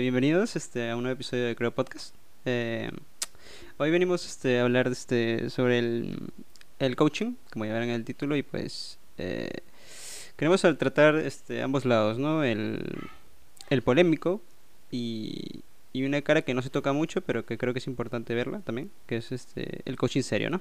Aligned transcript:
Bienvenidos 0.00 0.56
este, 0.56 0.90
a 0.90 0.96
un 0.96 1.04
nuevo 1.04 1.14
episodio 1.14 1.46
de 1.46 1.56
Creo 1.56 1.74
Podcast. 1.74 2.14
Eh, 2.44 2.90
hoy 3.78 3.90
venimos 3.90 4.26
este, 4.26 4.58
a 4.58 4.64
hablar 4.64 4.88
este, 4.88 5.48
sobre 5.48 5.78
el, 5.78 6.18
el 6.78 6.96
coaching, 6.96 7.34
como 7.50 7.64
ya 7.64 7.72
verán 7.72 7.88
en 7.88 7.94
el 7.94 8.04
título, 8.04 8.36
y 8.36 8.42
pues 8.42 8.98
eh, 9.16 9.48
queremos 10.36 10.60
tratar 10.60 11.16
este, 11.16 11.62
ambos 11.62 11.86
lados, 11.86 12.18
¿no? 12.18 12.44
El, 12.44 13.08
el 13.70 13.82
polémico 13.82 14.42
y, 14.90 15.62
una 15.94 16.20
cara 16.20 16.42
que 16.42 16.52
no 16.52 16.60
se 16.60 16.68
toca 16.68 16.92
mucho, 16.92 17.22
pero 17.22 17.46
que 17.46 17.56
creo 17.56 17.72
que 17.72 17.78
es 17.78 17.86
importante 17.86 18.34
verla 18.34 18.60
también, 18.60 18.90
que 19.06 19.16
es 19.16 19.32
este, 19.32 19.80
el 19.86 19.96
coaching 19.96 20.22
serio, 20.22 20.50
¿no? 20.50 20.60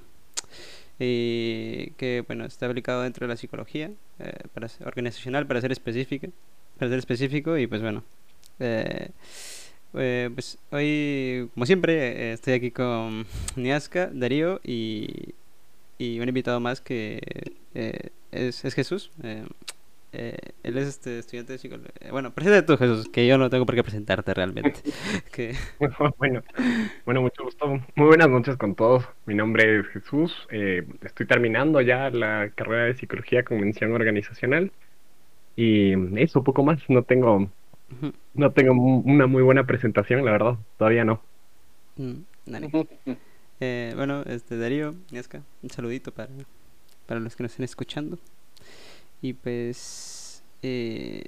Eh, 0.99 1.91
que 1.97 2.23
bueno 2.25 2.45
está 2.45 2.67
aplicado 2.67 3.02
dentro 3.02 3.27
de 3.27 3.33
la 3.33 3.38
psicología 3.38 3.91
eh, 4.20 4.33
organizacional 4.86 5.45
para 5.45 5.59
ser 5.59 5.73
específico 5.73 6.27
para 6.77 6.88
ser 6.88 6.99
específico 6.99 7.57
y 7.57 7.67
pues 7.67 7.81
bueno 7.81 8.05
eh, 8.59 9.09
eh, 9.97 10.29
pues 10.33 10.57
hoy, 10.71 11.49
como 11.53 11.66
siempre, 11.66 12.34
estoy 12.34 12.53
aquí 12.53 12.71
con 12.71 13.25
Niaska, 13.55 14.09
Darío 14.11 14.59
y, 14.63 15.34
y 15.97 16.20
un 16.20 16.27
invitado 16.27 16.59
más 16.59 16.81
que 16.81 17.21
eh, 17.73 18.09
es, 18.31 18.66
es, 18.66 18.73
Jesús. 18.73 19.11
Eh, 20.17 20.38
él 20.63 20.77
es 20.77 20.88
este 20.88 21.20
estudiante 21.20 21.53
de 21.53 21.59
psicología. 21.59 21.91
Bueno, 22.11 22.31
presenta 22.31 22.66
tú, 22.66 22.77
Jesús, 22.77 23.09
que 23.09 23.27
yo 23.27 23.38
no 23.38 23.49
tengo 23.49 23.66
por 23.66 23.75
qué 23.75 23.83
presentarte 23.83 24.33
realmente. 24.33 24.73
que... 25.33 25.55
bueno, 26.17 26.41
bueno, 27.05 27.22
mucho 27.22 27.44
gusto. 27.44 27.67
Muy 27.95 28.08
buenas 28.08 28.30
noches 28.30 28.58
con 28.58 28.75
todos. 28.75 29.05
Mi 29.25 29.35
nombre 29.35 29.80
es 29.80 29.88
Jesús. 29.88 30.47
estoy 30.49 31.25
terminando 31.25 31.81
ya 31.81 32.09
la 32.09 32.49
carrera 32.55 32.85
de 32.85 32.95
psicología 32.95 33.44
con 33.44 33.59
mención 33.59 33.94
organizacional. 33.94 34.72
Y 35.58 35.94
eso, 36.19 36.44
poco 36.44 36.63
más. 36.63 36.80
No 36.89 37.03
tengo 37.03 37.49
no 38.34 38.52
tengo 38.52 38.73
una 38.73 39.27
muy 39.27 39.44
buena 39.44 39.66
presentación, 39.66 40.25
la 40.25 40.31
verdad, 40.31 40.57
todavía 40.77 41.05
no. 41.05 41.21
Mm, 41.98 42.21
eh, 43.59 43.94
bueno, 43.95 44.23
este 44.23 44.58
Darío, 44.58 44.95
Niesca, 45.11 45.41
un 45.61 45.69
saludito 45.69 46.11
para, 46.11 46.30
para 47.06 47.19
los 47.19 47.36
que 47.36 47.44
nos 47.44 47.52
estén 47.52 47.66
escuchando. 47.66 48.17
Y 49.22 49.33
pues, 49.33 50.44
eh, 50.61 51.25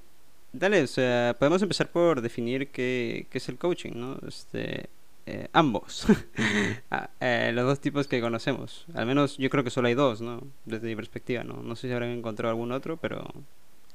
dale, 0.54 0.84
o 0.84 0.88
sea, 0.88 1.36
podemos 1.40 1.62
empezar 1.62 1.90
por 1.90 2.22
definir 2.22 2.70
qué, 2.70 3.28
qué 3.30 3.38
es 3.38 3.50
el 3.50 3.58
coaching, 3.58 3.94
¿no? 3.96 4.18
Este, 4.28 4.90
eh, 5.30 5.50
ambos, 5.52 6.06
ah, 6.92 7.10
eh, 7.20 7.52
los 7.54 7.66
dos 7.66 7.82
tipos 7.82 8.08
que 8.08 8.22
conocemos. 8.22 8.86
Al 8.94 9.06
menos 9.06 9.38
yo 9.38 9.50
creo 9.50 9.62
que 9.62 9.70
solo 9.70 9.90
hay 9.90 9.94
dos, 9.94 10.22
¿no? 10.22 10.42
Desde 10.64 10.88
mi 10.88 10.96
perspectiva, 10.96 11.44
¿no? 11.44 11.62
No 11.62 11.76
sé 11.76 11.88
si 11.88 11.94
habrán 11.94 12.12
encontrado 12.12 12.52
algún 12.52 12.72
otro, 12.72 12.96
pero 12.96 13.26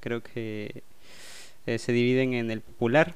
creo 0.01 0.23
que 0.23 0.83
eh, 1.67 1.79
se 1.79 1.93
dividen 1.93 2.35
en 2.35 2.51
el 2.51 2.61
popular 2.61 3.15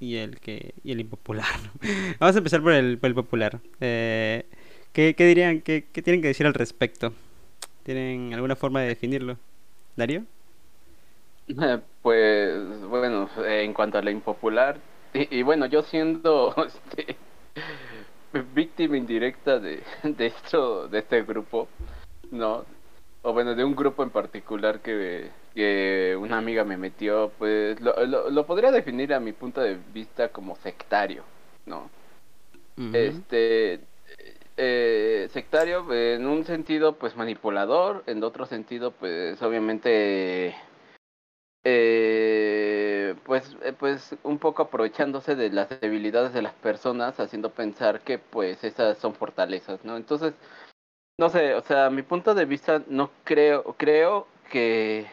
y 0.00 0.16
el 0.16 0.40
que 0.40 0.74
y 0.84 0.92
el 0.92 1.00
impopular. 1.00 1.46
Vamos 2.18 2.34
a 2.34 2.38
empezar 2.38 2.62
por 2.62 2.72
el, 2.72 2.98
por 2.98 3.08
el 3.08 3.14
popular. 3.14 3.60
Eh, 3.80 4.44
¿qué, 4.92 5.14
¿qué, 5.14 5.26
dirían? 5.26 5.60
Qué, 5.60 5.86
¿Qué 5.92 6.02
tienen 6.02 6.22
que 6.22 6.28
decir 6.28 6.46
al 6.46 6.54
respecto? 6.54 7.12
¿Tienen 7.84 8.34
alguna 8.34 8.56
forma 8.56 8.80
de 8.80 8.88
definirlo? 8.88 9.38
¿Darío? 9.96 10.24
Eh, 11.48 11.78
pues 12.02 12.80
bueno, 12.88 13.28
en 13.44 13.72
cuanto 13.74 13.98
a 13.98 14.02
la 14.02 14.10
impopular, 14.10 14.78
y, 15.12 15.38
y 15.38 15.42
bueno, 15.42 15.66
yo 15.66 15.82
siendo 15.82 16.54
este, 16.66 17.16
víctima 18.54 18.96
indirecta 18.96 19.58
de, 19.58 19.82
de 20.02 20.26
esto, 20.26 20.88
de 20.88 21.00
este 21.00 21.22
grupo, 21.22 21.68
¿no? 22.30 22.64
O 23.22 23.32
bueno, 23.32 23.54
de 23.54 23.64
un 23.64 23.76
grupo 23.76 24.02
en 24.02 24.10
particular 24.10 24.80
que 24.80 25.30
que 25.54 26.16
una 26.18 26.38
amiga 26.38 26.64
me 26.64 26.76
metió, 26.76 27.30
pues 27.38 27.80
lo, 27.80 27.94
lo, 28.06 28.30
lo, 28.30 28.46
podría 28.46 28.70
definir 28.70 29.12
a 29.12 29.20
mi 29.20 29.32
punto 29.32 29.60
de 29.60 29.78
vista 29.92 30.28
como 30.30 30.56
sectario, 30.56 31.24
¿no? 31.66 31.90
Uh 32.78 32.80
-huh. 32.80 32.96
Este, 32.96 33.80
eh, 34.56 35.28
sectario 35.32 35.92
en 35.92 36.26
un 36.26 36.44
sentido 36.44 36.94
pues 36.94 37.16
manipulador, 37.16 38.02
en 38.06 38.22
otro 38.24 38.46
sentido 38.46 38.92
pues 38.92 39.40
obviamente 39.42 40.54
eh, 41.64 43.14
pues, 43.24 43.56
eh, 43.62 43.72
pues 43.72 44.16
un 44.24 44.38
poco 44.38 44.62
aprovechándose 44.62 45.36
de 45.36 45.50
las 45.50 45.68
debilidades 45.80 46.32
de 46.32 46.42
las 46.42 46.54
personas, 46.54 47.20
haciendo 47.20 47.50
pensar 47.50 48.00
que 48.00 48.18
pues 48.18 48.64
esas 48.64 48.98
son 48.98 49.14
fortalezas, 49.14 49.84
¿no? 49.84 49.96
Entonces, 49.96 50.34
no 51.22 51.28
sé, 51.28 51.54
o 51.54 51.62
sea, 51.62 51.86
a 51.86 51.90
mi 51.90 52.02
punto 52.02 52.34
de 52.34 52.44
vista 52.46 52.82
no 52.88 53.08
creo, 53.22 53.62
creo 53.78 54.26
que 54.50 55.06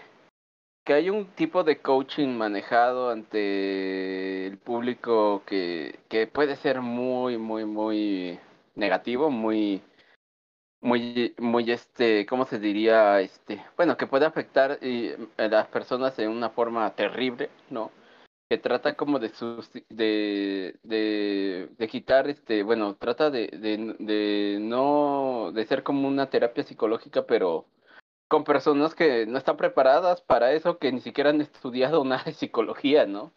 que 0.84 0.94
hay 0.94 1.12
un 1.12 1.28
tipo 1.36 1.64
de 1.64 1.78
coaching 1.84 2.30
manejado 2.30 3.12
ante 3.12 4.48
el 4.48 4.58
público 4.58 5.44
que, 5.46 6.00
que 6.10 6.26
puede 6.26 6.56
ser 6.56 6.82
muy, 6.82 7.38
muy, 7.38 7.66
muy 7.66 8.40
negativo, 8.74 9.30
muy, 9.30 9.84
muy, 10.82 11.36
muy, 11.38 11.72
este, 11.72 12.26
¿cómo 12.26 12.46
se 12.46 12.58
diría? 12.58 13.22
Este, 13.22 13.64
bueno, 13.78 13.96
que 13.98 14.08
puede 14.08 14.26
afectar 14.26 14.80
y, 14.82 15.12
a 15.38 15.48
las 15.48 15.68
personas 15.68 16.18
de 16.18 16.28
una 16.28 16.50
forma 16.50 16.90
terrible, 16.96 17.52
¿no? 17.70 17.92
Que 18.50 18.58
trata 18.58 18.96
como 18.96 19.20
de, 19.20 19.32
de, 19.90 21.70
de 21.78 21.88
quitar, 21.88 22.28
este, 22.28 22.64
bueno, 22.64 22.96
trata 22.96 23.30
de, 23.30 23.48
de, 23.48 23.96
de 24.00 24.58
no, 24.60 25.52
de 25.54 25.66
ser 25.68 25.84
como 25.84 26.08
una 26.08 26.32
terapia 26.32 26.64
psicológica, 26.64 27.28
pero 27.28 27.68
con 28.30 28.44
personas 28.44 28.96
que 28.96 29.26
no 29.26 29.38
están 29.38 29.58
preparadas 29.58 30.22
para 30.22 30.54
eso, 30.54 30.78
que 30.78 30.92
ni 30.92 31.02
siquiera 31.02 31.32
han 31.32 31.42
estudiado 31.42 32.04
nada 32.06 32.24
de 32.24 32.34
psicología, 32.34 33.06
¿no? 33.06 33.34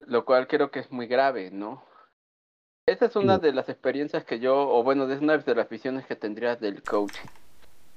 Lo 0.00 0.24
cual 0.24 0.46
creo 0.46 0.70
que 0.70 0.80
es 0.80 0.90
muy 0.92 1.06
grave, 1.06 1.50
¿no? 1.50 1.84
Esa 2.86 3.06
es 3.06 3.16
una 3.16 3.38
de 3.38 3.52
las 3.52 3.70
experiencias 3.70 4.24
que 4.24 4.40
yo, 4.40 4.68
o 4.68 4.82
bueno, 4.82 5.10
es 5.10 5.20
una 5.22 5.38
de 5.38 5.54
las 5.54 5.68
visiones 5.70 6.04
que 6.06 6.16
tendría 6.16 6.56
del 6.56 6.82
coaching. 6.82 7.28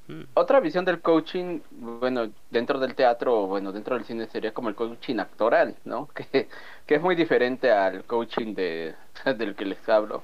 Mm. 0.08 0.24
Otra 0.36 0.60
visión 0.60 0.86
del 0.86 1.02
coaching, 1.02 1.60
bueno, 1.72 2.30
dentro 2.50 2.80
del 2.80 2.96
teatro, 2.96 3.44
o 3.44 3.48
bueno, 3.48 3.72
dentro 3.72 3.96
del 3.96 4.06
cine 4.06 4.28
sería 4.28 4.54
como 4.54 4.70
el 4.70 4.76
coaching 4.76 5.20
actoral, 5.20 5.76
¿no? 5.86 6.08
Que, 6.16 6.48
que 6.86 6.96
es 6.96 7.02
muy 7.02 7.16
diferente 7.16 7.72
al 7.72 8.06
coaching 8.06 8.54
de, 8.54 8.96
del 9.38 9.56
que 9.56 9.66
les 9.66 9.90
hablo 9.90 10.24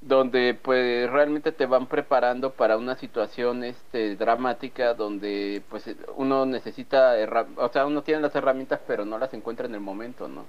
donde 0.00 0.54
pues 0.54 1.10
realmente 1.10 1.52
te 1.52 1.66
van 1.66 1.86
preparando 1.86 2.52
para 2.52 2.78
una 2.78 2.96
situación 2.96 3.64
este 3.64 4.16
dramática 4.16 4.94
donde 4.94 5.62
pues 5.68 5.84
uno 6.16 6.46
necesita 6.46 7.14
o 7.56 7.68
sea 7.68 7.84
uno 7.84 8.02
tiene 8.02 8.22
las 8.22 8.34
herramientas 8.34 8.80
pero 8.86 9.04
no 9.04 9.18
las 9.18 9.34
encuentra 9.34 9.66
en 9.66 9.74
el 9.74 9.80
momento 9.80 10.26
no 10.26 10.46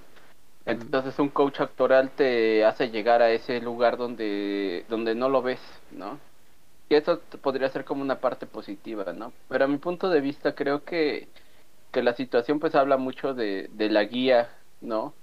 entonces 0.64 1.18
un 1.18 1.28
coach 1.28 1.60
actoral 1.60 2.10
te 2.10 2.64
hace 2.64 2.88
llegar 2.90 3.20
a 3.20 3.30
ese 3.30 3.60
lugar 3.60 3.98
donde 3.98 4.86
donde 4.88 5.14
no 5.14 5.28
lo 5.28 5.42
ves 5.42 5.60
no 5.90 6.18
y 6.92 6.96
eso 6.96 7.20
podría 7.40 7.68
ser 7.68 7.84
como 7.84 8.02
una 8.02 8.20
parte 8.20 8.46
positiva 8.46 9.12
no 9.12 9.32
pero 9.48 9.64
a 9.64 9.68
mi 9.68 9.78
punto 9.78 10.08
de 10.10 10.20
vista 10.20 10.54
creo 10.54 10.84
que 10.84 11.28
que 11.90 12.02
la 12.02 12.14
situación 12.14 12.60
pues 12.60 12.74
habla 12.74 12.96
mucho 12.96 13.34
de 13.34 13.68
de 13.72 13.90
la 13.90 14.04
guía 14.04 14.48
no 14.80 15.14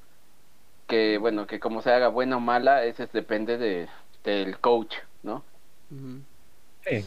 que 0.88 1.18
bueno 1.18 1.48
que 1.48 1.60
como 1.60 1.82
se 1.82 1.92
haga 1.92 2.10
buena 2.10 2.38
o 2.38 2.40
mala 2.40 2.84
ese 2.84 3.08
depende 3.12 3.58
de 3.58 3.88
del 4.24 4.58
coach, 4.60 4.96
¿no? 5.24 5.44
Sí, 6.86 7.06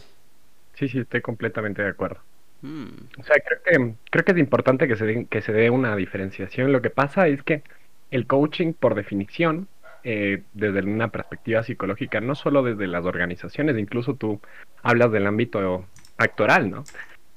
sí, 0.74 0.88
sí, 0.88 0.98
estoy 0.98 1.20
completamente 1.20 1.82
de 1.82 1.88
acuerdo. 1.88 2.20
Mm. 2.62 2.88
O 3.18 3.24
sea, 3.24 3.36
creo 3.44 3.62
que, 3.62 3.94
creo 4.10 4.24
que 4.24 4.32
es 4.32 4.38
importante 4.38 4.88
que 4.88 4.96
se, 4.96 5.04
dé, 5.04 5.26
que 5.26 5.42
se 5.42 5.52
dé 5.52 5.70
una 5.70 5.96
diferenciación. 5.96 6.72
Lo 6.72 6.82
que 6.82 6.90
pasa 6.90 7.28
es 7.28 7.42
que 7.42 7.62
el 8.10 8.26
coaching, 8.26 8.72
por 8.72 8.94
definición, 8.94 9.68
eh, 10.04 10.42
desde 10.52 10.80
una 10.80 11.08
perspectiva 11.08 11.62
psicológica, 11.62 12.20
no 12.20 12.34
solo 12.34 12.62
desde 12.62 12.86
las 12.86 13.04
organizaciones, 13.04 13.78
incluso 13.78 14.16
tú 14.16 14.40
hablas 14.82 15.12
del 15.12 15.26
ámbito 15.26 15.86
actoral, 16.18 16.70
¿no? 16.70 16.84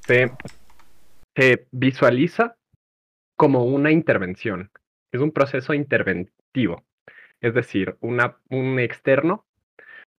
Se, 0.02 0.32
se 1.36 1.68
visualiza 1.72 2.56
como 3.36 3.66
una 3.66 3.92
intervención, 3.92 4.72
es 5.12 5.22
un 5.22 5.32
proceso 5.32 5.74
interventivo, 5.74 6.84
es 7.42 7.54
decir, 7.54 7.98
una, 8.02 8.38
un 8.50 8.80
externo 8.80 9.46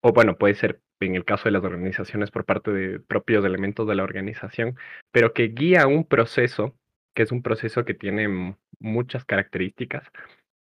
o 0.01 0.13
bueno, 0.13 0.37
puede 0.37 0.55
ser 0.55 0.81
en 1.01 1.15
el 1.15 1.25
caso 1.25 1.45
de 1.45 1.51
las 1.51 1.65
organizaciones 1.65 2.31
por 2.31 2.45
parte 2.45 2.71
de 2.71 3.01
propios 3.01 3.45
elementos 3.45 3.87
de 3.89 3.97
la 3.97 4.05
organización, 4.05 4.77
pero 5.11 5.33
que 5.33 5.49
guía 5.49 5.87
un 5.87 6.05
proceso, 6.05 6.75
que 7.15 7.23
es 7.23 7.33
un 7.33 7.43
proceso 7.43 7.85
que 7.85 7.95
tiene 7.95 8.57
muchas 8.79 9.25
características 9.25 10.09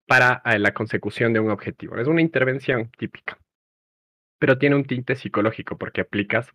para 0.08 0.42
eh, 0.46 0.58
la 0.58 0.72
consecución 0.74 1.32
de 1.32 1.40
un 1.40 1.50
objetivo. 1.50 1.96
Es 1.98 2.08
una 2.08 2.22
intervención 2.22 2.90
típica, 2.98 3.38
pero 4.40 4.58
tiene 4.58 4.74
un 4.74 4.84
tinte 4.84 5.14
psicológico 5.14 5.78
porque 5.78 6.00
aplicas 6.00 6.48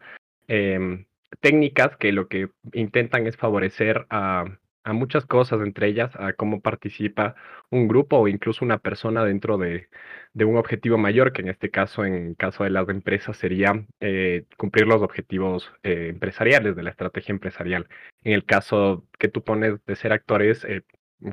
eh, 0.47 1.05
técnicas 1.39 1.95
que 1.97 2.11
lo 2.11 2.27
que 2.27 2.49
intentan 2.73 3.27
es 3.27 3.37
favorecer 3.37 4.07
a 4.09 4.45
muchas 4.91 5.25
cosas, 5.25 5.61
entre 5.61 5.87
ellas 5.87 6.11
a 6.15 6.33
cómo 6.33 6.59
participa 6.61 7.35
un 7.69 7.87
grupo 7.87 8.17
o 8.17 8.27
incluso 8.27 8.65
una 8.65 8.79
persona 8.79 9.23
dentro 9.23 9.57
de, 9.57 9.87
un 10.35 10.57
objetivo 10.57 10.97
mayor, 10.97 11.31
que 11.31 11.41
en 11.41 11.49
este 11.49 11.69
caso, 11.69 12.03
en 12.05 12.33
caso 12.35 12.65
de 12.65 12.71
las 12.71 12.89
empresas, 12.89 13.37
sería 13.37 13.85
eh, 14.01 14.45
cumplir 14.57 14.87
los 14.87 15.01
objetivos 15.01 15.71
eh, 15.83 16.07
empresariales, 16.09 16.75
de 16.75 16.83
la 16.83 16.89
estrategia 16.89 17.31
empresarial. 17.31 17.87
En 18.23 18.33
el 18.33 18.45
caso 18.45 19.05
que 19.19 19.29
tú 19.29 19.43
pones 19.43 19.83
de 19.85 19.95
ser 19.95 20.11
actores, 20.11 20.67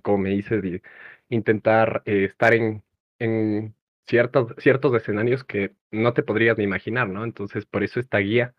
como 0.02 0.18
me 0.18 0.30
dices, 0.30 0.62
intentar 1.30 2.02
estar 2.04 2.54
en, 2.54 2.82
en 3.18 3.74
ciertos, 4.06 4.54
ciertos 4.58 4.94
escenarios 4.94 5.44
que 5.44 5.74
no 5.90 6.12
te 6.12 6.22
podrías 6.22 6.58
ni 6.58 6.64
imaginar, 6.64 7.08
¿no? 7.08 7.24
Entonces, 7.24 7.64
por 7.64 7.82
eso 7.82 8.00
esta 8.00 8.18
guía 8.18 8.54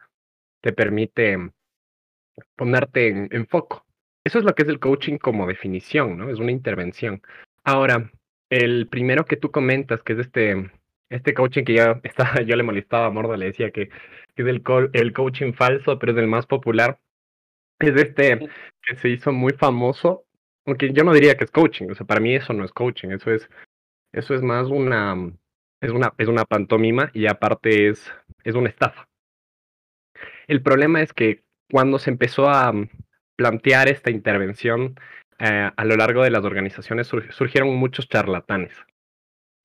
te 0.61 0.73
permite 0.73 1.51
ponerte 2.55 3.07
en, 3.09 3.29
en 3.31 3.47
foco. 3.47 3.85
Eso 4.23 4.39
es 4.39 4.45
lo 4.45 4.55
que 4.55 4.63
es 4.63 4.69
el 4.69 4.79
coaching 4.79 5.17
como 5.17 5.47
definición, 5.47 6.17
¿no? 6.17 6.29
Es 6.29 6.39
una 6.39 6.51
intervención. 6.51 7.21
Ahora, 7.63 8.11
el 8.49 8.87
primero 8.87 9.25
que 9.25 9.37
tú 9.37 9.51
comentas, 9.51 10.03
que 10.03 10.13
es 10.13 10.19
este, 10.19 10.71
este 11.09 11.33
coaching 11.33 11.63
que 11.63 11.75
ya 11.75 11.99
está, 12.03 12.41
yo 12.41 12.55
le 12.55 12.63
molestaba 12.63 13.07
a 13.07 13.11
Mordo, 13.11 13.35
le 13.35 13.47
decía 13.47 13.71
que, 13.71 13.89
es 14.35 14.47
el, 14.47 14.63
el 14.93 15.13
coaching 15.13 15.53
falso, 15.53 15.99
pero 15.99 16.13
es 16.13 16.17
el 16.17 16.27
más 16.27 16.47
popular, 16.47 16.99
es 17.79 17.95
este 17.95 18.39
que 18.81 18.95
se 18.95 19.09
hizo 19.09 19.31
muy 19.31 19.53
famoso, 19.53 20.25
aunque 20.71 20.93
yo 20.93 21.03
no 21.03 21.13
diría 21.13 21.35
que 21.35 21.43
es 21.43 21.51
coaching, 21.51 21.89
o 21.89 21.95
sea, 21.95 22.07
para 22.07 22.21
mí 22.21 22.33
eso 22.33 22.53
no 22.53 22.63
es 22.63 22.71
coaching, 22.71 23.09
eso 23.09 23.29
es, 23.29 23.49
eso 24.13 24.33
es 24.33 24.41
más 24.41 24.67
una, 24.67 25.15
es 25.81 25.91
una, 25.91 26.13
es 26.17 26.29
una 26.29 26.45
pantomima 26.45 27.11
y 27.13 27.27
aparte 27.27 27.89
es, 27.89 28.09
es 28.45 28.55
una 28.55 28.69
estafa. 28.69 29.05
El 30.47 30.61
problema 30.63 31.01
es 31.01 31.11
que 31.11 31.43
cuando 31.69 31.99
se 31.99 32.09
empezó 32.09 32.49
a 32.49 32.73
plantear 33.35 33.89
esta 33.89 34.11
intervención 34.11 34.97
eh, 35.39 35.69
a 35.75 35.85
lo 35.85 35.97
largo 35.97 36.23
de 36.23 36.31
las 36.31 36.45
organizaciones 36.45 37.07
surgieron 37.07 37.75
muchos 37.75 38.07
charlatanes, 38.07 38.73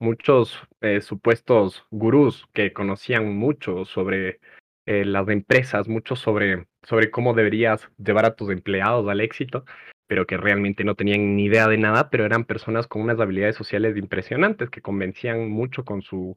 muchos 0.00 0.60
eh, 0.80 1.00
supuestos 1.02 1.86
gurús 1.92 2.48
que 2.52 2.72
conocían 2.72 3.36
mucho 3.36 3.84
sobre 3.84 4.40
eh, 4.86 5.04
las 5.04 5.28
empresas, 5.28 5.86
mucho 5.86 6.16
sobre, 6.16 6.66
sobre 6.82 7.12
cómo 7.12 7.32
deberías 7.32 7.88
llevar 7.96 8.24
a 8.24 8.34
tus 8.34 8.50
empleados 8.50 9.08
al 9.08 9.20
éxito, 9.20 9.64
pero 10.06 10.26
que 10.26 10.36
realmente 10.36 10.84
no 10.84 10.94
tenían 10.94 11.36
ni 11.36 11.44
idea 11.46 11.68
de 11.68 11.78
nada, 11.78 12.10
pero 12.10 12.24
eran 12.24 12.44
personas 12.44 12.86
con 12.86 13.02
unas 13.02 13.20
habilidades 13.20 13.56
sociales 13.56 13.96
impresionantes 13.96 14.70
que 14.70 14.82
convencían 14.82 15.48
mucho 15.48 15.84
con 15.84 16.02
su, 16.02 16.36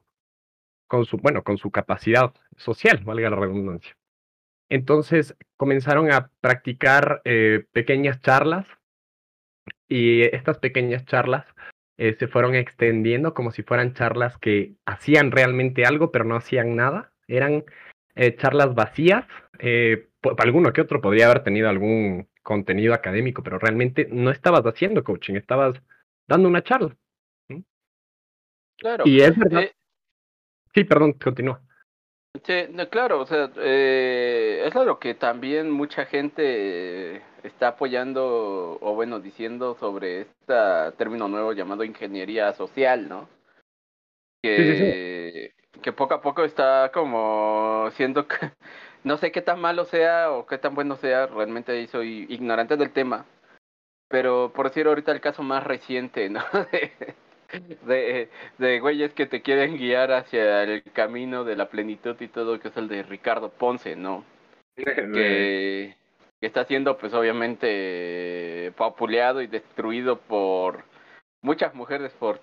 con 0.86 1.04
su, 1.04 1.18
bueno, 1.18 1.42
con 1.42 1.58
su 1.58 1.70
capacidad 1.70 2.32
social, 2.56 3.02
valga 3.04 3.30
la 3.30 3.36
redundancia. 3.36 3.96
Entonces 4.68 5.36
comenzaron 5.56 6.12
a 6.12 6.30
practicar 6.40 7.22
pequeñas 7.72 8.20
charlas 8.20 8.66
y 9.88 10.22
estas 10.22 10.58
pequeñas 10.58 11.04
charlas 11.06 11.44
eh, 12.00 12.16
se 12.18 12.28
fueron 12.28 12.54
extendiendo 12.54 13.34
como 13.34 13.50
si 13.50 13.62
fueran 13.62 13.92
charlas 13.92 14.38
que 14.38 14.72
hacían 14.86 15.30
realmente 15.32 15.84
algo, 15.84 16.10
pero 16.10 16.24
no 16.24 16.34
hacían 16.34 16.74
nada. 16.74 17.12
Eran 17.28 17.66
eh, 18.14 18.34
charlas 18.36 18.74
vacías. 18.74 19.26
Eh, 19.58 20.08
alguno 20.38 20.72
que 20.72 20.80
otro 20.80 21.02
podría 21.02 21.26
haber 21.26 21.44
tenido 21.44 21.68
algún 21.68 22.26
contenido 22.42 22.94
académico, 22.94 23.42
pero 23.42 23.58
realmente 23.58 24.08
no 24.10 24.30
estabas 24.30 24.64
haciendo 24.64 25.04
coaching, 25.04 25.34
estabas 25.34 25.80
dando 26.26 26.48
una 26.48 26.62
charla. 26.62 26.96
Claro. 28.78 29.04
Y 29.06 29.20
es 29.20 29.36
verdad. 29.36 29.64
Sí, 30.74 30.84
perdón, 30.84 31.12
continúa. 31.14 31.60
Sí, 32.44 32.54
claro, 32.90 33.20
o 33.20 33.26
sea, 33.26 33.50
eh, 33.56 34.62
es 34.64 34.74
lo 34.74 35.00
que 35.00 35.14
también 35.14 35.70
mucha 35.70 36.06
gente 36.06 37.22
está 37.42 37.68
apoyando 37.68 38.78
o 38.80 38.94
bueno 38.94 39.18
diciendo 39.18 39.76
sobre 39.80 40.20
este 40.20 40.54
término 40.96 41.26
nuevo 41.26 41.52
llamado 41.52 41.82
ingeniería 41.82 42.52
social, 42.52 43.08
¿no? 43.08 43.28
Que, 44.42 45.52
que 45.82 45.92
poco 45.92 46.14
a 46.14 46.22
poco 46.22 46.44
está 46.44 46.90
como 46.94 47.90
siendo 47.96 48.26
no 49.04 49.16
sé 49.16 49.32
qué 49.32 49.42
tan 49.42 49.60
malo 49.60 49.84
sea 49.84 50.30
o 50.30 50.46
qué 50.46 50.58
tan 50.58 50.74
bueno 50.74 50.96
sea, 50.96 51.26
realmente 51.26 51.86
soy 51.88 52.26
ignorante 52.28 52.76
del 52.76 52.92
tema, 52.92 53.26
pero 54.08 54.52
por 54.54 54.68
decir 54.68 54.86
ahorita 54.86 55.12
el 55.12 55.20
caso 55.20 55.42
más 55.42 55.64
reciente, 55.64 56.28
¿no? 56.30 56.42
de, 57.86 58.28
de 58.58 58.80
güeyes 58.80 59.12
que 59.14 59.26
te 59.26 59.42
quieren 59.42 59.76
guiar 59.76 60.12
hacia 60.12 60.62
el 60.62 60.82
camino 60.92 61.44
de 61.44 61.56
la 61.56 61.68
plenitud 61.68 62.16
y 62.20 62.28
todo, 62.28 62.60
que 62.60 62.68
es 62.68 62.76
el 62.76 62.88
de 62.88 63.02
Ricardo 63.02 63.50
Ponce, 63.50 63.96
¿no? 63.96 64.24
que, 64.76 65.96
está 66.40 66.64
siendo 66.64 66.96
pues 66.96 67.12
obviamente 67.12 68.72
papuleado 68.76 69.42
y 69.42 69.46
destruido 69.46 70.18
por 70.18 70.84
muchas 71.42 71.74
mujeres 71.74 72.12
por 72.18 72.40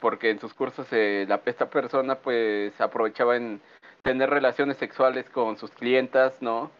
porque 0.00 0.30
en 0.30 0.40
sus 0.40 0.52
cursos 0.54 0.88
eh, 0.90 1.24
la 1.28 1.40
esta 1.46 1.70
persona 1.70 2.16
pues 2.16 2.80
aprovechaba 2.80 3.36
en 3.36 3.60
tener 4.06 4.30
relaciones 4.30 4.76
sexuales 4.76 5.28
con 5.30 5.58
sus 5.58 5.72
clientas, 5.72 6.40
¿no? 6.40 6.70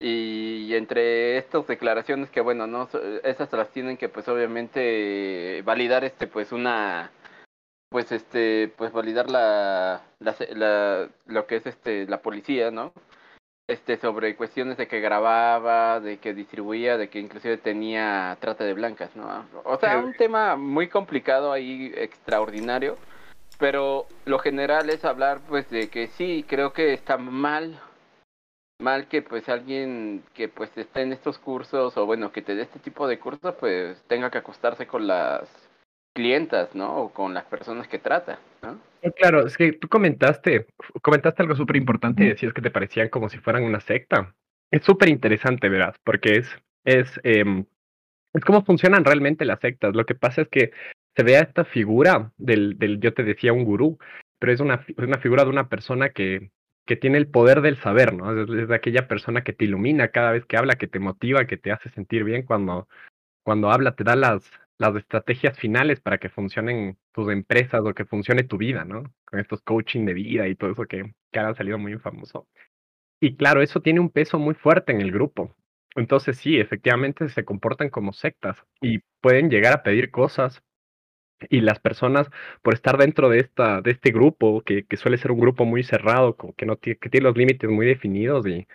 Y, 0.00 0.74
entre 0.74 1.36
estas 1.36 1.66
declaraciones 1.66 2.30
que 2.30 2.40
bueno 2.40 2.66
no 2.66 2.88
esas 3.22 3.52
las 3.52 3.70
tienen 3.70 3.98
que 3.98 4.08
pues 4.08 4.26
obviamente 4.26 5.62
validar 5.64 6.02
este 6.02 6.26
pues 6.26 6.50
una 6.50 7.10
pues 7.90 8.10
este 8.10 8.72
pues 8.76 8.90
validar 8.90 9.30
la, 9.30 10.02
la, 10.18 10.34
la 10.56 11.08
lo 11.26 11.46
que 11.46 11.56
es 11.56 11.66
este 11.66 12.06
la 12.06 12.22
policía 12.22 12.70
no 12.70 12.92
este 13.68 13.98
sobre 13.98 14.34
cuestiones 14.34 14.78
de 14.78 14.88
que 14.88 15.00
grababa 15.00 16.00
de 16.00 16.16
que 16.16 16.34
distribuía 16.34 16.96
de 16.96 17.08
que 17.08 17.20
inclusive 17.20 17.58
tenía 17.58 18.36
trata 18.40 18.64
de 18.64 18.74
blancas 18.74 19.14
no 19.14 19.44
o 19.64 19.78
sea 19.78 19.98
un 19.98 20.14
tema 20.14 20.56
muy 20.56 20.88
complicado 20.88 21.52
ahí 21.52 21.92
extraordinario 21.94 22.96
pero 23.62 24.06
lo 24.24 24.40
general 24.40 24.90
es 24.90 25.04
hablar 25.04 25.38
pues 25.48 25.70
de 25.70 25.88
que 25.88 26.08
sí 26.08 26.44
creo 26.48 26.72
que 26.72 26.92
está 26.94 27.16
mal 27.16 27.78
mal 28.80 29.06
que 29.06 29.22
pues 29.22 29.48
alguien 29.48 30.24
que 30.34 30.48
pues 30.48 30.76
esté 30.76 31.02
en 31.02 31.12
estos 31.12 31.38
cursos 31.38 31.96
o 31.96 32.04
bueno 32.04 32.32
que 32.32 32.42
te 32.42 32.56
dé 32.56 32.62
este 32.62 32.80
tipo 32.80 33.06
de 33.06 33.20
cursos 33.20 33.54
pues 33.60 34.02
tenga 34.08 34.32
que 34.32 34.38
acostarse 34.38 34.88
con 34.88 35.06
las 35.06 35.48
clientas, 36.12 36.74
¿no? 36.74 36.96
O 36.96 37.12
con 37.12 37.34
las 37.34 37.44
personas 37.44 37.86
que 37.86 38.00
trata, 38.00 38.40
¿no? 38.62 38.80
Claro, 39.14 39.46
es 39.46 39.56
que 39.56 39.72
tú 39.74 39.88
comentaste, 39.88 40.66
comentaste 41.00 41.42
algo 41.42 41.54
súper 41.54 41.76
importante 41.76 42.24
y 42.24 42.30
decías 42.30 42.52
que 42.52 42.62
te 42.62 42.70
parecían 42.72 43.10
como 43.10 43.28
si 43.28 43.38
fueran 43.38 43.62
una 43.62 43.78
secta. 43.78 44.34
Es 44.72 44.84
súper 44.84 45.08
interesante, 45.08 45.68
verás, 45.68 45.94
porque 46.02 46.38
es, 46.38 46.48
es, 46.84 47.20
eh, 47.22 47.64
es 48.34 48.44
cómo 48.44 48.64
funcionan 48.64 49.04
realmente 49.04 49.44
las 49.44 49.60
sectas. 49.60 49.94
Lo 49.94 50.04
que 50.04 50.16
pasa 50.16 50.42
es 50.42 50.48
que 50.48 50.72
se 51.16 51.22
vea 51.22 51.40
esta 51.40 51.64
figura 51.64 52.32
del, 52.36 52.78
del 52.78 53.00
yo 53.00 53.12
te 53.14 53.24
decía 53.24 53.52
un 53.52 53.64
gurú, 53.64 53.98
pero 54.38 54.52
es 54.52 54.60
una, 54.60 54.84
una 54.96 55.18
figura 55.18 55.44
de 55.44 55.50
una 55.50 55.68
persona 55.68 56.10
que, 56.10 56.50
que 56.86 56.96
tiene 56.96 57.18
el 57.18 57.28
poder 57.28 57.60
del 57.60 57.76
saber, 57.76 58.14
¿no? 58.14 58.42
Es, 58.42 58.70
aquella 58.70 59.06
persona 59.08 59.44
que 59.44 59.52
te 59.52 59.64
ilumina 59.64 60.08
cada 60.08 60.32
vez 60.32 60.44
que 60.46 60.56
habla, 60.56 60.76
que 60.76 60.88
te 60.88 60.98
motiva, 60.98 61.46
que 61.46 61.56
te 61.56 61.72
hace 61.72 61.90
sentir 61.90 62.24
bien 62.24 62.42
cuando, 62.44 62.88
cuando 63.44 63.70
habla, 63.70 63.94
te 63.94 64.04
da 64.04 64.16
las, 64.16 64.50
las 64.78 64.96
estrategias 64.96 65.58
finales 65.58 66.00
para 66.00 66.18
que 66.18 66.28
funcionen 66.28 66.98
tus 67.12 67.30
empresas 67.30 67.82
o 67.84 67.94
que 67.94 68.04
funcione 68.04 68.42
tu 68.42 68.56
vida, 68.56 68.84
¿no? 68.84 69.04
Con 69.24 69.38
estos 69.38 69.62
coaching 69.62 70.06
de 70.06 70.14
vida 70.14 70.48
y 70.48 70.56
todo 70.56 70.72
eso 70.72 70.86
que, 70.86 71.14
que 71.30 71.38
han 71.38 71.54
salido 71.54 71.78
muy 71.78 71.98
famoso. 71.98 72.48
Y 73.20 73.36
claro, 73.36 73.62
eso 73.62 73.80
tiene 73.80 74.00
un 74.00 74.10
peso 74.10 74.38
muy 74.38 74.54
fuerte 74.54 74.92
en 74.92 75.00
el 75.00 75.12
grupo. 75.12 75.54
Entonces 75.94 76.38
sí, 76.38 76.58
efectivamente 76.58 77.28
se 77.28 77.44
comportan 77.44 77.90
como 77.90 78.12
sectas 78.12 78.56
y 78.80 79.00
pueden 79.20 79.50
llegar 79.50 79.74
a 79.74 79.82
pedir 79.82 80.10
cosas 80.10 80.62
y 81.50 81.60
las 81.60 81.80
personas 81.80 82.30
por 82.62 82.74
estar 82.74 82.98
dentro 82.98 83.28
de 83.28 83.40
esta 83.40 83.80
de 83.82 83.92
este 83.92 84.10
grupo 84.12 84.62
que, 84.62 84.84
que 84.84 84.96
suele 84.96 85.18
ser 85.18 85.32
un 85.32 85.40
grupo 85.40 85.64
muy 85.64 85.82
cerrado 85.82 86.36
que 86.56 86.66
no 86.66 86.78
que 86.78 86.96
tiene 86.96 87.24
los 87.26 87.36
límites 87.36 87.70
muy 87.70 87.86
definidos 87.86 88.46
y, 88.46 88.66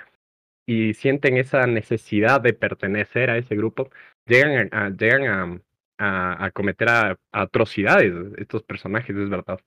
y 0.67 0.93
sienten 0.93 1.37
esa 1.37 1.65
necesidad 1.65 2.41
de 2.41 2.53
pertenecer 2.53 3.29
a 3.29 3.37
ese 3.37 3.55
grupo 3.55 3.89
llegan 4.25 4.69
a, 4.73 4.89
llegan 4.89 5.63
a, 5.97 6.45
a, 6.45 6.51
cometer 6.51 7.17
atrocidades 7.31 8.13
estos 8.37 8.63
personajes 8.63 9.15
es 9.15 9.29
verdad. 9.29 9.59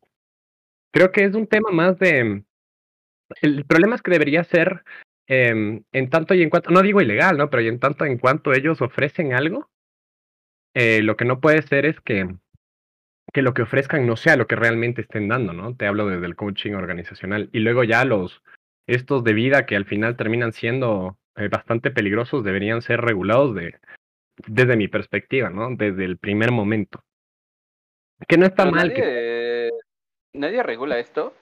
Creo 0.93 1.11
que 1.11 1.25
es 1.25 1.35
un 1.35 1.47
tema 1.47 1.71
más 1.71 1.99
de 1.99 2.45
el 3.43 3.65
problema 3.65 3.97
es 3.97 4.03
que 4.03 4.11
debería 4.11 4.45
ser 4.45 4.85
em, 5.27 5.83
en 5.93 6.11
tanto 6.11 6.35
y 6.35 6.43
en 6.43 6.51
cuanto 6.51 6.71
no 6.71 6.83
digo 6.83 7.01
ilegal 7.01 7.39
no 7.39 7.49
pero 7.49 7.63
en 7.63 7.79
tanto 7.79 8.05
en 8.05 8.19
cuanto 8.19 8.53
ellos 8.53 8.83
ofrecen 8.83 9.33
algo 9.33 9.71
eh, 10.75 11.03
lo 11.03 11.17
que 11.17 11.25
no 11.25 11.41
puede 11.41 11.63
ser 11.63 11.87
es 11.87 12.01
que 12.01 12.29
que 13.33 13.43
lo 13.43 13.55
que 13.55 13.63
ofrezcan 13.63 14.07
no 14.07 14.17
sea 14.17 14.37
lo 14.37 14.47
que 14.47 14.57
realmente 14.57 15.03
estén 15.03 15.29
dando, 15.29 15.53
¿no? 15.53 15.75
Te 15.75 15.87
hablo 15.87 16.07
desde 16.07 16.27
el 16.27 16.37
coaching 16.37 16.73
organizacional. 16.73 17.49
Y 17.53 17.61
luego 17.61 17.85
ya 17.85 18.05
los, 18.05 18.43
estos 18.87 19.25
de 19.25 19.33
vida 19.33 19.67
que 19.67 19.77
al 19.77 19.85
final 19.85 20.17
terminan 20.17 20.53
siendo 20.53 21.17
eh, 21.37 21.49
bastante 21.49 21.91
peligrosos 21.91 22.45
deberían 22.45 22.83
ser 22.83 23.01
regulados 23.01 23.55
de, 23.55 23.77
desde 24.47 24.77
mi 24.77 24.89
perspectiva, 24.89 25.51
¿no? 25.51 25.75
Desde 25.77 26.05
el 26.05 26.19
primer 26.19 26.51
momento. 26.51 27.05
Que 28.29 28.37
no 28.37 28.47
está 28.47 28.65
mal. 28.65 28.89
Nadie, 28.89 28.95
que... 28.95 29.71
¿Nadie 30.35 30.63
regula 30.63 30.99
esto? 30.99 31.35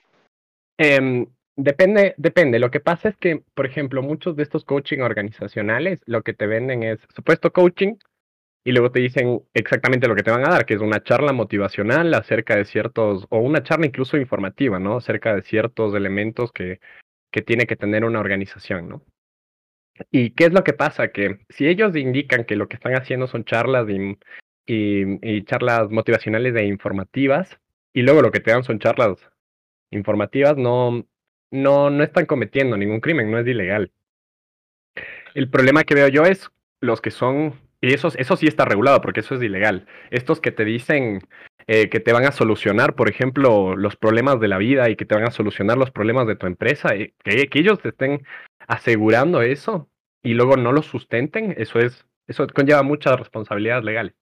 Eh, 0.77 1.27
depende, 1.55 2.13
depende. 2.17 2.59
Lo 2.59 2.71
que 2.71 2.79
pasa 2.79 3.09
es 3.09 3.17
que, 3.17 3.43
por 3.53 3.65
ejemplo, 3.65 4.01
muchos 4.01 4.35
de 4.35 4.43
estos 4.43 4.63
coaching 4.63 4.99
organizacionales 4.99 6.01
lo 6.05 6.21
que 6.21 6.33
te 6.33 6.47
venden 6.47 6.83
es 6.83 6.99
supuesto 7.13 7.51
coaching, 7.51 7.95
y 8.63 8.71
luego 8.71 8.91
te 8.91 8.99
dicen 8.99 9.41
exactamente 9.53 10.07
lo 10.07 10.15
que 10.15 10.23
te 10.23 10.31
van 10.31 10.45
a 10.45 10.49
dar, 10.49 10.65
que 10.65 10.73
es 10.73 10.81
una 10.81 11.01
charla 11.03 11.33
motivacional 11.33 12.13
acerca 12.13 12.55
de 12.55 12.65
ciertos, 12.65 13.25
o 13.29 13.39
una 13.39 13.63
charla 13.63 13.85
incluso 13.85 14.17
informativa, 14.17 14.79
¿no? 14.79 14.97
Acerca 14.97 15.35
de 15.35 15.41
ciertos 15.43 15.95
elementos 15.95 16.51
que, 16.51 16.79
que 17.31 17.41
tiene 17.41 17.65
que 17.67 17.75
tener 17.75 18.05
una 18.05 18.19
organización, 18.19 18.89
¿no? 18.89 19.03
¿Y 20.11 20.31
qué 20.31 20.45
es 20.45 20.53
lo 20.53 20.63
que 20.63 20.73
pasa? 20.73 21.11
Que 21.11 21.39
si 21.49 21.67
ellos 21.67 21.95
indican 21.95 22.45
que 22.45 22.55
lo 22.55 22.67
que 22.67 22.75
están 22.75 22.93
haciendo 22.93 23.27
son 23.27 23.43
charlas 23.43 23.87
y, 23.89 24.17
y, 24.65 25.43
charlas 25.43 25.89
motivacionales 25.89 26.55
e 26.55 26.65
informativas, 26.65 27.59
y 27.93 28.03
luego 28.03 28.21
lo 28.21 28.31
que 28.31 28.39
te 28.39 28.51
dan 28.51 28.63
son 28.63 28.79
charlas 28.79 29.17
informativas, 29.91 30.57
no, 30.57 31.05
no, 31.51 31.89
no 31.89 32.03
están 32.03 32.25
cometiendo 32.25 32.77
ningún 32.77 33.01
crimen, 33.01 33.31
no 33.31 33.39
es 33.39 33.47
ilegal. 33.47 33.91
El 35.33 35.49
problema 35.49 35.83
que 35.83 35.95
veo 35.95 36.07
yo 36.07 36.23
es 36.23 36.49
los 36.81 37.01
que 37.01 37.11
son, 37.11 37.59
y 37.81 37.93
eso, 37.93 38.09
eso 38.15 38.35
sí 38.35 38.47
está 38.47 38.65
regulado 38.65 39.01
porque 39.01 39.21
eso 39.21 39.35
es 39.35 39.41
ilegal, 39.41 39.87
estos 40.11 40.39
que 40.41 40.51
te 40.51 40.65
dicen 40.65 41.21
eh, 41.67 41.89
que 41.89 41.99
te 41.99 42.13
van 42.13 42.25
a 42.25 42.31
solucionar, 42.31 42.95
por 42.95 43.09
ejemplo, 43.09 43.75
los 43.75 43.95
problemas 43.95 44.39
de 44.39 44.47
la 44.47 44.57
vida 44.57 44.89
y 44.89 44.95
que 44.95 45.05
te 45.05 45.15
van 45.15 45.25
a 45.25 45.31
solucionar 45.31 45.77
los 45.77 45.91
problemas 45.91 46.27
de 46.27 46.35
tu 46.35 46.47
empresa, 46.47 46.95
y 46.95 47.13
que, 47.23 47.47
que 47.47 47.59
ellos 47.59 47.79
te 47.79 47.89
estén 47.89 48.25
asegurando 48.67 49.41
eso 49.41 49.89
y 50.23 50.33
luego 50.33 50.57
no 50.57 50.71
lo 50.71 50.81
sustenten, 50.81 51.53
eso 51.57 51.79
es, 51.79 52.05
eso 52.27 52.47
conlleva 52.47 52.83
muchas 52.83 53.17
responsabilidades 53.19 53.83
legales. 53.83 54.13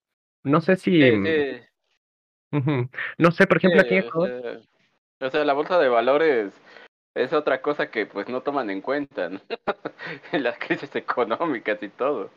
No 0.44 0.60
sé 0.60 0.76
si... 0.76 1.00
No 3.18 3.30
sé, 3.30 3.46
por 3.46 3.58
ejemplo, 3.58 3.80
aquí 3.82 3.96
en 3.96 4.04
o 5.20 5.30
sea, 5.30 5.44
la 5.44 5.52
bolsa 5.52 5.78
de 5.78 5.88
valores 5.88 6.52
es 7.14 7.32
otra 7.32 7.60
cosa 7.60 7.90
que 7.90 8.06
pues 8.06 8.28
no 8.28 8.42
toman 8.42 8.70
en 8.70 8.80
cuenta 8.80 9.26
en 9.26 9.40
las 10.42 10.58
crisis 10.58 10.94
económicas 10.94 11.82
y 11.82 11.88
todo. 11.88 12.30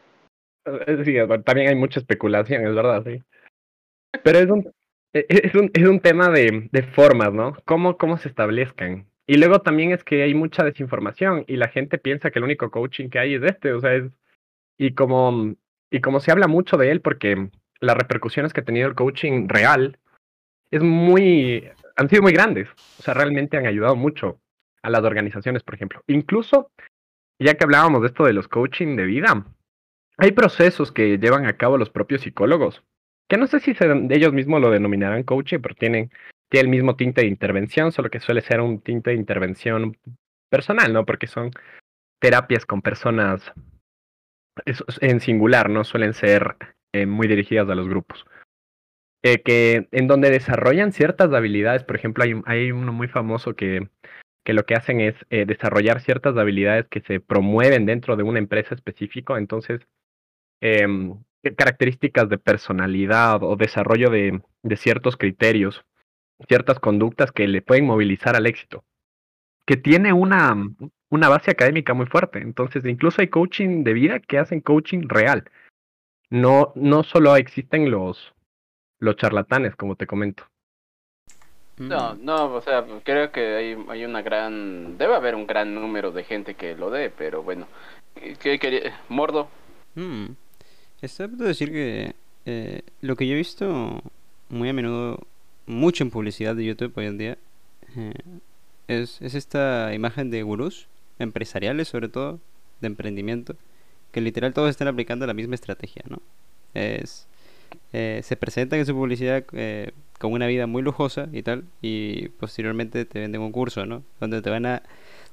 Eh, 0.65 1.03
sí, 1.05 1.15
también 1.43 1.69
hay 1.69 1.75
mucha 1.75 1.99
especulación, 1.99 2.65
es 2.65 2.75
verdad, 2.75 3.03
sí. 3.05 3.21
Pero 4.23 4.39
es 4.39 4.49
un, 4.49 4.71
e, 5.13 5.25
e, 5.27 5.47
es 5.47 5.55
un, 5.55 5.71
es 5.73 5.87
un 5.87 5.99
tema 5.99 6.29
de, 6.29 6.69
de 6.71 6.83
formas, 6.83 7.33
¿no? 7.33 7.55
¿Cómo, 7.65 7.97
¿Cómo 7.97 8.17
se 8.17 8.29
establezcan? 8.29 9.07
Y 9.27 9.37
luego 9.37 9.59
también 9.59 9.91
es 9.91 10.03
que 10.03 10.23
hay 10.23 10.33
mucha 10.33 10.63
desinformación 10.63 11.45
y 11.47 11.55
la 11.55 11.69
gente 11.69 11.97
piensa 11.97 12.31
que 12.31 12.39
el 12.39 12.45
único 12.45 12.69
coaching 12.69 13.09
que 13.09 13.19
hay 13.19 13.35
es 13.35 13.43
este, 13.43 13.73
o 13.73 13.79
sea, 13.79 13.93
es... 13.93 14.11
Y 14.77 14.93
como, 14.93 15.55
y 15.91 16.01
como 16.01 16.19
se 16.19 16.31
habla 16.31 16.47
mucho 16.47 16.75
de 16.75 16.91
él, 16.91 17.01
porque 17.01 17.49
las 17.79 17.95
repercusiones 17.95 18.51
que 18.51 18.61
ha 18.61 18.65
tenido 18.65 18.87
el 18.87 18.95
coaching 18.95 19.47
real 19.47 19.99
es 20.71 20.81
muy, 20.81 21.69
han 21.95 22.09
sido 22.09 22.23
muy 22.23 22.31
grandes, 22.31 22.69
o 22.97 23.03
sea, 23.03 23.13
realmente 23.13 23.57
han 23.57 23.67
ayudado 23.67 23.95
mucho 23.95 24.39
a 24.81 24.89
las 24.89 25.03
organizaciones, 25.03 25.63
por 25.63 25.75
ejemplo. 25.75 26.03
Incluso, 26.07 26.71
ya 27.39 27.53
que 27.53 27.63
hablábamos 27.63 28.01
de 28.01 28.07
esto 28.07 28.23
de 28.23 28.33
los 28.33 28.47
coaching 28.47 28.95
de 28.95 29.05
vida, 29.05 29.45
hay 30.17 30.31
procesos 30.31 30.91
que 30.91 31.17
llevan 31.17 31.45
a 31.45 31.57
cabo 31.57 31.77
los 31.77 31.89
propios 31.89 32.21
psicólogos, 32.21 32.83
que 33.29 33.37
no 33.37 33.47
sé 33.47 33.59
si 33.59 33.73
ellos 34.09 34.33
mismos 34.33 34.61
lo 34.61 34.71
denominarán 34.71 35.23
coaching, 35.23 35.59
pero 35.59 35.75
tienen, 35.75 36.11
tiene 36.49 36.65
el 36.65 36.69
mismo 36.69 36.95
tinte 36.95 37.21
de 37.21 37.27
intervención, 37.27 37.91
solo 37.91 38.09
que 38.09 38.19
suele 38.19 38.41
ser 38.41 38.61
un 38.61 38.81
tinte 38.81 39.11
de 39.11 39.15
intervención 39.15 39.97
personal, 40.49 40.91
¿no? 40.91 41.05
Porque 41.05 41.27
son 41.27 41.51
terapias 42.19 42.65
con 42.65 42.81
personas 42.81 43.53
en 44.99 45.19
singular, 45.21 45.69
no 45.69 45.83
suelen 45.83 46.13
ser 46.13 46.57
eh, 46.93 47.05
muy 47.05 47.27
dirigidas 47.27 47.69
a 47.69 47.75
los 47.75 47.87
grupos. 47.87 48.25
Eh, 49.23 49.41
que 49.43 49.87
en 49.91 50.07
donde 50.07 50.29
desarrollan 50.29 50.91
ciertas 50.91 51.31
habilidades, 51.31 51.83
por 51.83 51.95
ejemplo, 51.95 52.23
hay, 52.23 52.33
hay 52.45 52.71
uno 52.71 52.91
muy 52.91 53.07
famoso 53.07 53.55
que, 53.55 53.87
que 54.43 54.53
lo 54.53 54.65
que 54.65 54.75
hacen 54.75 54.99
es 54.99 55.15
eh, 55.29 55.45
desarrollar 55.45 56.01
ciertas 56.01 56.35
habilidades 56.37 56.87
que 56.87 57.01
se 57.01 57.19
promueven 57.19 57.85
dentro 57.85 58.15
de 58.15 58.23
una 58.23 58.39
empresa 58.39 58.73
específico, 58.73 59.37
entonces 59.37 59.81
em, 60.61 61.15
características 61.57 62.29
de 62.29 62.37
personalidad 62.37 63.43
o 63.43 63.55
desarrollo 63.55 64.09
de, 64.09 64.41
de 64.63 64.77
ciertos 64.77 65.17
criterios, 65.17 65.83
ciertas 66.47 66.79
conductas 66.79 67.31
que 67.31 67.47
le 67.47 67.61
pueden 67.61 67.85
movilizar 67.85 68.35
al 68.35 68.45
éxito, 68.45 68.83
que 69.65 69.77
tiene 69.77 70.13
una, 70.13 70.55
una 71.09 71.29
base 71.29 71.51
académica 71.51 71.93
muy 71.93 72.05
fuerte. 72.05 72.39
Entonces, 72.39 72.85
incluso 72.85 73.21
hay 73.21 73.27
coaching 73.27 73.83
de 73.83 73.93
vida 73.93 74.19
que 74.19 74.37
hacen 74.37 74.61
coaching 74.61 75.07
real. 75.07 75.49
No, 76.29 76.71
no 76.75 77.03
solo 77.03 77.35
existen 77.35 77.91
los, 77.91 78.33
los 78.99 79.17
charlatanes, 79.17 79.75
como 79.75 79.95
te 79.95 80.07
comento. 80.07 80.45
No, 81.77 82.13
mm. 82.13 82.25
no, 82.25 82.53
o 82.53 82.61
sea, 82.61 82.85
creo 83.03 83.31
que 83.31 83.55
hay, 83.55 83.85
hay 83.89 84.05
una 84.05 84.21
gran, 84.21 84.97
debe 84.97 85.15
haber 85.15 85.35
un 85.35 85.47
gran 85.47 85.73
número 85.73 86.11
de 86.11 86.23
gente 86.23 86.53
que 86.55 86.75
lo 86.75 86.89
dé, 86.89 87.09
pero 87.09 87.43
bueno, 87.43 87.67
¿qué 88.39 88.59
quería? 88.59 89.01
Mordo. 89.09 89.49
Mm. 89.95 90.27
Está 91.01 91.27
decir 91.27 91.71
que 91.71 92.13
eh, 92.45 92.81
lo 93.01 93.15
que 93.15 93.27
yo 93.27 93.33
he 93.33 93.37
visto 93.37 94.01
muy 94.49 94.69
a 94.69 94.73
menudo, 94.73 95.19
mucho 95.65 96.03
en 96.03 96.11
publicidad 96.11 96.55
de 96.55 96.65
YouTube 96.65 96.93
hoy 96.95 97.05
en 97.05 97.17
día, 97.17 97.37
eh, 97.95 98.13
es, 98.87 99.21
es 99.21 99.35
esta 99.35 99.93
imagen 99.93 100.29
de 100.29 100.43
gurús 100.43 100.87
empresariales, 101.17 101.87
sobre 101.87 102.09
todo, 102.09 102.39
de 102.81 102.87
emprendimiento, 102.87 103.55
que 104.11 104.21
literal 104.21 104.53
todos 104.53 104.69
están 104.69 104.87
aplicando 104.87 105.25
la 105.25 105.33
misma 105.33 105.55
estrategia, 105.55 106.03
¿no? 106.07 106.21
Es 106.73 107.27
eh, 107.93 108.21
se 108.23 108.35
presentan 108.37 108.79
en 108.79 108.85
su 108.85 108.93
publicidad 108.93 109.43
eh, 109.53 109.91
con 110.19 110.33
una 110.33 110.47
vida 110.47 110.67
muy 110.67 110.81
lujosa 110.81 111.27
y 111.31 111.43
tal, 111.43 111.65
y 111.81 112.29
posteriormente 112.29 113.05
te 113.05 113.19
venden 113.19 113.41
un 113.41 113.51
curso, 113.51 113.85
¿no? 113.85 114.03
Donde 114.19 114.41
te 114.41 114.49
van 114.49 114.65
a, 114.65 114.83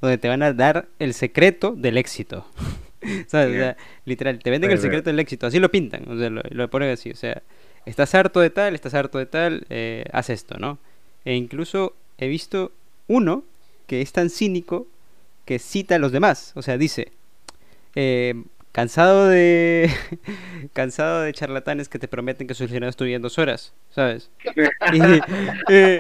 donde 0.00 0.18
te 0.18 0.28
van 0.28 0.42
a 0.42 0.52
dar 0.52 0.88
el 0.98 1.14
secreto 1.14 1.75
del 1.76 1.98
éxito. 1.98 2.46
literal, 4.04 4.38
te 4.38 4.50
venden 4.50 4.70
el 4.70 4.78
secreto 4.78 5.10
del 5.10 5.18
éxito, 5.20 5.46
así 5.46 5.58
lo 5.58 5.70
pintan, 5.70 6.08
o 6.08 6.18
sea, 6.18 6.30
lo, 6.30 6.70
ponen 6.70 6.90
así, 6.90 7.10
o 7.10 7.16
sea, 7.16 7.42
estás 7.86 8.14
harto 8.14 8.40
de 8.40 8.50
tal, 8.50 8.74
estás 8.74 8.94
harto 8.94 9.18
de 9.18 9.26
tal, 9.26 9.66
eh, 9.70 10.04
haz 10.12 10.30
esto, 10.30 10.58
¿no? 10.58 10.78
E 11.24 11.34
incluso 11.34 11.94
he 12.18 12.28
visto 12.28 12.72
uno 13.06 13.44
que 13.86 14.00
es 14.02 14.12
tan 14.12 14.30
cínico 14.30 14.86
que 15.44 15.58
cita 15.58 15.96
a 15.96 15.98
los 15.98 16.12
demás, 16.12 16.52
o 16.54 16.62
sea, 16.62 16.76
dice, 16.76 17.12
eh, 17.94 18.34
cansado 18.72 19.28
de 19.28 19.90
cansado 20.72 21.22
de 21.22 21.32
charlatanes 21.32 21.88
que 21.88 21.98
te 21.98 22.08
prometen 22.08 22.46
que 22.46 22.54
solucionas 22.54 22.96
tu 22.96 23.04
vida 23.04 23.16
en 23.16 23.22
dos 23.22 23.38
horas, 23.38 23.75
¿sabes? 23.90 24.30
Eh, 25.70 25.98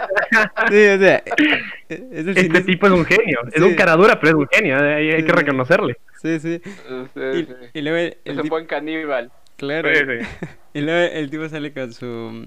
este 1.88 2.60
tipo 2.62 2.86
es 2.86 2.92
un 2.92 3.04
genio, 3.04 3.40
es 3.52 3.62
un 3.62 3.74
cara 3.74 3.96
dura, 3.96 4.20
pero 4.20 4.30
es 4.30 4.34
un 4.34 4.48
genio, 4.50 4.78
hay, 4.78 5.24
que 5.24 5.32
reconocerle. 5.32 5.96
Sí, 6.20 6.38
sí. 6.38 6.60
Y, 7.72 7.80
luego 7.80 7.96
el, 7.96 8.16
es 8.24 8.38
un 8.38 8.48
buen 8.48 8.66
caníbal. 8.66 9.30
Claro. 9.56 9.88
y 10.74 10.80
luego 10.80 11.14
el 11.14 11.30
tipo 11.30 11.48
sale 11.48 11.72
con 11.72 11.92
su 11.92 12.46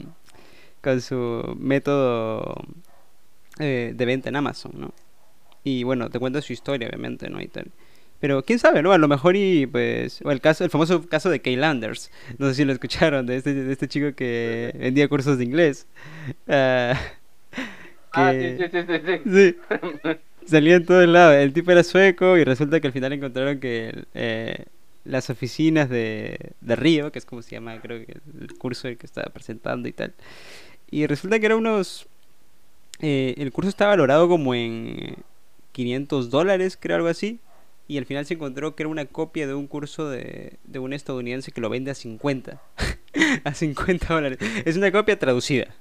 con 0.82 1.02
su 1.02 1.56
método 1.60 2.56
eh, 3.60 3.94
de 3.96 4.06
venta 4.06 4.30
en 4.30 4.36
Amazon, 4.36 4.72
¿no? 4.76 4.94
Y 5.64 5.84
bueno, 5.84 6.10
te 6.10 6.20
cuenta 6.20 6.42
su 6.42 6.54
historia, 6.54 6.88
obviamente, 6.88 7.30
¿no? 7.30 7.42
Y 7.42 7.48
tal. 7.48 7.72
Pero 8.22 8.44
quién 8.44 8.60
sabe, 8.60 8.82
¿no? 8.82 8.94
A 8.94 8.98
lo 8.98 9.08
mejor 9.08 9.36
y 9.36 9.66
pues... 9.66 10.22
O 10.24 10.32
el 10.32 10.40
caso, 10.40 10.64
el 10.64 10.70
famoso 10.70 11.06
caso 11.10 11.30
de 11.30 11.42
Kay 11.42 11.58
Landers. 11.58 12.12
No 12.38 12.48
sé 12.48 12.54
si 12.54 12.66
lo 12.66 12.72
escucharon, 12.72 13.26
de 13.26 13.36
este, 13.36 13.54
de 13.54 13.74
este 13.74 13.88
chico 13.88 14.16
que 14.16 14.74
vendía 14.80 15.10
cursos 15.10 15.38
de 15.38 15.44
inglés. 15.44 15.88
Uh, 16.48 16.94
Ah, 18.14 18.32
sí, 18.38 18.58
sí, 18.58 18.66
sí, 18.72 19.02
sí. 19.06 19.22
sí. 19.26 20.16
Salía 20.46 20.76
en 20.76 20.86
todos 20.86 21.08
lados. 21.08 21.36
El 21.36 21.54
tipo 21.54 21.72
era 21.72 21.84
sueco 21.84 22.38
y 22.38 22.44
resulta 22.44 22.80
que 22.80 22.88
al 22.88 22.94
final 22.94 23.14
encontraron 23.14 23.60
que 23.60 24.06
eh, 24.14 24.66
las 25.06 25.30
oficinas 25.30 25.90
de, 25.90 26.38
de 26.62 26.76
Río, 26.76 27.12
que 27.12 27.20
es 27.20 27.26
como 27.26 27.42
se 27.42 27.52
llama, 27.52 27.80
creo 27.82 28.06
que 28.06 28.18
el 28.40 28.54
curso 28.58 28.88
que 28.98 29.06
estaba 29.06 29.32
presentando 29.32 29.88
y 29.88 29.94
tal. 29.94 30.14
Y 30.90 31.08
resulta 31.08 31.40
que 31.40 31.46
era 31.46 31.56
unos... 31.56 32.08
Eh, 33.00 33.36
el 33.38 33.52
curso 33.52 33.70
estaba 33.70 33.92
valorado 33.92 34.28
como 34.28 34.54
en 34.54 35.16
500 35.72 36.30
dólares, 36.30 36.78
creo 36.80 36.98
algo 36.98 37.08
así 37.08 37.40
y 37.92 37.98
al 37.98 38.06
final 38.06 38.26
se 38.26 38.36
encontró 38.36 38.74
que 38.74 38.84
era 38.84 38.88
una 38.88 39.04
copia 39.04 39.46
de 39.48 39.54
un 39.54 39.68
curso 39.68 40.10
de, 40.10 40.54
de 40.64 40.80
un 40.80 40.94
estadounidense 40.94 41.52
que 41.52 41.60
lo 41.60 41.70
vende 41.70 41.92
a 41.92 41.94
50. 41.94 42.62
a 43.44 43.54
50 43.54 44.14
dólares. 44.14 44.38
Es 44.64 44.78
una 44.78 44.94
copia 44.94 45.20
traducida, 45.20 45.76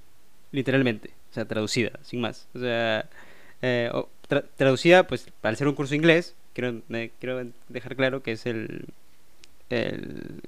literalmente. 0.51 1.11
O 1.31 1.35
sea, 1.35 1.45
traducida, 1.45 1.93
sin 2.03 2.21
más. 2.21 2.49
O 2.53 2.59
sea, 2.59 3.09
eh, 3.63 3.93
traducida, 4.57 5.07
pues, 5.07 5.29
al 5.43 5.57
ser 5.57 5.69
un 5.69 5.77
curso 5.77 5.95
inglés, 5.95 6.35
quiero, 6.53 6.83
quiero 7.21 7.47
dejar 7.69 7.95
claro 7.95 8.25
que 8.25 8.33
es 8.33 8.45
el. 8.45 8.87
el 9.69 10.43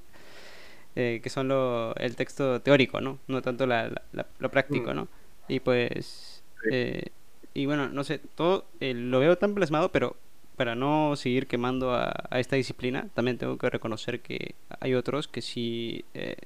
eh, 0.97 1.21
que 1.23 1.29
son 1.29 1.47
lo, 1.47 1.95
el 1.95 2.17
texto 2.17 2.59
teórico, 2.61 2.99
¿no? 2.99 3.19
No 3.29 3.41
tanto 3.41 3.65
la, 3.67 3.89
lo 4.37 4.51
práctico, 4.51 4.91
mm. 4.91 4.95
¿no? 4.95 5.07
Y 5.47 5.61
pues. 5.61 6.43
Eh, 6.69 7.05
y 7.53 7.67
bueno, 7.67 7.87
no 7.87 8.03
sé, 8.03 8.19
todo 8.35 8.65
lo 8.81 9.19
veo 9.21 9.37
tan 9.37 9.55
plasmado, 9.55 9.93
pero 9.93 10.17
para 10.55 10.75
no 10.75 11.15
seguir 11.15 11.47
quemando 11.47 11.93
a, 11.93 12.11
esta 12.33 12.55
disciplina, 12.55 13.07
también 13.13 13.37
tengo 13.37 13.57
que 13.57 13.69
reconocer 13.69 14.21
que 14.21 14.55
hay 14.79 14.93
otros 14.93 15.27
que 15.27 15.41
sí, 15.41 16.05
eh, 16.13 16.37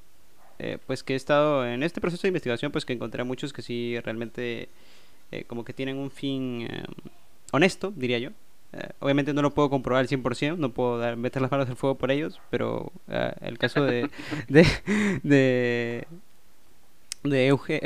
eh, 0.60 0.78
pues 0.88 1.04
que 1.04 1.14
he 1.14 1.16
estado 1.16 1.66
en 1.66 1.84
este 1.84 2.02
proceso 2.02 2.24
de 2.24 2.30
investigación, 2.30 2.72
pues 2.72 2.86
que 2.86 2.94
encontré 2.94 3.24
muchos 3.24 3.54
que 3.54 3.62
sí 3.62 4.00
realmente 4.04 4.70
eh, 5.32 5.44
como 5.46 5.64
que 5.64 5.74
tienen 5.74 5.98
un 5.98 6.12
fin 6.12 6.68
honesto, 7.52 7.92
diría 7.96 8.20
yo. 8.20 8.32
obviamente 9.00 9.34
no 9.34 9.42
lo 9.42 9.54
puedo 9.54 9.70
comprobar 9.70 10.02
al 10.02 10.08
100%, 10.08 10.58
no 10.58 10.72
puedo 10.72 10.98
dar, 10.98 11.18
meter 11.18 11.42
las 11.42 11.52
manos 11.52 11.70
al 11.70 11.76
fuego 11.76 11.98
por 11.98 12.12
ellos, 12.12 12.40
pero 12.50 12.92
el 13.42 13.58
caso 13.58 13.84
de... 13.84 14.10
de, 14.48 14.66
de 15.24 16.08
de 17.24 17.48
Euge, 17.48 17.82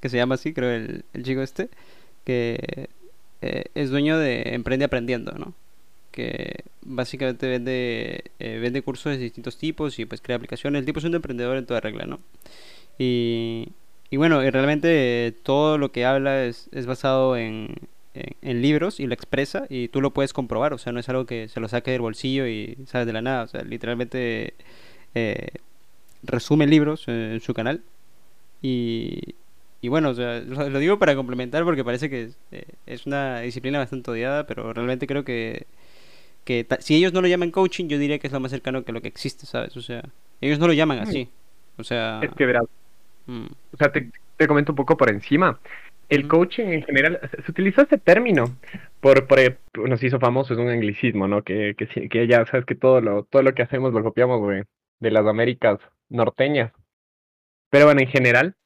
que 0.00 0.08
se 0.08 0.16
llama 0.16 0.36
así, 0.36 0.52
creo 0.52 0.70
el 0.70 1.22
chico 1.24 1.42
este, 1.42 1.68
que 2.24 2.88
eh, 3.42 3.64
es 3.74 3.90
dueño 3.90 4.18
de 4.18 4.54
Emprende 4.54 4.84
Aprendiendo, 4.84 5.32
¿no? 5.32 5.54
Que 6.10 6.64
básicamente 6.82 7.48
vende, 7.48 8.24
eh, 8.38 8.58
vende 8.60 8.82
cursos 8.82 9.12
de 9.12 9.18
distintos 9.18 9.58
tipos 9.58 9.98
y 9.98 10.04
pues 10.06 10.20
crea 10.20 10.36
aplicaciones. 10.36 10.80
El 10.80 10.86
tipo 10.86 10.98
es 10.98 11.04
un 11.04 11.14
emprendedor 11.14 11.56
en 11.56 11.66
toda 11.66 11.80
regla, 11.80 12.06
¿no? 12.06 12.20
Y, 12.98 13.68
y 14.10 14.16
bueno, 14.16 14.40
realmente 14.40 15.34
todo 15.42 15.78
lo 15.78 15.92
que 15.92 16.04
habla 16.04 16.44
es, 16.44 16.68
es 16.72 16.86
basado 16.86 17.36
en, 17.36 17.76
en, 18.14 18.62
libros 18.62 19.00
y 19.00 19.06
lo 19.06 19.14
expresa 19.14 19.66
y 19.68 19.88
tú 19.88 20.00
lo 20.00 20.12
puedes 20.12 20.32
comprobar, 20.32 20.72
o 20.72 20.78
sea, 20.78 20.92
no 20.92 21.00
es 21.00 21.08
algo 21.08 21.26
que 21.26 21.48
se 21.48 21.60
lo 21.60 21.68
saque 21.68 21.92
del 21.92 22.00
bolsillo 22.00 22.46
y 22.46 22.76
sabes 22.86 23.06
de 23.06 23.12
la 23.12 23.22
nada, 23.22 23.44
o 23.44 23.48
sea, 23.48 23.62
literalmente 23.62 24.54
eh, 25.14 25.48
resume 26.22 26.66
libros 26.66 27.06
en 27.08 27.40
su 27.40 27.54
canal 27.54 27.82
y, 28.62 29.34
y 29.80 29.88
bueno, 29.88 30.10
o 30.10 30.14
sea, 30.14 30.40
lo, 30.40 30.78
digo 30.78 30.98
para 30.98 31.14
complementar 31.14 31.64
porque 31.64 31.84
parece 31.84 32.10
que 32.10 32.30
eh, 32.52 32.64
es, 32.86 33.06
una 33.06 33.40
disciplina 33.40 33.78
bastante 33.78 34.10
odiada, 34.10 34.46
pero 34.46 34.72
realmente 34.72 35.06
creo 35.06 35.24
que, 35.24 35.66
que 36.44 36.66
si 36.80 36.96
ellos 36.96 37.12
no 37.12 37.22
lo 37.22 37.28
llaman 37.28 37.50
coaching, 37.50 37.88
yo 37.88 37.98
diría 37.98 38.18
que 38.18 38.26
es 38.26 38.32
lo 38.32 38.40
más 38.40 38.50
cercano 38.50 38.84
que 38.84 38.92
lo 38.92 39.00
que 39.00 39.08
existe, 39.08 39.46
¿sabes? 39.46 39.76
O 39.76 39.82
sea, 39.82 40.02
ellos 40.40 40.58
no 40.58 40.66
lo 40.66 40.72
llaman 40.72 40.98
así. 40.98 41.28
O 41.76 41.84
sea... 41.84 42.20
Es 42.22 42.30
que 42.34 42.46
verás. 42.46 42.64
Mm. 43.26 43.46
O 43.72 43.76
sea, 43.76 43.90
te, 43.90 44.10
te 44.36 44.46
comento 44.46 44.72
un 44.72 44.76
poco 44.76 44.96
por 44.96 45.10
encima 45.10 45.58
el 46.10 46.26
coaching 46.26 46.66
en 46.66 46.82
general, 46.82 47.20
se 47.44 47.50
utilizó 47.50 47.82
este 47.82 47.96
término 47.96 48.56
por, 49.00 49.26
por 49.26 49.38
nos 49.88 50.02
hizo 50.02 50.18
famoso, 50.18 50.52
es 50.52 50.58
un 50.58 50.68
anglicismo, 50.68 51.28
¿no? 51.28 51.42
Que, 51.42 51.74
que, 51.78 52.08
que 52.08 52.26
ya 52.26 52.44
sabes 52.46 52.66
que 52.66 52.74
todo 52.74 53.00
lo, 53.00 53.22
todo 53.24 53.42
lo 53.42 53.54
que 53.54 53.62
hacemos 53.62 53.94
lo 53.94 54.02
copiamos 54.02 54.46
de, 54.48 54.66
de 54.98 55.10
las 55.10 55.24
Américas 55.24 55.78
norteñas. 56.08 56.72
Pero 57.70 57.86
bueno, 57.86 58.00
en 58.00 58.08
general, 58.08 58.56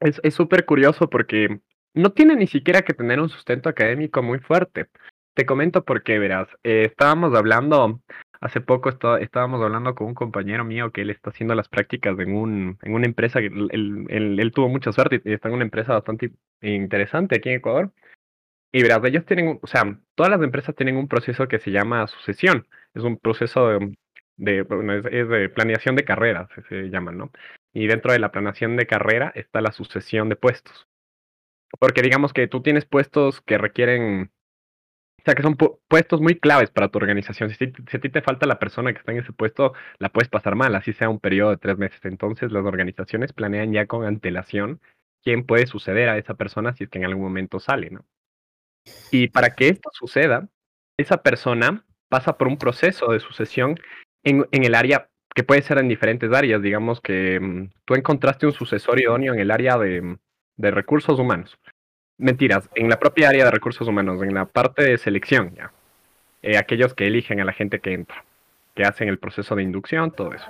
es 0.00 0.34
súper 0.34 0.64
curioso 0.64 1.08
porque 1.10 1.60
no 1.94 2.12
tiene 2.12 2.36
ni 2.36 2.46
siquiera 2.46 2.82
que 2.82 2.94
tener 2.94 3.20
un 3.20 3.28
sustento 3.28 3.68
académico 3.68 4.22
muy 4.22 4.38
fuerte. 4.38 4.86
Te 5.34 5.46
comento 5.46 5.84
por 5.84 6.02
qué, 6.02 6.18
verás. 6.18 6.48
Eh, 6.64 6.84
estábamos 6.86 7.34
hablando 7.34 8.00
Hace 8.40 8.62
poco 8.62 8.88
estábamos 8.88 9.62
hablando 9.62 9.94
con 9.94 10.06
un 10.06 10.14
compañero 10.14 10.64
mío 10.64 10.92
que 10.92 11.02
él 11.02 11.10
está 11.10 11.28
haciendo 11.28 11.54
las 11.54 11.68
prácticas 11.68 12.18
en, 12.18 12.34
un, 12.34 12.78
en 12.80 12.94
una 12.94 13.04
empresa, 13.04 13.40
que 13.40 13.48
él, 13.48 14.06
él, 14.08 14.52
tuvo 14.54 14.70
mucha 14.70 14.92
suerte 14.92 15.20
y 15.22 15.32
está 15.34 15.48
en 15.48 15.54
una 15.56 15.64
empresa 15.64 15.92
bastante 15.92 16.32
interesante 16.62 17.36
aquí 17.36 17.50
en 17.50 17.56
Ecuador. 17.56 17.92
Y 18.72 18.82
verás, 18.82 19.04
ellos 19.04 19.26
tienen, 19.26 19.58
o 19.60 19.66
sea, 19.66 19.98
todas 20.14 20.30
las 20.30 20.42
empresas 20.42 20.74
tienen 20.74 20.96
un 20.96 21.08
proceso 21.08 21.48
que 21.48 21.58
se 21.58 21.70
llama 21.70 22.06
sucesión. 22.06 22.66
Es 22.94 23.02
un 23.02 23.18
proceso 23.18 23.68
de, 23.68 23.94
de, 24.36 24.60
es, 25.10 25.28
de 25.28 25.48
planeación 25.50 25.96
de 25.96 26.04
carreras, 26.04 26.48
se 26.68 26.88
llaman, 26.88 27.18
¿no? 27.18 27.30
Y 27.72 27.86
dentro 27.86 28.12
de 28.12 28.18
la 28.18 28.32
planeación 28.32 28.76
de 28.76 28.86
carrera 28.86 29.32
está 29.34 29.60
la 29.60 29.72
sucesión 29.72 30.28
de 30.28 30.36
puestos. 30.36 30.88
Porque 31.78 32.02
digamos 32.02 32.32
que 32.32 32.48
tú 32.48 32.62
tienes 32.62 32.84
puestos 32.84 33.40
que 33.42 33.58
requieren 33.58 34.32
o 35.20 35.22
sea, 35.22 35.34
que 35.34 35.42
son 35.42 35.54
puestos 35.56 36.22
muy 36.22 36.38
claves 36.38 36.70
para 36.70 36.88
tu 36.88 36.98
organización. 36.98 37.50
Si, 37.50 37.64
a 37.64 38.00
ti 38.00 38.08
te 38.08 38.22
falta 38.22 38.46
la 38.46 38.58
persona 38.58 38.92
que 38.92 39.00
está 39.00 39.12
en 39.12 39.18
ese 39.18 39.34
puesto, 39.34 39.74
la 39.98 40.08
puedes 40.08 40.30
pasar 40.30 40.56
mal, 40.56 40.74
así 40.74 40.94
sea 40.94 41.10
un 41.10 41.20
periodo 41.20 41.50
de 41.50 41.58
tres 41.58 41.76
meses. 41.76 42.00
Entonces, 42.04 42.50
las 42.52 42.64
organizaciones 42.64 43.34
planean 43.34 43.70
ya 43.72 43.86
con 43.86 44.06
antelación 44.06 44.80
quién 45.22 45.44
puede 45.44 45.66
suceder 45.66 46.08
a 46.08 46.16
esa 46.16 46.34
persona 46.34 46.72
si 46.72 46.84
es 46.84 46.90
que 46.90 46.98
en 46.98 47.04
algún 47.04 47.22
momento 47.22 47.60
sale, 47.60 47.90
¿no? 47.90 48.06
Y 49.10 49.28
para 49.28 49.54
que 49.54 49.68
esto 49.68 49.90
suceda, 49.92 50.48
esa 50.96 51.22
persona 51.22 51.84
pasa 52.08 52.38
por 52.38 52.48
un 52.48 52.56
proceso 52.56 53.12
de 53.12 53.20
sucesión 53.20 53.78
en, 54.24 54.46
en 54.52 54.64
el 54.64 54.74
área 54.74 55.10
que 55.34 55.44
puede 55.44 55.62
ser 55.62 55.78
en 55.78 55.88
diferentes 55.88 56.32
áreas. 56.32 56.62
Digamos 56.62 57.00
que 57.00 57.38
mm, 57.40 57.70
tú 57.84 57.94
encontraste 57.94 58.46
un 58.46 58.52
sucesor 58.52 59.00
idóneo 59.00 59.34
en 59.34 59.40
el 59.40 59.50
área 59.50 59.78
de, 59.78 60.16
de 60.56 60.70
recursos 60.70 61.18
humanos 61.18 61.58
mentiras, 62.20 62.68
en 62.74 62.88
la 62.88 62.98
propia 62.98 63.30
área 63.30 63.46
de 63.46 63.50
recursos 63.50 63.88
humanos, 63.88 64.22
en 64.22 64.34
la 64.34 64.44
parte 64.44 64.84
de 64.84 64.98
selección, 64.98 65.54
ya. 65.54 65.72
Eh, 66.42 66.56
aquellos 66.56 66.94
que 66.94 67.06
eligen 67.06 67.40
a 67.40 67.44
la 67.44 67.52
gente 67.52 67.80
que 67.80 67.92
entra, 67.92 68.24
que 68.74 68.84
hacen 68.84 69.08
el 69.08 69.18
proceso 69.18 69.56
de 69.56 69.62
inducción, 69.62 70.10
todo 70.10 70.32
eso. 70.32 70.46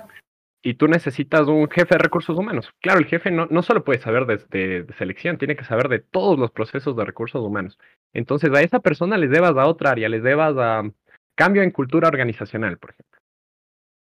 Y 0.61 0.75
tú 0.75 0.87
necesitas 0.87 1.47
un 1.47 1.69
jefe 1.69 1.95
de 1.95 1.97
recursos 1.97 2.37
humanos. 2.37 2.71
Claro, 2.81 2.99
el 2.99 3.05
jefe 3.05 3.31
no, 3.31 3.47
no 3.49 3.63
solo 3.63 3.83
puede 3.83 3.99
saber 3.99 4.25
de, 4.25 4.85
selección, 4.97 5.37
tiene 5.37 5.55
que 5.55 5.65
saber 5.65 5.89
de 5.89 5.99
todos 5.99 6.37
los 6.37 6.51
procesos 6.51 6.95
de 6.95 7.03
recursos 7.03 7.41
humanos. 7.41 7.79
Entonces 8.13 8.51
a 8.53 8.61
esa 8.61 8.79
persona 8.79 9.17
les 9.17 9.31
debas 9.31 9.57
a 9.57 9.65
otra 9.65 9.91
área, 9.91 10.07
les 10.07 10.23
debas 10.23 10.55
a 10.57 10.83
cambio 11.35 11.63
en 11.63 11.71
cultura 11.71 12.07
organizacional, 12.07 12.77
por 12.77 12.91
ejemplo. 12.91 13.10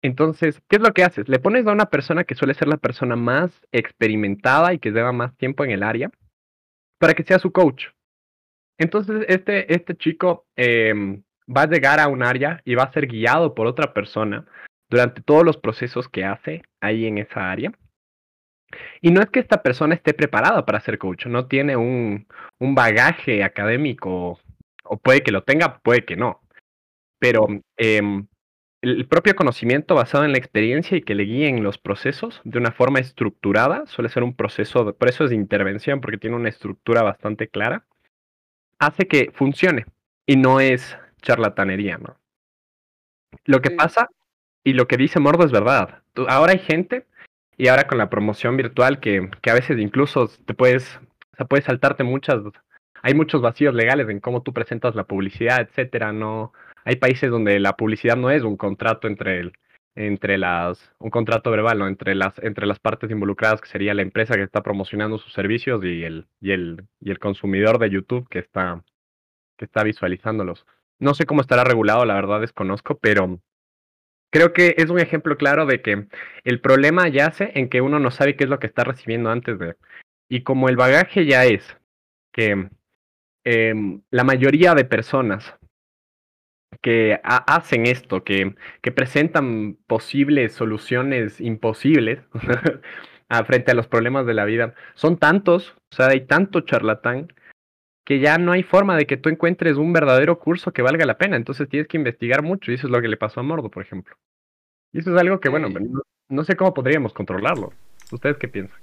Entonces, 0.01 0.62
¿qué 0.69 0.77
es 0.77 0.81
lo 0.81 0.93
que 0.93 1.03
haces? 1.03 1.27
Le 1.27 1.39
pones 1.39 1.67
a 1.67 1.71
una 1.71 1.89
persona 1.89 2.23
que 2.23 2.35
suele 2.35 2.53
ser 2.53 2.67
la 2.67 2.77
persona 2.77 3.15
más 3.15 3.51
experimentada 3.71 4.73
y 4.73 4.79
que 4.79 4.91
lleva 4.91 5.12
más 5.12 5.35
tiempo 5.35 5.63
en 5.65 5.71
el 5.71 5.83
área, 5.83 6.09
para 6.99 7.13
que 7.13 7.23
sea 7.23 7.39
su 7.39 7.51
coach. 7.51 7.88
Entonces, 8.77 9.25
este, 9.27 9.73
este 9.73 9.95
chico 9.95 10.47
em, 10.55 11.23
va 11.45 11.63
a 11.63 11.67
llegar 11.67 11.99
a 11.99 12.07
un 12.07 12.23
área 12.23 12.62
y 12.63 12.75
va 12.75 12.83
a 12.83 12.93
ser 12.93 13.07
guiado 13.07 13.53
por 13.53 13.67
otra 13.67 13.93
persona 13.93 14.45
durante 14.89 15.21
todos 15.21 15.43
los 15.43 15.57
procesos 15.57 16.07
que 16.07 16.23
hace 16.23 16.63
ahí 16.79 17.05
en 17.05 17.17
esa 17.17 17.51
área. 17.51 17.73
Y 19.01 19.12
no 19.12 19.21
es 19.21 19.29
que 19.29 19.39
esta 19.39 19.62
persona 19.62 19.95
esté 19.95 20.13
preparada 20.13 20.65
para 20.65 20.79
ser 20.79 20.97
coach, 20.97 21.25
no 21.25 21.47
tiene 21.47 21.75
un, 21.75 22.27
un 22.59 22.75
bagaje 22.75 23.43
académico, 23.43 24.39
o 24.83 24.97
puede 24.97 25.21
que 25.21 25.31
lo 25.31 25.43
tenga, 25.43 25.79
puede 25.79 26.05
que 26.05 26.15
no. 26.15 26.41
Pero 27.19 27.47
eh, 27.77 28.23
el 28.82 29.08
propio 29.08 29.36
conocimiento 29.36 29.96
basado 29.96 30.24
en 30.24 30.32
la 30.32 30.38
experiencia 30.38 30.98
y 30.98 31.02
que 31.02 31.15
le 31.15 31.24
guíen 31.24 31.63
los 31.63 31.78
procesos 31.78 32.42
de 32.44 32.60
una 32.60 32.72
forma 32.72 33.00
estructurada, 33.00 33.86
suele 33.88 34.10
ser 34.10 34.24
un 34.24 34.36
proceso, 34.36 34.94
por 34.94 35.10
eso 35.10 35.26
es 35.26 35.32
de 35.32 35.36
intervención, 35.36 36.00
porque 36.00 36.18
tiene 36.18 36.38
una 36.38 36.50
estructura 36.50 37.04
bastante 37.04 37.50
clara, 37.50 37.86
hace 38.80 39.08
que 39.08 39.32
funcione 39.34 39.86
y 40.26 40.38
no 40.38 40.60
es 40.60 40.98
charlatanería, 41.22 41.98
¿no? 41.98 42.18
Lo 43.46 43.62
que 43.62 43.72
pasa 43.72 44.10
y 44.63 44.74
lo 44.74 44.88
que 44.88 44.98
dice 44.98 45.20
Mordo 45.20 45.46
es 45.46 45.52
verdad. 45.52 46.02
ahora 46.28 46.54
hay 46.54 46.60
gente 46.60 47.06
y 47.58 47.68
ahora 47.68 47.88
con 47.88 47.98
la 47.98 48.10
promoción 48.10 48.56
virtual 48.56 49.00
que, 49.00 49.30
que 49.42 49.50
a 49.50 49.56
veces 49.56 49.78
incluso 49.78 50.30
te 50.46 50.54
puedes, 50.54 51.00
o 51.34 51.36
sea, 51.36 51.46
puedes 51.46 51.65
saltarte 51.65 52.04
muchas, 52.04 52.42
hay 53.02 53.13
muchos 53.13 53.42
vacíos 53.42 53.74
legales 53.74 54.08
en 54.10 54.22
cómo 54.22 54.42
tú 54.42 54.54
presentas 54.54 54.96
la 54.96 55.04
publicidad, 55.04 55.62
etcétera, 55.62 56.13
no 56.13 56.54
hay 56.89 56.95
países 56.95 57.30
donde 57.30 57.60
la 57.60 57.78
publicidad 57.78 58.17
no 58.17 58.32
es 58.32 58.41
un 58.41 58.58
contrato 58.58 59.08
entre 59.08 59.39
el, 59.39 59.54
entre 59.93 60.39
las 60.39 60.91
un 60.97 61.12
contrato 61.12 61.52
verbal, 61.52 61.78
¿no? 61.78 61.88
entre 61.88 62.15
las 62.15 62.34
entre 62.39 62.65
las 62.65 62.80
partes 62.80 63.12
involucradas 63.12 63.62
que 63.62 63.69
sería 63.69 63.93
la 63.93 64.02
empresa 64.02 64.34
que 64.34 64.41
está 64.41 64.63
promocionando 64.63 65.19
sus 65.19 65.32
servicios 65.34 65.84
y 65.84 66.04
el 66.04 66.25
y 66.41 66.52
el 66.52 66.88
y 66.99 67.12
el 67.12 67.19
consumidor 67.19 67.78
de 67.78 67.91
YouTube 67.91 68.28
que 68.28 68.39
está 68.39 68.84
que 69.58 69.65
está 69.65 69.84
visualizándolos. 69.84 70.65
No 70.97 71.13
sé 71.13 71.28
cómo 71.28 71.41
estará 71.41 71.63
regulado, 71.63 72.06
la 72.06 72.15
verdad 72.15 72.41
desconozco, 72.41 72.97
pero 72.97 73.39
creo 74.32 74.52
que 74.54 74.73
es 74.78 74.89
un 74.89 74.99
ejemplo 74.99 75.38
claro 75.38 75.67
de 75.67 75.84
que 75.84 76.08
el 76.43 76.60
problema 76.60 77.08
yace 77.08 77.52
en 77.54 77.69
que 77.69 77.82
uno 77.82 77.99
no 77.99 78.10
sabe 78.10 78.36
qué 78.36 78.45
es 78.45 78.49
lo 78.49 78.58
que 78.60 78.67
está 78.67 78.84
recibiendo 78.84 79.30
antes 79.30 79.60
de 79.60 79.75
y 80.28 80.41
como 80.41 80.69
el 80.69 80.75
bagaje 80.75 81.28
ya 81.28 81.45
es 81.45 81.78
que 82.34 82.69
em, 83.43 84.02
la 84.10 84.23
mayoría 84.23 84.73
de 84.73 84.86
personas 84.86 85.59
que 86.82 87.19
hacen 87.23 87.86
esto, 87.86 88.23
que, 88.23 88.55
que 88.82 88.91
presentan 88.91 89.77
posibles 89.88 90.53
soluciones 90.53 91.41
imposibles 91.41 92.19
frente 93.45 93.71
a 93.71 93.75
los 93.75 93.88
problemas 93.88 94.25
de 94.25 94.34
la 94.34 94.45
vida, 94.45 94.73
son 94.95 95.17
tantos, 95.17 95.75
o 95.91 95.95
sea, 95.95 96.08
hay 96.08 96.21
tanto 96.21 96.62
charlatán 96.62 97.32
que 98.10 98.19
ya 98.19 98.39
no 98.39 98.53
hay 98.53 98.63
forma 98.63 98.97
de 98.97 99.05
que 99.05 99.17
tú 99.17 99.29
encuentres 99.29 99.77
un 99.77 99.93
verdadero 99.93 100.39
curso 100.39 100.71
que 100.71 100.82
valga 100.82 101.05
la 101.05 101.19
pena. 101.19 101.36
Entonces 101.36 101.69
tienes 101.69 101.88
que 101.88 101.97
investigar 101.97 102.41
mucho 102.41 102.71
y 102.71 102.73
eso 102.73 102.88
es 102.88 102.91
lo 102.91 103.01
que 103.01 103.08
le 103.08 103.17
pasó 103.17 103.39
a 103.39 103.43
Mordo, 103.43 103.69
por 103.69 103.84
ejemplo. 103.84 104.15
Y 104.91 104.97
eso 104.97 105.13
es 105.13 105.21
algo 105.21 105.39
que, 105.39 105.49
bueno, 105.49 105.67
no 106.27 106.43
sé 106.43 106.55
cómo 106.55 106.73
podríamos 106.73 107.13
controlarlo. 107.13 107.71
¿Ustedes 108.12 108.38
qué 108.38 108.47
piensan? 108.47 108.79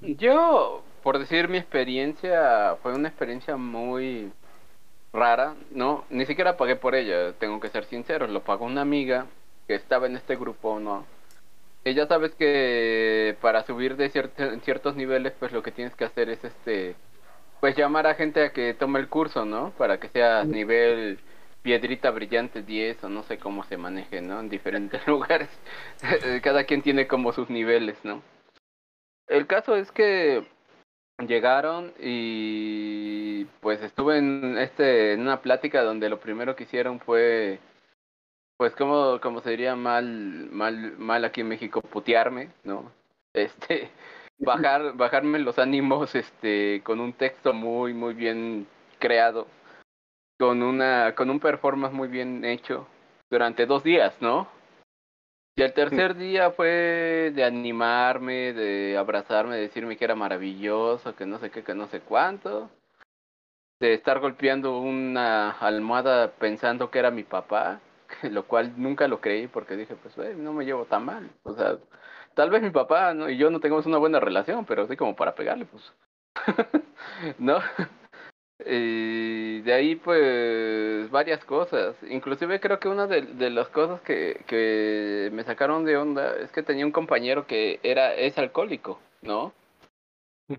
Yo, 0.00 0.82
por 1.04 1.20
decir 1.20 1.48
mi 1.48 1.58
experiencia, 1.58 2.74
fue 2.82 2.92
una 2.92 3.06
experiencia 3.06 3.56
muy 3.56 4.32
rara, 5.12 5.54
¿no? 5.70 6.04
Ni 6.10 6.26
siquiera 6.26 6.56
pagué 6.56 6.76
por 6.76 6.94
ella, 6.94 7.32
tengo 7.34 7.60
que 7.60 7.68
ser 7.68 7.84
sincero, 7.84 8.26
lo 8.26 8.42
pagó 8.42 8.64
una 8.64 8.82
amiga 8.82 9.26
que 9.66 9.74
estaba 9.74 10.06
en 10.06 10.16
este 10.16 10.36
grupo, 10.36 10.80
¿no? 10.80 11.06
Ella 11.84 12.06
sabes 12.06 12.34
que 12.34 13.36
para 13.40 13.64
subir 13.64 13.96
de 13.96 14.10
en 14.36 14.60
ciertos 14.60 14.96
niveles, 14.96 15.32
pues 15.38 15.52
lo 15.52 15.62
que 15.62 15.72
tienes 15.72 15.94
que 15.96 16.04
hacer 16.04 16.28
es 16.28 16.44
este, 16.44 16.94
pues 17.60 17.76
llamar 17.76 18.06
a 18.06 18.14
gente 18.14 18.44
a 18.44 18.52
que 18.52 18.74
tome 18.74 19.00
el 19.00 19.08
curso, 19.08 19.44
¿no? 19.44 19.70
Para 19.78 19.98
que 19.98 20.08
sea 20.08 20.44
nivel 20.44 21.18
piedrita 21.62 22.10
brillante 22.10 22.62
10 22.62 23.04
o 23.04 23.08
no 23.08 23.22
sé 23.22 23.38
cómo 23.38 23.64
se 23.64 23.76
maneje, 23.76 24.20
¿no? 24.20 24.40
En 24.40 24.48
diferentes 24.48 25.06
lugares. 25.06 25.48
Cada 26.42 26.64
quien 26.64 26.82
tiene 26.82 27.06
como 27.06 27.32
sus 27.32 27.50
niveles, 27.50 27.98
¿no? 28.04 28.22
El 29.26 29.46
caso 29.46 29.76
es 29.76 29.90
que 29.92 30.44
llegaron 31.26 31.92
y 31.98 33.44
pues 33.60 33.82
estuve 33.82 34.18
en 34.18 34.58
este 34.58 35.12
en 35.12 35.20
una 35.20 35.40
plática 35.40 35.82
donde 35.82 36.08
lo 36.08 36.20
primero 36.20 36.56
que 36.56 36.64
hicieron 36.64 37.00
fue 37.00 37.58
pues 38.56 38.74
como 38.74 39.20
como 39.20 39.40
se 39.40 39.50
diría 39.50 39.76
mal 39.76 40.48
mal 40.50 40.98
mal 40.98 41.24
aquí 41.24 41.40
en 41.40 41.48
México 41.48 41.80
putearme 41.80 42.50
no 42.64 42.90
este 43.34 43.90
bajar 44.38 44.94
bajarme 44.94 45.38
los 45.38 45.58
ánimos 45.58 46.14
este 46.14 46.82
con 46.84 47.00
un 47.00 47.12
texto 47.12 47.52
muy 47.52 47.94
muy 47.94 48.14
bien 48.14 48.66
creado 48.98 49.46
con 50.38 50.62
una 50.62 51.14
con 51.14 51.30
un 51.30 51.40
performance 51.40 51.94
muy 51.94 52.08
bien 52.08 52.44
hecho 52.44 52.86
durante 53.30 53.66
dos 53.66 53.84
días 53.84 54.14
no 54.20 54.48
Y 55.56 55.62
el 55.62 55.72
tercer 55.74 56.16
día 56.16 56.52
fue 56.52 57.32
de 57.34 57.44
animarme, 57.44 58.52
de 58.52 58.96
abrazarme, 58.96 59.56
de 59.56 59.62
decirme 59.62 59.96
que 59.96 60.04
era 60.04 60.14
maravilloso, 60.14 61.14
que 61.14 61.26
no 61.26 61.38
sé 61.38 61.50
qué, 61.50 61.62
que 61.62 61.74
no 61.74 61.86
sé 61.88 62.00
cuánto. 62.00 62.70
De 63.80 63.94
estar 63.94 64.20
golpeando 64.20 64.78
una 64.78 65.50
almohada 65.52 66.32
pensando 66.32 66.90
que 66.90 66.98
era 66.98 67.10
mi 67.10 67.24
papá, 67.24 67.80
lo 68.22 68.44
cual 68.44 68.74
nunca 68.76 69.08
lo 69.08 69.20
creí 69.20 69.48
porque 69.48 69.76
dije, 69.76 69.96
pues 69.96 70.16
no 70.36 70.52
me 70.52 70.64
llevo 70.64 70.84
tan 70.84 71.04
mal. 71.04 71.30
O 71.42 71.54
sea, 71.54 71.78
tal 72.34 72.50
vez 72.50 72.62
mi 72.62 72.70
papá 72.70 73.14
¿no? 73.14 73.28
y 73.28 73.36
yo 73.36 73.50
no 73.50 73.60
tengamos 73.60 73.86
una 73.86 73.98
buena 73.98 74.20
relación, 74.20 74.64
pero 74.64 74.84
así 74.84 74.96
como 74.96 75.16
para 75.16 75.34
pegarle, 75.34 75.66
pues. 75.66 75.92
¿No? 77.38 77.58
Y 78.66 79.60
de 79.60 79.72
ahí 79.72 79.96
pues 79.96 81.10
varias 81.10 81.44
cosas. 81.44 81.96
Inclusive 82.08 82.60
creo 82.60 82.78
que 82.78 82.88
una 82.88 83.06
de, 83.06 83.50
las 83.50 83.68
cosas 83.68 84.00
que, 84.02 84.42
que, 84.46 85.30
me 85.32 85.44
sacaron 85.44 85.84
de 85.84 85.96
onda 85.96 86.36
es 86.36 86.50
que 86.52 86.62
tenía 86.62 86.86
un 86.86 86.92
compañero 86.92 87.46
que 87.46 87.80
era 87.82 88.14
es 88.14 88.36
alcohólico, 88.38 89.00
¿no? 89.22 89.52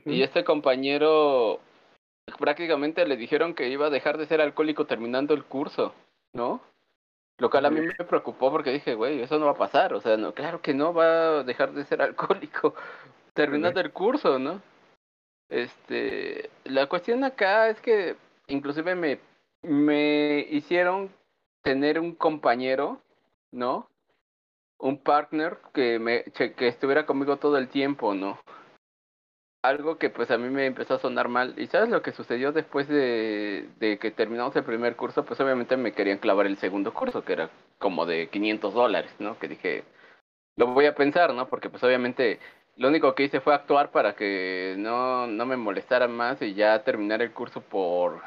Y 0.05 0.23
este 0.23 0.43
compañero 0.45 1.59
prácticamente 2.39 3.05
le 3.05 3.17
dijeron 3.17 3.53
que 3.53 3.67
iba 3.69 3.87
a 3.87 3.89
dejar 3.89 4.17
de 4.17 4.25
ser 4.27 4.39
alcohólico 4.39 4.85
terminando 4.85 5.33
el 5.33 5.43
curso, 5.43 5.93
¿no? 6.33 6.61
Lo 7.37 7.49
cual 7.49 7.65
a 7.65 7.71
mí 7.71 7.81
me 7.81 8.05
preocupó 8.05 8.51
porque 8.51 8.71
dije, 8.71 8.93
güey, 8.93 9.21
eso 9.21 9.39
no 9.39 9.45
va 9.45 9.53
a 9.53 9.57
pasar. 9.57 9.93
O 9.93 10.01
sea, 10.01 10.15
no, 10.15 10.33
claro 10.33 10.61
que 10.61 10.73
no 10.73 10.93
va 10.93 11.39
a 11.39 11.43
dejar 11.43 11.73
de 11.73 11.85
ser 11.85 12.01
alcohólico 12.01 12.75
terminando 13.33 13.79
el 13.79 13.91
curso, 13.91 14.39
¿no? 14.39 14.61
Este, 15.51 16.49
la 16.63 16.87
cuestión 16.87 17.25
acá 17.25 17.67
es 17.67 17.81
que 17.81 18.15
inclusive 18.47 18.95
me, 18.95 19.19
me 19.61 20.47
hicieron 20.49 21.11
tener 21.61 21.99
un 21.99 22.15
compañero, 22.15 23.01
¿no? 23.51 23.89
Un 24.79 24.97
partner 24.97 25.57
que 25.73 25.99
me 25.99 26.23
que 26.23 26.67
estuviera 26.67 27.05
conmigo 27.05 27.35
todo 27.35 27.57
el 27.57 27.67
tiempo, 27.67 28.13
¿no? 28.15 28.39
Algo 29.61 29.97
que 29.97 30.09
pues 30.09 30.31
a 30.31 30.37
mí 30.37 30.49
me 30.49 30.65
empezó 30.65 30.95
a 30.95 30.99
sonar 30.99 31.27
mal. 31.27 31.53
¿Y 31.57 31.67
sabes 31.67 31.89
lo 31.89 32.01
que 32.01 32.13
sucedió 32.13 32.53
después 32.53 32.87
de, 32.87 33.69
de 33.77 33.99
que 33.99 34.09
terminamos 34.09 34.55
el 34.55 34.63
primer 34.63 34.95
curso? 34.95 35.25
Pues 35.25 35.39
obviamente 35.41 35.75
me 35.75 35.91
querían 35.91 36.17
clavar 36.19 36.45
el 36.47 36.57
segundo 36.57 36.93
curso, 36.93 37.25
que 37.25 37.33
era 37.33 37.49
como 37.77 38.05
de 38.05 38.29
500 38.29 38.73
dólares, 38.73 39.11
¿no? 39.19 39.37
Que 39.37 39.49
dije, 39.49 39.83
lo 40.55 40.67
voy 40.67 40.85
a 40.85 40.95
pensar, 40.95 41.33
¿no? 41.33 41.49
Porque 41.49 41.69
pues 41.69 41.83
obviamente 41.83 42.39
lo 42.77 42.87
único 42.87 43.13
que 43.15 43.23
hice 43.23 43.41
fue 43.41 43.53
actuar 43.53 43.91
para 43.91 44.15
que 44.15 44.75
no, 44.77 45.27
no 45.27 45.45
me 45.45 45.57
molestaran 45.57 46.11
más 46.11 46.41
y 46.41 46.53
ya 46.53 46.83
terminar 46.83 47.21
el 47.21 47.31
curso 47.31 47.61
por, 47.61 48.21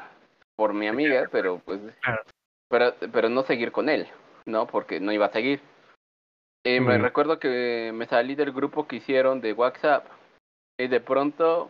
por 0.55 0.73
mi 0.73 0.87
amiga, 0.87 1.27
pero 1.31 1.59
pues 1.65 1.79
pero, 2.69 2.93
pero 3.11 3.29
no 3.29 3.43
seguir 3.43 3.71
con 3.71 3.89
él, 3.89 4.07
¿no? 4.45 4.67
Porque 4.67 4.99
no 4.99 5.11
iba 5.11 5.27
a 5.27 5.31
seguir. 5.31 5.61
Eh, 6.63 6.81
Me 6.81 6.97
recuerdo 6.97 7.39
que 7.39 7.91
me 7.93 8.07
salí 8.07 8.33
del 8.35 8.51
grupo 8.51 8.87
que 8.87 8.95
hicieron 8.95 9.39
de 9.39 9.53
WhatsApp 9.53 10.05
y 10.79 10.87
de 10.87 10.99
pronto 10.99 11.69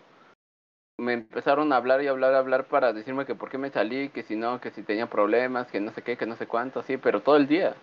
me 0.98 1.14
empezaron 1.14 1.74
a 1.74 1.78
hablar 1.78 2.02
y 2.02 2.08
hablar 2.08 2.32
y 2.32 2.38
hablar 2.38 2.66
para 2.66 2.94
decirme 2.94 3.26
que 3.26 3.36
por 3.36 3.50
qué 3.50 3.58
me 3.58 3.72
salí, 3.72 4.10
que 4.10 4.24
si 4.24 4.38
no, 4.38 4.62
que 4.62 4.72
si 4.72 4.84
tenía 4.84 5.08
problemas, 5.08 5.68
que 5.70 5.82
no 5.82 5.92
sé 5.92 6.02
qué, 6.02 6.16
que 6.16 6.26
no 6.26 6.38
sé 6.38 6.48
cuánto, 6.48 6.80
así, 6.80 6.96
pero 6.98 7.22
todo 7.22 7.36
el 7.36 7.48
día. 7.48 7.76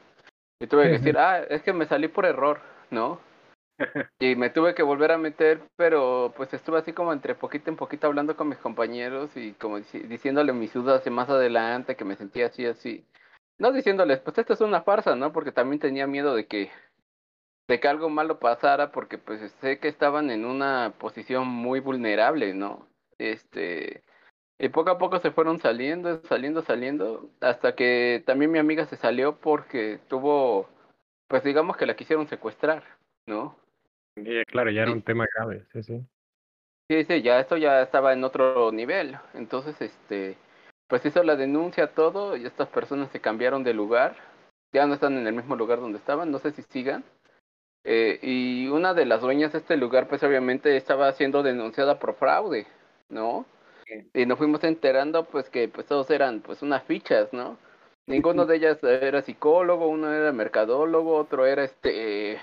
Y 0.60 0.66
tuve 0.66 0.84
que 0.84 0.98
decir, 0.98 1.18
ah, 1.18 1.40
es 1.40 1.62
que 1.62 1.72
me 1.72 1.86
salí 1.86 2.08
por 2.08 2.24
error, 2.24 2.60
¿no? 2.90 3.20
Y 4.18 4.36
me 4.36 4.50
tuve 4.50 4.74
que 4.74 4.82
volver 4.82 5.12
a 5.12 5.18
meter, 5.18 5.60
pero 5.76 6.32
pues 6.36 6.52
estuve 6.54 6.78
así 6.78 6.92
como 6.92 7.12
entre 7.12 7.34
poquito 7.34 7.70
en 7.70 7.76
poquito 7.76 8.06
hablando 8.06 8.36
con 8.36 8.48
mis 8.48 8.58
compañeros 8.58 9.36
y 9.36 9.52
como 9.54 9.78
diciéndole 9.80 10.52
mis 10.52 10.72
dudas 10.72 11.04
de 11.04 11.10
más 11.10 11.28
adelante, 11.28 11.96
que 11.96 12.04
me 12.04 12.16
sentía 12.16 12.46
así, 12.46 12.66
así. 12.66 13.04
No 13.58 13.72
diciéndoles, 13.72 14.20
pues 14.20 14.38
esto 14.38 14.52
es 14.54 14.60
una 14.60 14.82
farsa, 14.82 15.14
¿no? 15.16 15.32
Porque 15.32 15.52
también 15.52 15.80
tenía 15.80 16.06
miedo 16.06 16.34
de 16.34 16.46
que, 16.46 16.70
de 17.68 17.80
que 17.80 17.88
algo 17.88 18.08
malo 18.08 18.38
pasara, 18.38 18.92
porque 18.92 19.18
pues 19.18 19.50
sé 19.60 19.78
que 19.78 19.88
estaban 19.88 20.30
en 20.30 20.44
una 20.44 20.94
posición 20.98 21.48
muy 21.48 21.80
vulnerable, 21.80 22.54
¿no? 22.54 22.88
Este, 23.18 24.02
y 24.58 24.68
poco 24.68 24.90
a 24.90 24.98
poco 24.98 25.18
se 25.18 25.32
fueron 25.32 25.60
saliendo, 25.60 26.22
saliendo, 26.24 26.62
saliendo, 26.62 27.30
hasta 27.40 27.74
que 27.74 28.22
también 28.26 28.52
mi 28.52 28.58
amiga 28.58 28.86
se 28.86 28.96
salió 28.96 29.38
porque 29.40 29.98
tuvo, 30.08 30.68
pues 31.28 31.42
digamos 31.44 31.76
que 31.76 31.86
la 31.86 31.96
quisieron 31.96 32.28
secuestrar, 32.28 32.84
¿no? 33.26 33.61
Claro, 34.46 34.70
ya 34.70 34.82
era 34.82 34.92
un 34.92 35.02
tema 35.02 35.26
grave, 35.34 35.64
sí, 35.72 35.82
sí. 35.82 36.06
Sí, 36.90 37.04
sí, 37.04 37.22
ya 37.22 37.40
esto 37.40 37.56
ya 37.56 37.82
estaba 37.82 38.12
en 38.12 38.22
otro 38.24 38.70
nivel. 38.72 39.16
Entonces, 39.34 39.80
este, 39.80 40.36
pues 40.88 41.04
hizo 41.06 41.22
la 41.22 41.36
denuncia 41.36 41.94
todo 41.94 42.36
y 42.36 42.44
estas 42.44 42.68
personas 42.68 43.10
se 43.10 43.20
cambiaron 43.20 43.64
de 43.64 43.72
lugar. 43.72 44.16
Ya 44.74 44.86
no 44.86 44.94
están 44.94 45.16
en 45.16 45.26
el 45.26 45.34
mismo 45.34 45.56
lugar 45.56 45.80
donde 45.80 45.98
estaban, 45.98 46.30
no 46.30 46.38
sé 46.38 46.52
si 46.52 46.62
sigan. 46.62 47.04
Eh, 47.84 48.18
y 48.22 48.68
una 48.68 48.94
de 48.94 49.06
las 49.06 49.20
dueñas 49.20 49.52
de 49.52 49.58
este 49.58 49.76
lugar, 49.76 50.08
pues 50.08 50.22
obviamente 50.22 50.76
estaba 50.76 51.10
siendo 51.12 51.42
denunciada 51.42 51.98
por 51.98 52.14
fraude, 52.14 52.66
¿no? 53.08 53.46
Y 54.14 54.26
nos 54.26 54.38
fuimos 54.38 54.62
enterando, 54.64 55.24
pues 55.24 55.50
que 55.50 55.68
pues 55.68 55.86
todos 55.86 56.10
eran 56.10 56.40
pues 56.40 56.62
unas 56.62 56.82
fichas, 56.84 57.32
¿no? 57.32 57.58
Ninguno 58.06 58.46
de 58.46 58.56
ellas 58.56 58.82
era 58.84 59.22
psicólogo, 59.22 59.88
uno 59.88 60.12
era 60.12 60.32
mercadólogo, 60.32 61.16
otro 61.16 61.46
era 61.46 61.64
este 61.64 62.38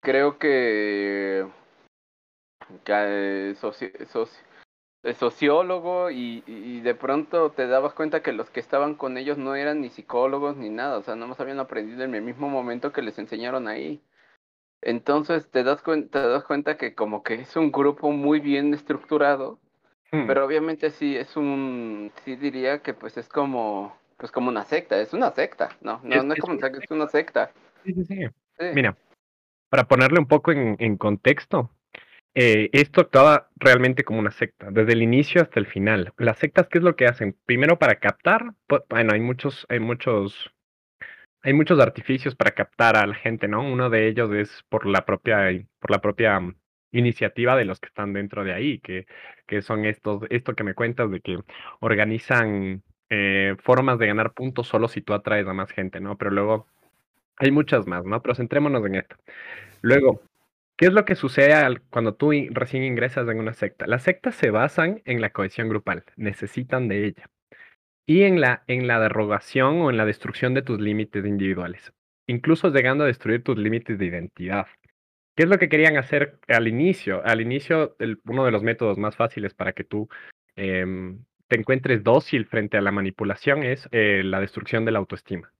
creo 0.00 0.38
que, 0.38 1.46
que 2.84 3.54
sociólogo 5.14 6.10
y, 6.10 6.42
y, 6.46 6.80
de 6.80 6.94
pronto 6.94 7.50
te 7.52 7.66
dabas 7.66 7.94
cuenta 7.94 8.22
que 8.22 8.32
los 8.32 8.50
que 8.50 8.60
estaban 8.60 8.94
con 8.94 9.16
ellos 9.16 9.38
no 9.38 9.54
eran 9.54 9.80
ni 9.80 9.90
psicólogos 9.90 10.56
ni 10.56 10.70
nada, 10.70 10.98
o 10.98 11.02
sea, 11.02 11.16
no 11.16 11.26
más 11.26 11.40
habían 11.40 11.60
aprendido 11.60 12.02
en 12.04 12.14
el 12.14 12.22
mismo 12.22 12.48
momento 12.48 12.92
que 12.92 13.02
les 13.02 13.18
enseñaron 13.18 13.68
ahí. 13.68 14.02
Entonces 14.82 15.50
te 15.50 15.62
das, 15.62 15.82
cuenta, 15.82 16.22
te 16.22 16.28
das 16.28 16.44
cuenta 16.44 16.78
que 16.78 16.94
como 16.94 17.22
que 17.22 17.34
es 17.34 17.54
un 17.56 17.70
grupo 17.70 18.10
muy 18.12 18.40
bien 18.40 18.72
estructurado, 18.72 19.58
hmm. 20.10 20.26
pero 20.26 20.44
obviamente 20.44 20.90
sí 20.90 21.16
es 21.16 21.36
un, 21.36 22.10
sí 22.24 22.36
diría 22.36 22.78
que 22.80 22.94
pues 22.94 23.18
es 23.18 23.28
como, 23.28 23.94
pues 24.16 24.32
como 24.32 24.48
una 24.48 24.64
secta, 24.64 24.98
es 24.98 25.12
una 25.12 25.32
secta, 25.32 25.76
no, 25.82 26.00
no, 26.02 26.14
es, 26.14 26.24
no 26.24 26.32
es 26.32 26.40
como 26.40 26.54
una 26.54 26.62
secta, 26.62 26.82
es 26.82 26.90
una 26.90 27.08
secta. 27.08 27.50
Sí, 27.84 27.92
sí, 27.92 28.04
sí. 28.04 28.16
Mira, 28.74 28.96
para 29.70 29.88
ponerle 29.88 30.18
un 30.18 30.26
poco 30.26 30.52
en, 30.52 30.96
contexto, 30.98 31.70
eh, 32.34 32.68
esto 32.72 33.00
actuaba 33.00 33.48
realmente 33.56 34.04
como 34.04 34.18
una 34.18 34.32
secta, 34.32 34.70
desde 34.70 34.92
el 34.92 35.02
inicio 35.02 35.42
hasta 35.42 35.60
el 35.60 35.66
final. 35.66 36.12
Las 36.18 36.38
sectas, 36.38 36.68
¿qué 36.68 36.78
es 36.78 36.84
lo 36.84 36.96
que 36.96 37.06
hacen? 37.06 37.36
Primero 37.46 37.78
para 37.78 37.96
captar, 38.00 38.54
bueno, 38.88 39.12
hay 39.14 39.20
muchos, 39.20 39.66
hay 39.68 39.80
muchos, 39.80 40.52
hay 41.42 41.52
muchos 41.54 41.80
artificios 41.80 42.34
para 42.34 42.52
captar 42.52 42.96
a 42.96 43.06
la 43.06 43.14
gente, 43.14 43.48
¿no? 43.48 43.62
Uno 43.62 43.90
de 43.90 44.08
ellos 44.08 44.32
es 44.32 44.64
por 44.68 44.86
la 44.86 45.06
propia, 45.06 45.48
por 45.78 45.90
la 45.90 46.00
propia 46.00 46.38
mm, 46.40 46.56
iniciativa 46.92 47.56
de 47.56 47.64
los 47.64 47.80
que 47.80 47.86
están 47.86 48.12
dentro 48.12 48.44
de 48.44 48.52
ahí, 48.52 48.80
que, 48.80 49.06
que 49.46 49.62
son 49.62 49.84
estos, 49.84 50.24
esto 50.30 50.54
que 50.54 50.64
me 50.64 50.74
cuentas 50.74 51.10
de 51.10 51.20
que 51.20 51.38
organizan 51.80 52.82
eh, 53.10 53.56
formas 53.62 53.98
de 53.98 54.06
ganar 54.08 54.32
puntos 54.34 54.68
solo 54.68 54.88
si 54.88 55.00
tú 55.02 55.14
atraes 55.14 55.46
a 55.46 55.52
más 55.54 55.70
gente, 55.72 56.00
¿no? 56.00 56.16
Pero 56.18 56.30
luego 56.30 56.66
hay 57.40 57.50
muchas 57.50 57.86
más, 57.86 58.04
¿no? 58.04 58.20
Pero 58.20 58.34
centrémonos 58.34 58.84
en 58.86 58.96
esto. 58.96 59.16
Luego, 59.80 60.22
¿qué 60.76 60.86
es 60.86 60.92
lo 60.92 61.06
que 61.06 61.14
sucede 61.16 61.80
cuando 61.88 62.14
tú 62.14 62.32
recién 62.50 62.84
ingresas 62.84 63.26
en 63.28 63.38
una 63.38 63.54
secta? 63.54 63.86
Las 63.86 64.02
sectas 64.02 64.34
se 64.34 64.50
basan 64.50 65.00
en 65.06 65.22
la 65.22 65.30
cohesión 65.30 65.70
grupal, 65.70 66.04
necesitan 66.16 66.86
de 66.86 67.06
ella. 67.06 67.30
Y 68.06 68.24
en 68.24 68.42
la, 68.42 68.62
en 68.66 68.86
la 68.86 69.00
derogación 69.00 69.80
o 69.80 69.90
en 69.90 69.96
la 69.96 70.04
destrucción 70.04 70.52
de 70.52 70.62
tus 70.62 70.80
límites 70.80 71.24
individuales, 71.24 71.92
incluso 72.26 72.68
llegando 72.68 73.04
a 73.04 73.06
destruir 73.06 73.42
tus 73.42 73.56
límites 73.56 73.98
de 73.98 74.06
identidad. 74.06 74.66
¿Qué 75.34 75.44
es 75.44 75.48
lo 75.48 75.58
que 75.58 75.70
querían 75.70 75.96
hacer 75.96 76.40
al 76.48 76.68
inicio? 76.68 77.22
Al 77.24 77.40
inicio, 77.40 77.96
uno 78.26 78.44
de 78.44 78.50
los 78.50 78.62
métodos 78.62 78.98
más 78.98 79.16
fáciles 79.16 79.54
para 79.54 79.72
que 79.72 79.84
tú 79.84 80.08
em, 80.56 81.24
te 81.48 81.56
encuentres 81.58 82.04
dócil 82.04 82.44
frente 82.44 82.76
a 82.76 82.82
la 82.82 82.92
manipulación 82.92 83.62
es 83.62 83.88
eh, 83.92 84.22
la 84.24 84.40
destrucción 84.40 84.84
de 84.84 84.92
la 84.92 84.98
autoestima. 84.98 85.50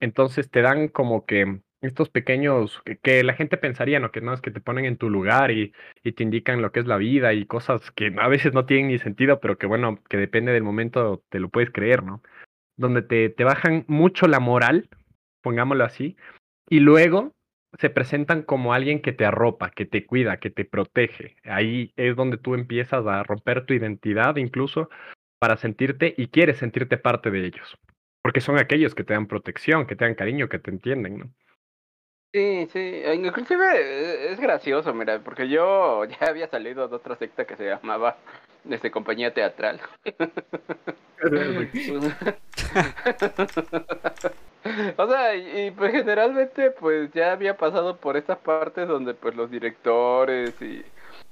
Entonces 0.00 0.50
te 0.50 0.62
dan 0.62 0.88
como 0.88 1.26
que 1.26 1.60
estos 1.80 2.10
pequeños 2.10 2.82
que, 3.02 3.22
la 3.22 3.34
gente 3.34 3.56
pensaría, 3.56 4.00
¿no? 4.00 4.10
Que 4.10 4.20
no 4.20 4.32
es 4.32 4.40
que 4.40 4.50
te 4.50 4.60
ponen 4.60 4.84
en 4.84 4.96
tu 4.96 5.10
lugar 5.10 5.50
y, 5.50 5.72
y, 6.02 6.12
te 6.12 6.22
indican 6.22 6.62
lo 6.62 6.72
que 6.72 6.80
es 6.80 6.86
la 6.86 6.96
vida 6.96 7.32
y 7.34 7.46
cosas 7.46 7.90
que 7.92 8.14
a 8.18 8.28
veces 8.28 8.54
no 8.54 8.66
tienen 8.66 8.88
ni 8.88 8.98
sentido, 8.98 9.40
pero 9.40 9.58
que 9.58 9.66
bueno, 9.66 10.02
que 10.08 10.16
depende 10.16 10.52
del 10.52 10.62
momento 10.62 11.22
te 11.28 11.40
lo 11.40 11.48
puedes 11.48 11.70
creer, 11.70 12.02
¿no? 12.02 12.22
Donde 12.76 13.02
te, 13.02 13.30
te 13.30 13.44
bajan 13.44 13.84
mucho 13.88 14.26
la 14.26 14.40
moral, 14.40 14.88
pongámoslo 15.42 15.84
así, 15.84 16.16
y 16.68 16.80
luego 16.80 17.32
se 17.78 17.90
presentan 17.90 18.42
como 18.42 18.72
alguien 18.72 19.00
que 19.02 19.12
te 19.12 19.26
arropa, 19.26 19.70
que 19.70 19.86
te 19.86 20.06
cuida, 20.06 20.38
que 20.38 20.50
te 20.50 20.64
protege. 20.64 21.36
Ahí 21.44 21.92
es 21.96 22.16
donde 22.16 22.38
tú 22.38 22.54
empiezas 22.54 23.06
a 23.06 23.22
romper 23.22 23.66
tu 23.66 23.74
identidad 23.74 24.36
incluso 24.36 24.88
para 25.38 25.56
sentirte 25.58 26.14
y 26.16 26.28
quieres 26.28 26.58
sentirte 26.58 26.96
parte 26.96 27.30
de 27.30 27.46
ellos 27.46 27.78
porque 28.26 28.40
son 28.40 28.58
aquellos 28.58 28.96
que 28.96 29.04
te 29.04 29.14
dan 29.14 29.28
protección, 29.28 29.86
que 29.86 29.94
te 29.94 30.04
dan 30.04 30.16
cariño, 30.16 30.48
que 30.48 30.58
te 30.58 30.72
entienden, 30.72 31.16
¿no? 31.16 31.26
Sí, 32.34 32.66
sí, 32.72 33.02
inclusive 33.14 33.64
eh, 33.76 34.32
es 34.32 34.40
gracioso, 34.40 34.92
mira, 34.92 35.20
porque 35.20 35.48
yo 35.48 36.04
ya 36.06 36.26
había 36.26 36.48
salido 36.48 36.88
de 36.88 36.96
otra 36.96 37.14
secta 37.14 37.44
que 37.44 37.54
se 37.54 37.66
llamaba 37.66 38.16
desde 38.64 38.90
compañía 38.90 39.32
teatral. 39.32 39.80
o 44.96 45.08
sea, 45.08 45.36
y, 45.36 45.70
pues 45.70 45.92
generalmente 45.92 46.72
pues 46.72 47.12
ya 47.12 47.30
había 47.30 47.56
pasado 47.56 47.98
por 47.98 48.16
estas 48.16 48.38
partes 48.38 48.88
donde 48.88 49.14
pues 49.14 49.36
los 49.36 49.52
directores 49.52 50.60
y, 50.60 50.84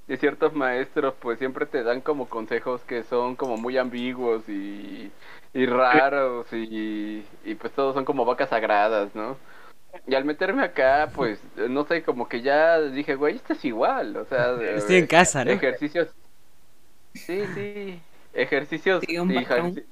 ciertos 0.06 0.52
maestros 0.54 1.14
pues 1.20 1.38
siempre 1.38 1.66
te 1.66 1.82
dan 1.82 2.00
como 2.00 2.28
consejos 2.28 2.82
que 2.82 3.02
son 3.04 3.36
como 3.36 3.56
muy 3.56 3.78
ambiguos 3.78 4.48
y, 4.48 5.10
y 5.54 5.66
raros 5.66 6.46
y, 6.52 7.24
y 7.44 7.54
pues 7.54 7.72
todos 7.72 7.94
son 7.94 8.04
como 8.04 8.24
vacas 8.24 8.50
sagradas, 8.50 9.14
¿no? 9.14 9.36
Y 10.06 10.14
al 10.14 10.24
meterme 10.24 10.62
acá, 10.64 11.08
pues, 11.14 11.40
no 11.56 11.86
sé, 11.86 12.02
como 12.02 12.28
que 12.28 12.42
ya 12.42 12.80
dije, 12.80 13.14
güey, 13.14 13.36
esto 13.36 13.52
es 13.52 13.64
igual, 13.64 14.16
o 14.16 14.24
sea... 14.24 14.54
Estoy 14.74 14.96
en 14.96 15.06
casa, 15.06 15.44
¿no? 15.44 15.52
Ejercicios... 15.52 16.08
Sí, 17.14 17.44
sí, 17.54 18.00
ejercicios... 18.32 19.04
un, 19.20 19.32
patrón. 19.32 19.84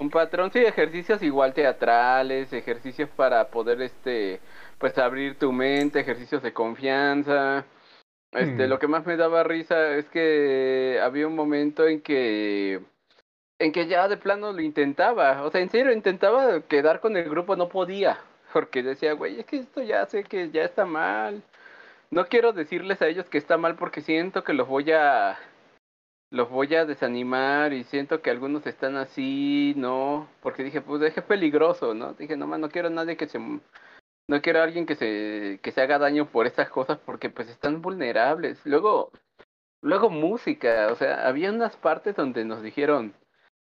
un 0.00 0.10
patrón, 0.10 0.50
sí, 0.52 0.58
ejercicios 0.58 1.22
igual 1.22 1.54
teatrales, 1.54 2.52
ejercicios 2.52 3.08
para 3.10 3.46
poder, 3.48 3.80
este, 3.82 4.40
pues, 4.78 4.98
abrir 4.98 5.38
tu 5.38 5.52
mente, 5.52 6.00
ejercicios 6.00 6.42
de 6.42 6.52
confianza. 6.52 7.64
Este, 8.32 8.66
mm. 8.66 8.68
lo 8.68 8.78
que 8.78 8.88
más 8.88 9.06
me 9.06 9.16
daba 9.16 9.42
risa 9.42 9.96
es 9.96 10.06
que 10.08 11.00
había 11.02 11.26
un 11.26 11.34
momento 11.34 11.86
en 11.86 12.02
que 12.02 12.80
en 13.58 13.72
que 13.72 13.86
ya 13.88 14.06
de 14.08 14.16
plano 14.16 14.52
lo 14.52 14.60
intentaba, 14.62 15.42
o 15.44 15.50
sea, 15.50 15.60
en 15.60 15.70
serio 15.70 15.92
intentaba 15.92 16.60
quedar 16.62 17.00
con 17.00 17.16
el 17.16 17.28
grupo, 17.28 17.56
no 17.56 17.68
podía. 17.68 18.18
Porque 18.52 18.82
decía, 18.82 19.12
güey, 19.14 19.40
es 19.40 19.46
que 19.46 19.58
esto 19.58 19.82
ya 19.82 20.06
sé 20.06 20.24
que 20.24 20.50
ya 20.50 20.62
está 20.64 20.84
mal. 20.86 21.42
No 22.10 22.26
quiero 22.26 22.52
decirles 22.52 23.02
a 23.02 23.08
ellos 23.08 23.28
que 23.28 23.38
está 23.38 23.58
mal 23.58 23.76
porque 23.76 24.00
siento 24.00 24.44
que 24.44 24.54
los 24.54 24.68
voy 24.68 24.92
a 24.92 25.38
los 26.30 26.50
voy 26.50 26.74
a 26.74 26.84
desanimar 26.84 27.72
y 27.72 27.84
siento 27.84 28.20
que 28.20 28.30
algunos 28.30 28.66
están 28.66 28.96
así, 28.96 29.74
¿no? 29.76 30.28
Porque 30.42 30.62
dije, 30.62 30.80
pues 30.82 31.02
es 31.02 31.22
peligroso, 31.24 31.94
¿no? 31.94 32.14
Dije, 32.14 32.36
no 32.36 32.46
más, 32.46 32.60
no 32.60 32.68
quiero 32.68 32.88
a 32.88 32.90
nadie 32.90 33.16
que 33.16 33.28
se 33.28 33.38
no 34.28 34.42
quiero 34.42 34.60
a 34.60 34.64
alguien 34.64 34.86
que 34.86 34.94
se 34.94 35.58
que 35.62 35.72
se 35.72 35.80
haga 35.82 35.98
daño 35.98 36.26
por 36.30 36.46
estas 36.46 36.68
cosas 36.70 36.98
porque 37.04 37.30
pues 37.30 37.48
están 37.48 37.82
vulnerables. 37.82 38.60
Luego 38.64 39.10
luego 39.82 40.10
música, 40.10 40.88
o 40.92 40.96
sea, 40.96 41.26
había 41.26 41.50
unas 41.50 41.76
partes 41.76 42.16
donde 42.16 42.44
nos 42.44 42.62
dijeron 42.62 43.14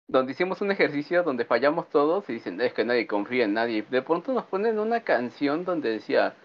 donde 0.07 0.33
hicimos 0.33 0.61
un 0.61 0.71
ejercicio 0.71 1.23
donde 1.23 1.45
fallamos 1.45 1.89
todos 1.89 2.29
y 2.29 2.33
dicen, 2.33 2.59
es 2.61 2.73
que 2.73 2.85
nadie 2.85 3.07
confía 3.07 3.45
en 3.45 3.53
nadie. 3.53 3.83
De 3.89 4.01
pronto 4.01 4.33
nos 4.33 4.45
ponen 4.45 4.79
una 4.79 5.01
canción 5.01 5.65
donde 5.65 5.91
decía, 5.91 6.35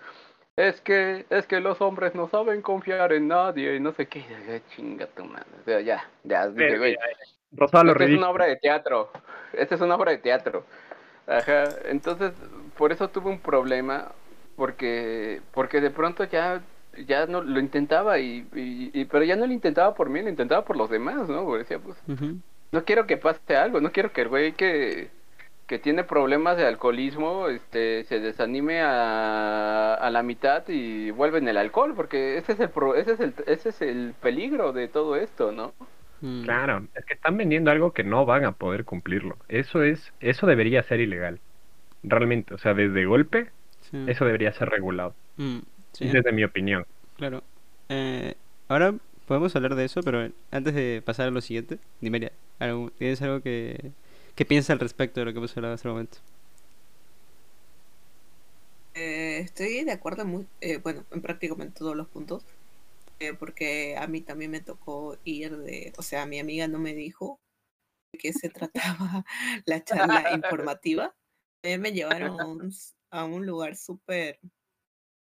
es 0.57 0.81
que, 0.81 1.27
es 1.31 1.47
que 1.47 1.61
los 1.61 1.81
hombres 1.81 2.15
no 2.15 2.29
saben 2.29 2.63
confiar 2.63 3.13
en 3.13 3.29
nadie 3.29 3.77
y 3.77 3.81
no 3.81 3.93
sé 3.93 4.07
qué. 4.07 4.25
Chinga 4.71 5.07
tu 5.07 5.25
madre. 5.25 5.47
O 5.61 5.65
sea, 5.65 5.81
ya, 5.81 6.09
ya, 6.25 6.47
güey. 6.47 6.97
Esta 7.53 8.05
es 8.05 8.11
una 8.11 8.31
obra 8.31 8.47
de 8.47 8.57
teatro. 8.57 9.11
Esta 9.53 9.75
es 9.75 9.81
una 9.81 9.97
obra 9.97 10.13
de 10.13 10.19
teatro. 10.19 10.65
Ajá. 11.27 11.65
Entonces, 11.85 12.33
por 12.79 12.93
eso 12.93 13.09
tuve 13.09 13.29
un 13.31 13.41
problema. 13.41 14.13
Porque, 14.57 15.41
porque 15.53 15.81
de 15.81 15.91
pronto 15.91 16.25
ya 16.25 16.63
ya 17.07 17.27
no 17.27 17.43
lo 17.43 17.61
intentaba 17.61 18.19
y, 18.19 18.47
y, 18.55 19.05
pero 19.05 19.25
ya 19.25 19.37
no 19.37 19.47
lo 19.47 19.53
intentaba 19.53 19.95
por 19.95 20.11
mí, 20.11 20.23
lo 20.23 20.29
intentaba 20.29 20.65
por 20.65 20.77
los 20.77 20.91
demás, 20.91 21.29
¿no? 21.29 21.45
Porque 21.45 21.59
decía, 21.61 21.79
pues, 21.79 21.97
no 22.73 22.85
quiero 22.85 23.07
que 23.07 23.17
pase 23.17 23.57
algo, 23.57 23.81
no 23.81 23.93
quiero 23.93 24.13
que 24.13 24.23
el 24.23 24.29
güey 24.29 24.53
que, 24.53 25.11
que 25.67 25.79
tiene 25.79 26.05
problemas 26.05 26.57
de 26.57 26.67
alcoholismo 26.67 27.49
este 27.49 28.05
se 28.05 28.21
desanime 28.21 28.81
a, 28.81 29.95
a 29.95 30.11
la 30.11 30.23
mitad 30.23 30.65
y 30.69 31.11
vuelve 31.11 31.39
en 31.39 31.49
el 31.49 31.57
alcohol, 31.57 31.95
porque 31.95 32.39
ese 32.39 32.53
es 32.53 32.61
el 32.61 32.71
ese 32.97 33.13
es 33.13 33.21
el 33.21 33.35
ese 33.47 33.69
es 33.69 33.83
el 33.83 34.15
peligro 34.21 34.73
de 34.73 34.89
todo 34.89 35.17
esto, 35.17 35.53
¿no? 35.53 35.75
Mm. 36.21 36.43
Claro, 36.43 36.89
es 36.95 37.05
que 37.05 37.15
están 37.15 37.37
vendiendo 37.37 37.71
algo 37.71 37.93
que 37.93 38.03
no 38.03 38.27
van 38.27 38.45
a 38.45 38.53
poder 38.53 38.85
cumplirlo. 38.85 39.37
Eso 39.49 39.83
es 39.83 40.13
eso 40.21 40.47
debería 40.47 40.83
ser 40.83 41.01
ilegal. 41.01 41.41
Realmente, 42.03 42.55
o 42.55 42.59
sea, 42.59 42.75
desde 42.75 43.05
golpe 43.05 43.51
eso 44.07 44.25
debería 44.25 44.53
ser 44.53 44.69
regulado. 44.69 45.15
Mm, 45.37 45.59
Desde 45.99 46.33
mi 46.33 46.45
opinión. 46.45 46.87
Claro. 47.17 47.43
Eh, 47.89 48.35
ahora 48.69 48.95
podemos 49.27 49.55
hablar 49.57 49.75
de 49.75 49.85
eso, 49.85 50.03
pero 50.03 50.31
antes 50.51 50.75
de 50.75 51.03
pasar 51.05 51.29
a 51.29 51.31
lo 51.31 51.41
siguiente, 51.41 51.79
Dimeria, 52.01 52.33
¿tienes 52.99 53.23
algo 53.23 53.41
que, 53.41 53.93
que 54.35 54.45
piensas 54.45 54.71
al 54.71 54.81
respecto 54.81 55.21
de 55.21 55.27
lo 55.27 55.33
que 55.33 55.39
hemos 55.39 55.57
hablado 55.57 55.75
hasta 55.75 55.89
el 55.89 55.93
momento? 55.95 56.19
Eh, 58.95 59.39
estoy 59.39 59.85
de 59.85 59.93
acuerdo, 59.93 60.25
muy, 60.25 60.49
eh, 60.61 60.79
bueno, 60.79 61.05
en 61.13 61.23
prácticamente 61.23 61.79
todos 61.79 61.95
los 61.95 62.09
puntos, 62.09 62.45
eh, 63.21 63.33
porque 63.35 63.97
a 63.97 64.07
mí 64.09 64.21
también 64.21 64.51
me 64.51 64.61
tocó 64.61 65.17
ir 65.25 65.57
de, 65.59 65.93
o 65.97 66.03
sea, 66.03 66.27
mi 66.27 66.41
amiga 66.41 66.67
no 66.67 66.79
me 66.79 66.95
dijo 66.95 67.39
de 68.13 68.19
qué 68.19 68.33
se 68.33 68.49
trataba 68.49 69.25
la 69.67 69.85
charla 69.85 70.33
informativa. 70.35 71.15
Me 71.63 71.93
llevaron 71.93 72.39
a 73.11 73.25
un 73.25 73.47
lugar 73.47 73.77
súper 73.77 74.41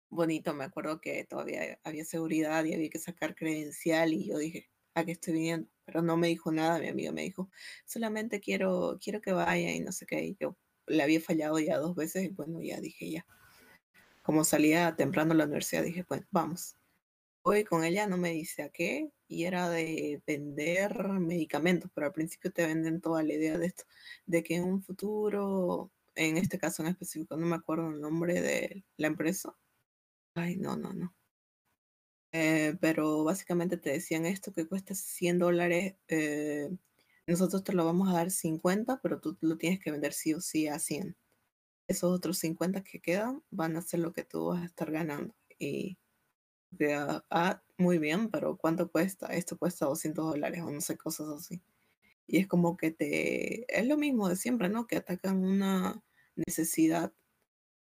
bonito. 0.09 0.53
Me 0.53 0.65
acuerdo 0.65 1.01
que 1.01 1.23
todavía 1.25 1.79
había 1.83 2.05
seguridad 2.05 2.63
y 2.65 2.73
había 2.73 2.89
que 2.89 2.99
sacar 2.99 3.35
credencial 3.35 4.13
y 4.13 4.27
yo 4.27 4.37
dije, 4.37 4.69
¿a 4.93 5.05
qué 5.05 5.13
estoy 5.13 5.33
viniendo? 5.33 5.69
Pero 5.85 6.01
no 6.01 6.17
me 6.17 6.27
dijo 6.27 6.51
nada, 6.51 6.79
mi 6.79 6.87
amiga 6.87 7.11
me 7.11 7.23
dijo, 7.23 7.49
solamente 7.85 8.39
quiero, 8.39 8.97
quiero 9.01 9.21
que 9.21 9.31
vaya 9.31 9.71
y 9.71 9.79
no 9.79 9.91
sé 9.91 10.05
qué. 10.05 10.23
Y 10.23 10.37
yo 10.39 10.57
le 10.87 11.03
había 11.03 11.21
fallado 11.21 11.59
ya 11.59 11.77
dos 11.77 11.95
veces 11.95 12.23
y 12.25 12.29
bueno, 12.29 12.61
ya 12.61 12.79
dije 12.79 13.09
ya. 13.09 13.25
Como 14.23 14.43
salía 14.43 14.95
temprano 14.95 15.31
a 15.31 15.35
la 15.35 15.45
universidad, 15.45 15.83
dije, 15.83 16.05
bueno, 16.07 16.27
vamos. 16.31 16.75
Hoy 17.43 17.63
con 17.63 17.85
ella 17.85 18.07
no 18.07 18.17
me 18.17 18.31
dice 18.31 18.63
a 18.63 18.69
qué 18.69 19.09
y 19.29 19.45
era 19.45 19.69
de 19.69 20.21
vender 20.27 21.07
medicamentos, 21.07 21.89
pero 21.93 22.07
al 22.07 22.13
principio 22.13 22.51
te 22.51 22.65
venden 22.65 22.99
toda 22.99 23.23
la 23.23 23.33
idea 23.33 23.57
de 23.57 23.67
esto, 23.67 23.83
de 24.25 24.43
que 24.43 24.55
en 24.55 24.65
un 24.65 24.83
futuro, 24.83 25.91
en 26.17 26.37
este 26.37 26.59
caso 26.59 26.83
en 26.83 26.89
específico, 26.89 27.37
no 27.37 27.45
me 27.47 27.55
acuerdo 27.55 27.89
el 27.89 28.01
nombre 28.01 28.41
de 28.41 28.85
la 28.97 29.07
empresa, 29.07 29.55
Ay, 30.37 30.55
no, 30.57 30.77
no, 30.77 30.93
no. 30.93 31.15
Eh, 32.31 32.77
pero 32.81 33.23
básicamente 33.23 33.77
te 33.77 33.89
decían 33.91 34.25
esto 34.25 34.53
que 34.53 34.67
cuesta 34.67 34.93
100 34.93 35.39
dólares, 35.39 35.95
eh, 36.07 36.69
nosotros 37.25 37.63
te 37.63 37.73
lo 37.73 37.85
vamos 37.85 38.09
a 38.09 38.13
dar 38.13 38.31
50, 38.31 38.99
pero 39.01 39.19
tú 39.19 39.37
lo 39.41 39.57
tienes 39.57 39.79
que 39.79 39.91
vender 39.91 40.13
sí 40.13 40.33
o 40.33 40.41
sí 40.41 40.67
a 40.67 40.79
100. 40.79 41.17
Esos 41.87 42.11
otros 42.13 42.39
50 42.39 42.83
que 42.83 43.01
quedan 43.01 43.43
van 43.51 43.77
a 43.77 43.81
ser 43.81 44.01
lo 44.01 44.13
que 44.13 44.23
tú 44.25 44.47
vas 44.47 44.63
a 44.63 44.65
estar 44.65 44.91
ganando. 44.91 45.35
Y 45.59 45.97
ah, 46.91 47.25
ah, 47.31 47.63
muy 47.77 47.99
bien, 47.99 48.29
pero 48.31 48.57
¿cuánto 48.57 48.91
cuesta? 48.91 49.27
Esto 49.27 49.57
cuesta 49.57 49.85
200 49.87 50.25
dólares 50.25 50.61
o 50.63 50.71
no 50.71 50.81
sé, 50.81 50.97
cosas 50.97 51.29
así. 51.29 51.61
Y 52.27 52.39
es 52.39 52.47
como 52.47 52.77
que 52.77 52.91
te... 52.91 53.65
Es 53.79 53.87
lo 53.87 53.97
mismo 53.97 54.29
de 54.29 54.35
siempre, 54.37 54.69
¿no? 54.69 54.87
Que 54.87 54.97
atacan 54.97 55.43
una 55.45 56.03
necesidad 56.45 57.13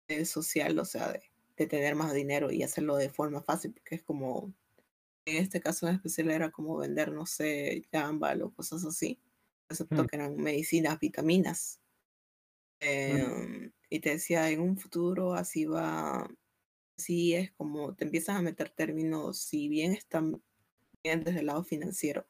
eh, 0.09 0.25
social, 0.25 0.79
o 0.79 0.85
sea, 0.85 1.13
de 1.13 1.23
de 1.59 1.67
tener 1.67 1.95
más 1.97 2.15
dinero 2.15 2.51
y 2.51 2.63
hacerlo 2.63 2.97
de 2.97 3.11
forma 3.11 3.43
fácil, 3.43 3.73
porque 3.73 3.97
es 3.97 4.03
como, 4.03 4.55
en 5.25 5.37
este 5.37 5.61
caso 5.61 5.89
en 5.89 5.97
especial 5.97 6.31
era 6.31 6.51
como 6.51 6.77
vender, 6.77 7.13
no 7.13 7.27
sé, 7.27 7.85
jambal 7.93 8.43
o 8.43 8.55
cosas 8.55 8.85
así, 8.85 9.21
excepto 9.69 10.05
mm. 10.05 10.07
que 10.07 10.17
eran 10.17 10.37
medicinas, 10.37 10.99
vitaminas. 11.01 11.81
Em, 12.81 13.73
y 13.91 13.99
te 13.99 14.11
decía, 14.11 14.49
en 14.51 14.61
un 14.61 14.79
futuro 14.79 15.35
así 15.35 15.65
va, 15.65 16.31
así 16.97 17.35
es 17.35 17.51
como 17.53 17.95
te 17.97 18.05
empiezas 18.05 18.37
a 18.37 18.43
meter 18.43 18.71
términos, 18.71 19.39
si 19.39 19.69
bien 19.69 19.93
están 19.93 20.41
bien 21.03 21.25
desde 21.25 21.41
el 21.41 21.47
lado 21.47 21.65
financiero, 21.65 22.27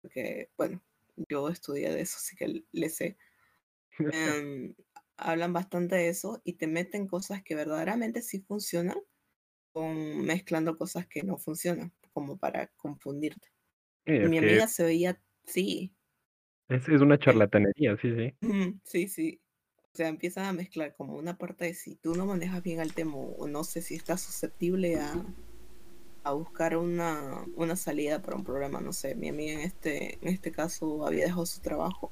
porque, 0.00 0.50
bueno, 0.56 0.82
yo 1.28 1.50
estudié 1.50 1.90
de 1.90 2.00
eso, 2.00 2.16
así 2.16 2.36
que 2.36 2.64
le 2.72 2.88
sé. 2.88 3.18
Em, 3.98 4.74
hablan 5.16 5.52
bastante 5.52 5.96
de 5.96 6.08
eso 6.08 6.40
y 6.44 6.54
te 6.54 6.66
meten 6.66 7.06
cosas 7.06 7.42
que 7.42 7.54
verdaderamente 7.54 8.22
sí 8.22 8.40
funcionan, 8.40 8.98
con, 9.72 10.24
mezclando 10.24 10.76
cosas 10.76 11.06
que 11.06 11.22
no 11.22 11.38
funcionan, 11.38 11.92
como 12.12 12.38
para 12.38 12.68
confundirte. 12.76 13.48
Mi 14.04 14.38
amiga 14.38 14.66
se 14.66 14.84
veía, 14.84 15.22
sí. 15.44 15.94
Es, 16.68 16.88
es 16.88 17.00
una 17.00 17.18
charlatanería, 17.18 17.96
sí, 17.98 18.14
sí. 18.14 18.34
Sí, 18.84 19.08
sí. 19.08 19.40
O 19.92 19.96
sea, 19.96 20.08
empiezan 20.08 20.46
a 20.46 20.52
mezclar 20.52 20.94
como 20.96 21.16
una 21.16 21.36
parte 21.36 21.66
de 21.66 21.74
si 21.74 21.96
tú 21.96 22.14
no 22.14 22.24
manejas 22.26 22.62
bien 22.62 22.80
el 22.80 22.94
tema 22.94 23.16
o 23.16 23.46
no 23.46 23.62
sé 23.62 23.82
si 23.82 23.94
estás 23.94 24.22
susceptible 24.22 24.96
a, 24.96 25.22
a 26.24 26.32
buscar 26.32 26.76
una, 26.76 27.44
una 27.54 27.76
salida 27.76 28.22
para 28.22 28.36
un 28.36 28.44
problema, 28.44 28.80
no 28.80 28.92
sé, 28.92 29.14
mi 29.14 29.28
amiga 29.28 29.52
en 29.52 29.60
este, 29.60 30.14
en 30.22 30.28
este 30.28 30.50
caso 30.50 31.06
había 31.06 31.24
dejado 31.24 31.44
su 31.44 31.60
trabajo 31.60 32.10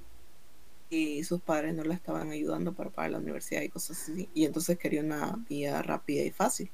y 0.90 1.22
sus 1.22 1.40
padres 1.40 1.74
no 1.74 1.85
la 1.85 1.94
estaban 1.94 2.31
ayudando 2.31 2.72
para 2.72 2.90
pagar 2.90 3.12
la 3.12 3.18
universidad 3.18 3.62
y 3.62 3.68
cosas 3.68 4.03
así. 4.03 4.29
Y 4.35 4.44
entonces 4.44 4.76
quería 4.76 5.03
una 5.03 5.38
vía 5.48 5.81
rápida 5.83 6.22
y 6.22 6.31
fácil. 6.33 6.68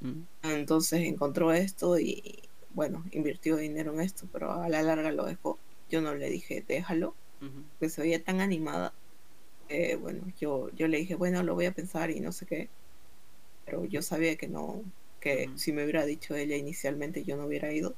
Mm. 0.00 0.22
Entonces 0.44 1.02
encontró 1.02 1.52
esto 1.52 1.98
y, 1.98 2.38
bueno, 2.70 3.04
invirtió 3.10 3.56
dinero 3.56 3.92
en 3.92 4.00
esto, 4.00 4.28
pero 4.32 4.52
a 4.52 4.68
la 4.68 4.82
larga 4.82 5.10
lo 5.10 5.26
dejó. 5.26 5.58
Yo 5.90 6.00
no 6.00 6.14
le 6.14 6.30
dije, 6.30 6.64
déjalo, 6.66 7.14
que 7.80 7.88
se 7.88 8.02
veía 8.02 8.22
tan 8.22 8.40
animada. 8.40 8.92
bueno, 10.00 10.22
yo, 10.40 10.70
yo 10.76 10.86
le 10.86 10.98
dije, 10.98 11.16
bueno, 11.16 11.42
lo 11.42 11.54
voy 11.54 11.66
a 11.66 11.72
pensar 11.72 12.10
y 12.10 12.20
no 12.20 12.32
sé 12.32 12.46
qué. 12.46 12.68
pero 13.64 13.84
yo 13.84 14.02
sabía 14.02 14.36
que 14.36 14.48
no, 14.48 14.82
que 15.20 15.50
si 15.56 15.72
me 15.72 15.82
hubiera 15.82 16.04
dicho 16.04 16.34
ella 16.36 16.56
inicialmente 16.56 17.24
yo 17.24 17.36
no 17.36 17.46
hubiera 17.46 17.72
ido, 17.72 17.94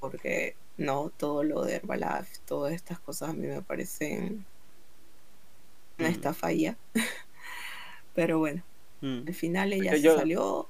porque 0.00 0.54
no, 0.76 1.10
todo 1.16 1.44
lo 1.44 1.64
de 1.64 1.76
Herbalife, 1.76 2.38
todas 2.46 2.72
estas 2.72 2.98
cosas 2.98 3.30
a 3.30 3.32
mí 3.32 3.46
me 3.46 3.62
parecen 3.62 4.44
una 5.98 6.08
estafa 6.08 6.52
ya. 6.52 6.76
pero 8.14 8.38
bueno, 8.38 8.62
al 9.02 9.34
final 9.34 9.72
ella 9.72 9.92
se 9.92 10.16
salió, 10.16 10.68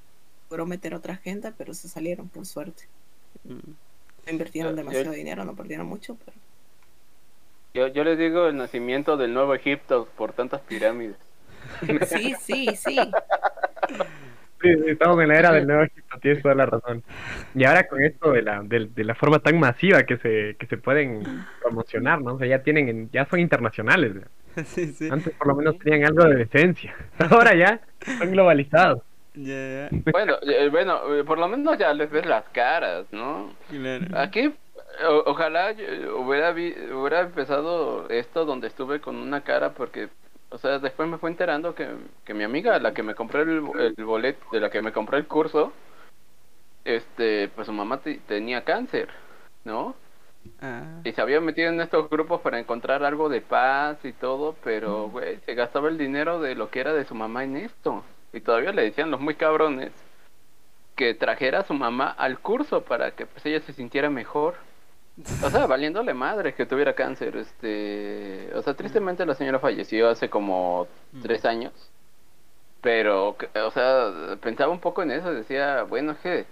logró 0.51 0.67
meter 0.67 0.95
otra 0.95 1.17
gente, 1.17 1.53
pero 1.57 1.75
se 1.75 1.89
salieron, 1.89 2.29
por 2.29 2.47
suerte. 2.47 2.85
Invirtieron 4.27 4.77
demasiado 4.77 5.13
dinero, 5.13 5.45
no 5.45 5.55
perdieron 5.55 5.87
mucho, 5.87 6.17
pero... 6.25 6.37
Yo, 7.75 7.89
yo 7.89 8.05
les 8.05 8.19
digo 8.19 8.47
el 8.47 8.57
nacimiento 8.57 9.17
del 9.17 9.35
nuevo 9.35 9.55
Egipto 9.55 10.09
por 10.17 10.33
tantas 10.33 10.61
pirámides. 10.61 11.17
Sí, 12.09 12.35
sí, 12.41 12.69
sí. 12.77 12.99
Sí, 14.65 14.71
estamos 14.87 15.21
en 15.21 15.29
la 15.29 15.39
era 15.39 15.53
del 15.53 15.67
nuevo 15.67 15.83
Egipto, 15.83 16.19
tienes 16.23 16.43
toda 16.43 16.55
la 16.55 16.65
razón. 16.65 17.03
Y 17.55 17.65
ahora 17.65 17.87
con 17.87 18.03
esto 18.03 18.33
de 18.33 18.41
la, 18.41 18.63
de, 18.63 19.05
la 19.05 19.15
forma 19.15 19.39
tan 19.41 19.61
masiva 19.61 20.05
que 20.05 20.17
se, 20.17 20.57
que 20.59 20.67
se 20.67 20.79
pueden 20.79 21.23
promocionar, 21.61 22.23
¿no? 22.23 22.35
O 22.35 22.39
sea, 22.39 22.47
ya 22.47 22.63
tienen, 22.63 23.11
ya 23.13 23.27
son 23.27 23.41
internacionales. 23.41 24.13
Sí, 24.67 24.87
sí. 24.93 25.09
Antes 25.11 25.35
por 25.35 25.49
lo 25.49 25.57
menos 25.57 25.77
tenían 25.81 26.05
algo 26.05 26.29
de 26.29 26.37
decencia. 26.37 26.95
Ahora 27.19 27.57
ya 27.57 27.81
son 28.19 28.31
globalizados. 28.31 29.03
Bueno, 29.35 30.35
eh, 30.43 30.69
bueno, 30.71 31.13
eh, 31.13 31.25
por 31.25 31.39
lo 31.39 31.49
menos 31.49 31.77
ya 31.77 31.93
les 31.93 32.09
ves 32.09 32.25
las 32.25 32.45
caras, 32.51 33.05
¿no? 33.11 33.53
Aquí, 34.15 34.55
ojalá 35.27 35.75
hubiera, 36.17 36.53
hubiera 36.53 37.23
empezado 37.23 38.09
esto 38.11 38.45
donde 38.45 38.69
estuve 38.69 39.01
con 39.01 39.17
una 39.17 39.41
cara 39.41 39.71
porque 39.71 40.09
o 40.55 40.59
sea, 40.59 40.79
después 40.79 41.09
me 41.09 41.19
fue 41.19 41.31
enterando 41.31 41.75
que, 41.75 41.89
que 42.25 42.33
mi 42.33 42.45
amiga, 42.45 42.79
la 42.79 42.95
que 42.95 43.03
me 43.03 43.17
compró 43.17 43.43
el, 43.43 43.61
el 43.99 44.05
boleto, 44.05 44.47
de 44.53 44.61
la 44.61 44.71
que 44.71 44.83
me 44.83 44.93
compró 44.93 45.17
el 45.17 45.27
curso, 45.27 45.73
este, 46.85 47.49
pues 47.49 47.67
su 47.67 47.73
mamá 47.73 48.01
tenía 48.29 48.63
cáncer, 48.63 49.09
¿no? 49.65 49.97
Ah. 50.61 51.01
Y 51.03 51.11
se 51.11 51.21
había 51.21 51.41
metido 51.41 51.71
en 51.71 51.81
estos 51.81 52.09
grupos 52.09 52.41
para 52.41 52.61
encontrar 52.61 53.03
algo 53.03 53.29
de 53.29 53.41
paz 53.41 53.99
y 54.05 54.13
todo, 54.13 54.55
pero, 54.63 55.09
güey, 55.09 55.41
se 55.41 55.55
gastaba 55.55 55.89
el 55.89 55.99
dinero 55.99 56.41
de 56.41 56.55
lo 56.55 56.71
que 56.71 56.81
era 56.81 56.93
de 56.93 57.05
su 57.05 57.17
mamá 57.17 57.43
en 57.43 57.57
esto. 57.57 58.05
Y 58.33 58.41
todavía 58.41 58.73
le 58.73 58.83
decían 58.83 59.11
los 59.11 59.21
muy 59.21 59.35
cabrones 59.35 59.93
que 60.95 61.15
trajera 61.15 61.61
a 61.61 61.65
su 61.65 61.75
mamá 61.75 62.11
al 62.11 62.39
curso 62.39 62.85
para 62.85 63.11
que 63.13 63.27
pues 63.27 63.45
ella 63.47 63.61
se 63.61 63.73
sintiera 63.73 64.09
mejor. 64.09 64.55
O 65.43 65.51
sea, 65.51 65.67
valiéndole 65.67 66.13
madre 66.13 66.55
que 66.55 66.67
tuviera 66.67 66.95
cáncer. 66.95 67.37
Este, 67.37 68.51
o 68.55 68.63
sea, 68.63 68.75
tristemente 68.75 69.25
la 69.25 69.35
señora 69.35 69.61
falleció 69.61 70.09
hace 70.09 70.29
como 70.29 70.89
tres 71.23 71.45
años. 71.45 71.73
Pero, 72.81 73.37
o 73.55 73.71
sea, 73.71 74.37
pensaba 74.41 74.73
un 74.73 74.81
poco 74.81 75.03
en 75.03 75.13
eso. 75.13 75.33
Decía, 75.33 75.85
bueno, 75.85 76.13
es 76.13 76.19
que 76.19 76.47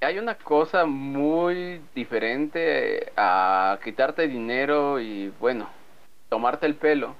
hay 0.00 0.18
una 0.18 0.36
cosa 0.36 0.86
muy 0.86 1.82
diferente 1.94 3.12
a 3.16 3.78
quitarte 3.84 4.28
dinero 4.28 5.00
y, 5.00 5.32
bueno, 5.40 5.68
tomarte 6.28 6.66
el 6.66 6.76
pelo. 6.76 7.14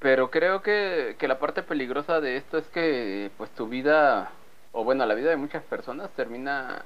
Pero 0.00 0.30
creo 0.30 0.62
que, 0.62 1.16
que 1.18 1.28
la 1.28 1.38
parte 1.38 1.62
peligrosa 1.62 2.20
de 2.20 2.36
esto 2.36 2.58
es 2.58 2.66
que, 2.68 3.30
pues, 3.38 3.50
tu 3.50 3.68
vida, 3.68 4.30
o 4.72 4.84
bueno, 4.84 5.06
la 5.06 5.14
vida 5.14 5.30
de 5.30 5.36
muchas 5.36 5.62
personas 5.64 6.10
termina 6.10 6.84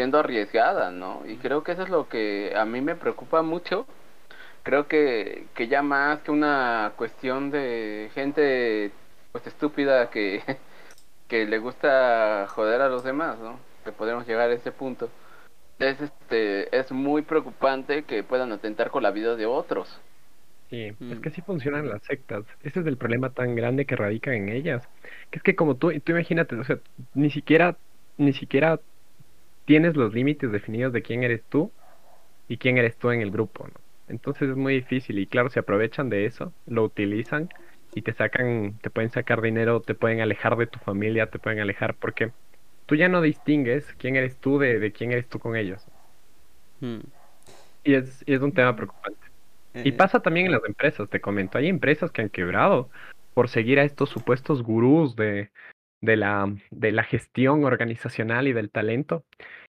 siendo 0.00 0.18
arriesgada, 0.18 0.90
¿no? 0.90 1.22
Y 1.26 1.36
creo 1.36 1.62
que 1.62 1.72
eso 1.72 1.82
es 1.82 1.90
lo 1.90 2.08
que 2.08 2.54
a 2.56 2.64
mí 2.64 2.80
me 2.80 2.94
preocupa 2.94 3.42
mucho. 3.42 3.86
Creo 4.62 4.88
que, 4.88 5.44
que 5.54 5.68
ya 5.68 5.82
más 5.82 6.20
que 6.20 6.30
una 6.30 6.94
cuestión 6.96 7.50
de 7.50 8.10
gente 8.14 8.92
pues 9.30 9.46
estúpida 9.46 10.08
que, 10.08 10.42
que 11.28 11.44
le 11.44 11.58
gusta 11.58 12.46
joder 12.48 12.80
a 12.80 12.88
los 12.88 13.04
demás, 13.04 13.38
¿no? 13.40 13.60
Que 13.84 13.92
podemos 13.92 14.26
llegar 14.26 14.48
a 14.48 14.54
ese 14.54 14.72
punto. 14.72 15.10
Es, 15.78 16.00
este, 16.00 16.74
es 16.74 16.90
muy 16.92 17.20
preocupante 17.20 18.04
que 18.04 18.22
puedan 18.22 18.52
atentar 18.52 18.90
con 18.90 19.02
la 19.02 19.10
vida 19.10 19.36
de 19.36 19.44
otros. 19.44 20.00
Sí, 20.70 20.84
es 20.84 20.98
mm. 20.98 21.20
que 21.20 21.28
así 21.28 21.42
funcionan 21.42 21.90
las 21.90 22.02
sectas. 22.04 22.46
Ese 22.62 22.80
es 22.80 22.86
el 22.86 22.96
problema 22.96 23.34
tan 23.34 23.54
grande 23.54 23.84
que 23.84 23.96
radica 23.96 24.32
en 24.34 24.48
ellas. 24.48 24.88
Que 25.30 25.40
es 25.40 25.42
que 25.42 25.54
como 25.54 25.74
tú, 25.74 25.92
tú 26.00 26.12
imagínate, 26.12 26.54
o 26.56 26.64
sea, 26.64 26.78
ni 27.12 27.30
siquiera, 27.30 27.76
ni 28.16 28.32
siquiera 28.32 28.80
tienes 29.70 29.94
los 29.94 30.12
límites 30.12 30.50
definidos 30.50 30.92
de 30.92 31.00
quién 31.00 31.22
eres 31.22 31.44
tú 31.44 31.70
y 32.48 32.56
quién 32.56 32.76
eres 32.76 32.96
tú 32.96 33.12
en 33.12 33.20
el 33.20 33.30
grupo, 33.30 33.68
¿no? 33.68 33.74
Entonces 34.08 34.50
es 34.50 34.56
muy 34.56 34.74
difícil 34.74 35.16
y 35.20 35.28
claro, 35.28 35.48
se 35.48 35.60
aprovechan 35.60 36.10
de 36.10 36.26
eso, 36.26 36.52
lo 36.66 36.82
utilizan 36.82 37.48
y 37.94 38.02
te 38.02 38.12
sacan, 38.12 38.80
te 38.82 38.90
pueden 38.90 39.10
sacar 39.10 39.40
dinero, 39.40 39.80
te 39.80 39.94
pueden 39.94 40.22
alejar 40.22 40.56
de 40.56 40.66
tu 40.66 40.80
familia, 40.80 41.30
te 41.30 41.38
pueden 41.38 41.60
alejar 41.60 41.94
porque 41.94 42.32
tú 42.86 42.96
ya 42.96 43.08
no 43.08 43.22
distingues 43.22 43.86
quién 43.96 44.16
eres 44.16 44.36
tú 44.38 44.58
de, 44.58 44.90
quién 44.90 45.12
eres 45.12 45.28
tú 45.28 45.38
con 45.38 45.54
ellos. 45.54 45.86
Hmm. 46.80 47.02
Y, 47.84 47.94
es, 47.94 48.24
y 48.26 48.34
es 48.34 48.40
un 48.40 48.50
tema 48.50 48.74
preocupante. 48.74 49.24
Y 49.72 49.90
eh. 49.90 49.92
pasa 49.92 50.18
también 50.18 50.46
en 50.46 50.52
las 50.52 50.64
empresas, 50.64 51.08
te 51.08 51.20
comento, 51.20 51.58
hay 51.58 51.68
empresas 51.68 52.10
que 52.10 52.22
han 52.22 52.28
quebrado 52.28 52.90
por 53.34 53.48
seguir 53.48 53.78
a 53.78 53.84
estos 53.84 54.10
supuestos 54.10 54.64
gurús 54.64 55.14
de, 55.14 55.52
de 56.00 56.16
la, 56.16 56.52
de 56.70 56.92
la 56.92 57.04
gestión 57.04 57.64
organizacional 57.64 58.48
y 58.48 58.52
del 58.52 58.70
talento. 58.70 59.24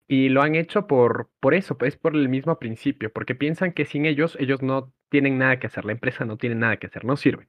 Y 0.09 0.31
lo 0.31 0.41
han 0.41 0.55
hecho 0.55 0.87
por, 0.87 1.29
por 1.39 1.55
eso, 1.55 1.77
pues 1.77 1.97
por 1.97 2.17
el 2.17 2.31
mismo 2.31 2.59
principio, 2.59 3.13
porque 3.13 3.35
piensan 3.35 3.73
que 3.73 3.85
sin 3.85 4.07
ellos, 4.07 4.37
ellos 4.41 4.63
no 4.63 4.91
tienen 5.11 5.37
nada 5.37 5.59
que 5.59 5.67
hacer, 5.67 5.85
la 5.85 5.93
empresa 5.93 6.25
no 6.25 6.39
tiene 6.39 6.57
nada 6.57 6.79
que 6.79 6.87
hacer, 6.87 7.05
no 7.05 7.17
sirve. 7.19 7.47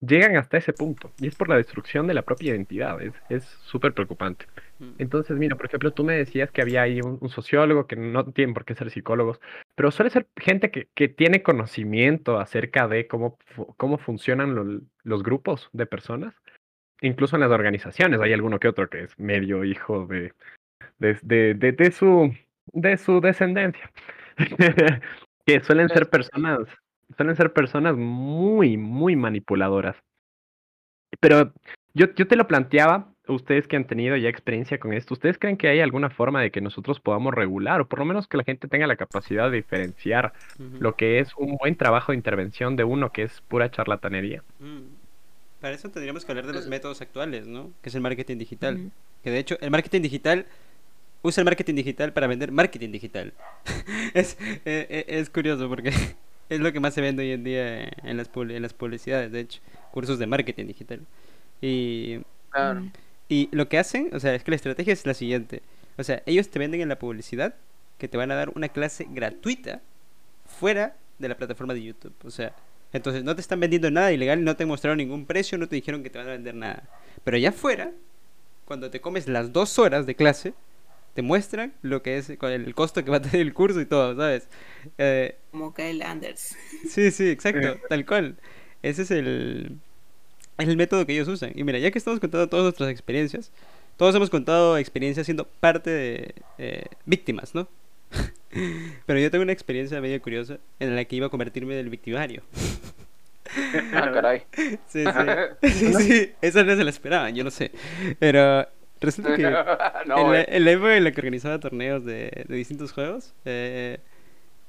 Llegan 0.00 0.34
hasta 0.36 0.56
ese 0.56 0.72
punto, 0.72 1.12
y 1.18 1.26
es 1.26 1.34
por 1.34 1.50
la 1.50 1.58
destrucción 1.58 2.06
de 2.06 2.14
la 2.14 2.22
propia 2.22 2.52
identidad, 2.52 2.98
es 3.28 3.44
súper 3.44 3.92
preocupante. 3.92 4.46
Mm. 4.78 4.92
Entonces, 4.96 5.36
mira, 5.36 5.56
por 5.56 5.66
ejemplo, 5.66 5.92
tú 5.92 6.02
me 6.04 6.14
decías 6.16 6.50
que 6.50 6.62
había 6.62 6.80
ahí 6.80 7.02
un, 7.02 7.28
sociólogo, 7.28 7.86
que 7.86 7.96
no 7.96 8.24
tienen 8.32 8.54
por 8.54 8.64
qué 8.64 8.74
ser 8.74 8.90
psicólogos, 8.90 9.38
pero 9.74 9.90
suele 9.90 10.08
ser 10.10 10.26
gente 10.36 10.70
que, 10.70 10.88
que 10.94 11.08
tiene 11.08 11.42
conocimiento 11.42 12.38
acerca 12.38 12.88
de 12.88 13.08
cómo, 13.08 13.36
cómo 13.76 13.98
funcionan 13.98 14.88
los 15.04 15.22
grupos 15.22 15.68
de 15.74 15.84
personas 15.84 16.34
incluso 17.02 17.36
en 17.36 17.40
las 17.40 17.50
organizaciones 17.50 18.20
hay 18.20 18.34
alguno 18.34 18.58
que 18.58 18.68
otro 18.68 18.90
que 18.90 19.04
es 19.04 19.18
medio 19.18 19.64
hijo 19.64 20.06
de, 20.06 20.34
de, 20.98 21.54
de, 21.54 21.90
su, 21.92 22.32
de 22.72 22.96
su 22.96 23.20
descendencia. 23.20 23.90
que 25.46 25.60
suelen 25.60 25.88
ser 25.88 26.08
personas, 26.08 26.60
suelen 27.16 27.36
ser 27.36 27.52
personas 27.52 27.96
muy, 27.96 28.76
muy 28.76 29.16
manipuladoras. 29.16 29.96
Pero 31.20 31.52
yo, 31.94 32.06
yo 32.14 32.26
te 32.26 32.36
lo 32.36 32.46
planteaba, 32.46 33.12
ustedes 33.26 33.66
que 33.66 33.76
han 33.76 33.86
tenido 33.86 34.16
ya 34.16 34.28
experiencia 34.28 34.78
con 34.78 34.92
esto, 34.92 35.14
¿ustedes 35.14 35.38
creen 35.38 35.56
que 35.56 35.68
hay 35.68 35.80
alguna 35.80 36.10
forma 36.10 36.40
de 36.40 36.50
que 36.50 36.60
nosotros 36.60 37.00
podamos 37.00 37.34
regular, 37.34 37.80
o 37.80 37.88
por 37.88 37.98
lo 37.98 38.04
menos 38.04 38.28
que 38.28 38.36
la 38.36 38.44
gente 38.44 38.68
tenga 38.68 38.86
la 38.86 38.96
capacidad 38.96 39.50
de 39.50 39.56
diferenciar 39.56 40.32
lo 40.58 40.96
que 40.96 41.18
es 41.18 41.34
un 41.36 41.56
buen 41.56 41.76
trabajo 41.76 42.12
de 42.12 42.16
intervención 42.16 42.76
de 42.76 42.84
uno 42.84 43.12
que 43.12 43.22
es 43.22 43.40
pura 43.42 43.70
charlatanería? 43.70 44.42
Mm. 44.58 45.00
Para 45.60 45.74
eso 45.74 45.90
tendríamos 45.90 46.24
que 46.24 46.32
hablar 46.32 46.46
de 46.46 46.54
los 46.54 46.68
métodos 46.68 47.02
actuales, 47.02 47.46
¿no? 47.46 47.70
Que 47.82 47.90
es 47.90 47.94
el 47.94 48.00
marketing 48.00 48.38
digital. 48.38 48.90
Que 49.22 49.30
de 49.30 49.38
hecho, 49.38 49.58
el 49.60 49.70
marketing 49.70 50.00
digital 50.00 50.46
usa 51.22 51.40
el 51.40 51.44
marketing 51.44 51.74
digital 51.74 52.12
para 52.12 52.26
vender 52.26 52.52
marketing 52.52 52.90
digital. 52.90 53.32
es, 54.14 54.36
eh, 54.40 54.86
eh, 54.88 55.04
es, 55.08 55.30
curioso 55.30 55.68
porque 55.68 55.92
es 56.48 56.60
lo 56.60 56.72
que 56.72 56.80
más 56.80 56.94
se 56.94 57.00
vende 57.00 57.22
hoy 57.22 57.32
en 57.32 57.44
día 57.44 57.84
en 58.02 58.16
las, 58.16 58.30
en 58.34 58.62
las 58.62 58.74
publicidades, 58.74 59.32
de 59.32 59.40
hecho, 59.40 59.60
cursos 59.90 60.18
de 60.18 60.26
marketing 60.26 60.66
digital. 60.66 61.00
Y, 61.60 62.20
y 63.28 63.48
lo 63.52 63.68
que 63.68 63.78
hacen, 63.78 64.10
o 64.12 64.20
sea, 64.20 64.34
es 64.34 64.42
que 64.42 64.50
la 64.50 64.56
estrategia 64.56 64.92
es 64.92 65.06
la 65.06 65.14
siguiente. 65.14 65.62
O 65.98 66.04
sea, 66.04 66.22
ellos 66.26 66.48
te 66.48 66.58
venden 66.58 66.80
en 66.80 66.88
la 66.88 66.98
publicidad 66.98 67.54
que 67.98 68.08
te 68.08 68.16
van 68.16 68.30
a 68.30 68.34
dar 68.34 68.50
una 68.54 68.68
clase 68.70 69.06
gratuita 69.10 69.82
fuera 70.46 70.96
de 71.18 71.28
la 71.28 71.36
plataforma 71.36 71.74
de 71.74 71.82
YouTube. 71.82 72.14
O 72.24 72.30
sea, 72.30 72.54
entonces 72.92 73.22
no 73.22 73.34
te 73.34 73.40
están 73.40 73.60
vendiendo 73.60 73.90
nada 73.90 74.12
ilegal, 74.12 74.42
no 74.42 74.56
te 74.56 74.66
mostraron 74.66 74.98
ningún 74.98 75.26
precio, 75.26 75.58
no 75.58 75.68
te 75.68 75.76
dijeron 75.76 76.02
que 76.02 76.10
te 76.10 76.18
van 76.18 76.28
a 76.28 76.32
vender 76.32 76.54
nada. 76.54 76.82
Pero 77.22 77.36
allá 77.36 77.50
afuera, 77.50 77.92
cuando 78.64 78.90
te 78.90 79.00
comes 79.00 79.28
las 79.28 79.52
dos 79.52 79.78
horas 79.78 80.06
de 80.06 80.16
clase, 80.16 80.54
te 81.20 81.26
muestran 81.26 81.74
lo 81.82 82.02
que 82.02 82.16
es 82.16 82.30
el 82.30 82.74
costo 82.74 83.04
que 83.04 83.10
va 83.10 83.18
a 83.18 83.20
tener 83.20 83.42
el 83.42 83.52
curso 83.52 83.78
y 83.78 83.84
todo, 83.84 84.16
¿sabes? 84.16 84.48
Eh, 84.96 85.36
Como 85.50 85.74
Kyle 85.74 86.02
Anders. 86.02 86.56
Sí, 86.88 87.10
sí, 87.10 87.28
exacto, 87.28 87.78
tal 87.90 88.06
cual. 88.06 88.36
Ese 88.82 89.02
es 89.02 89.10
el, 89.10 89.76
es 90.56 90.66
el 90.66 90.78
método 90.78 91.04
que 91.04 91.12
ellos 91.12 91.28
usan. 91.28 91.52
Y 91.54 91.62
mira, 91.62 91.78
ya 91.78 91.90
que 91.90 91.98
estamos 91.98 92.20
contando 92.20 92.48
todas 92.48 92.64
nuestras 92.64 92.88
experiencias, 92.88 93.52
todos 93.98 94.14
hemos 94.14 94.30
contado 94.30 94.78
experiencias 94.78 95.26
siendo 95.26 95.44
parte 95.44 95.90
de 95.90 96.34
eh, 96.56 96.86
víctimas, 97.04 97.54
¿no? 97.54 97.68
Pero 99.04 99.20
yo 99.20 99.30
tengo 99.30 99.42
una 99.42 99.52
experiencia 99.52 100.00
medio 100.00 100.22
curiosa 100.22 100.56
en 100.78 100.96
la 100.96 101.04
que 101.04 101.16
iba 101.16 101.26
a 101.26 101.30
convertirme 101.30 101.74
en 101.74 101.80
el 101.80 101.90
victimario. 101.90 102.42
Ah, 103.92 104.10
caray. 104.10 104.44
Sí, 104.88 105.04
sí. 105.62 105.92
sí, 105.98 106.32
Esa 106.40 106.64
no 106.64 106.74
se 106.76 106.84
la 106.84 106.90
esperaban, 106.90 107.34
yo 107.34 107.44
no 107.44 107.50
sé. 107.50 107.72
Pero 108.18 108.66
resulta 109.00 109.34
que 109.36 109.42
en, 109.42 109.52
la, 109.52 110.42
en, 110.42 110.68
época 110.68 110.96
en 110.96 111.04
la 111.04 111.12
que 111.12 111.20
organizaba 111.20 111.58
torneos 111.58 112.04
de, 112.04 112.44
de 112.48 112.56
distintos 112.56 112.92
juegos, 112.92 113.34
eh, 113.44 113.98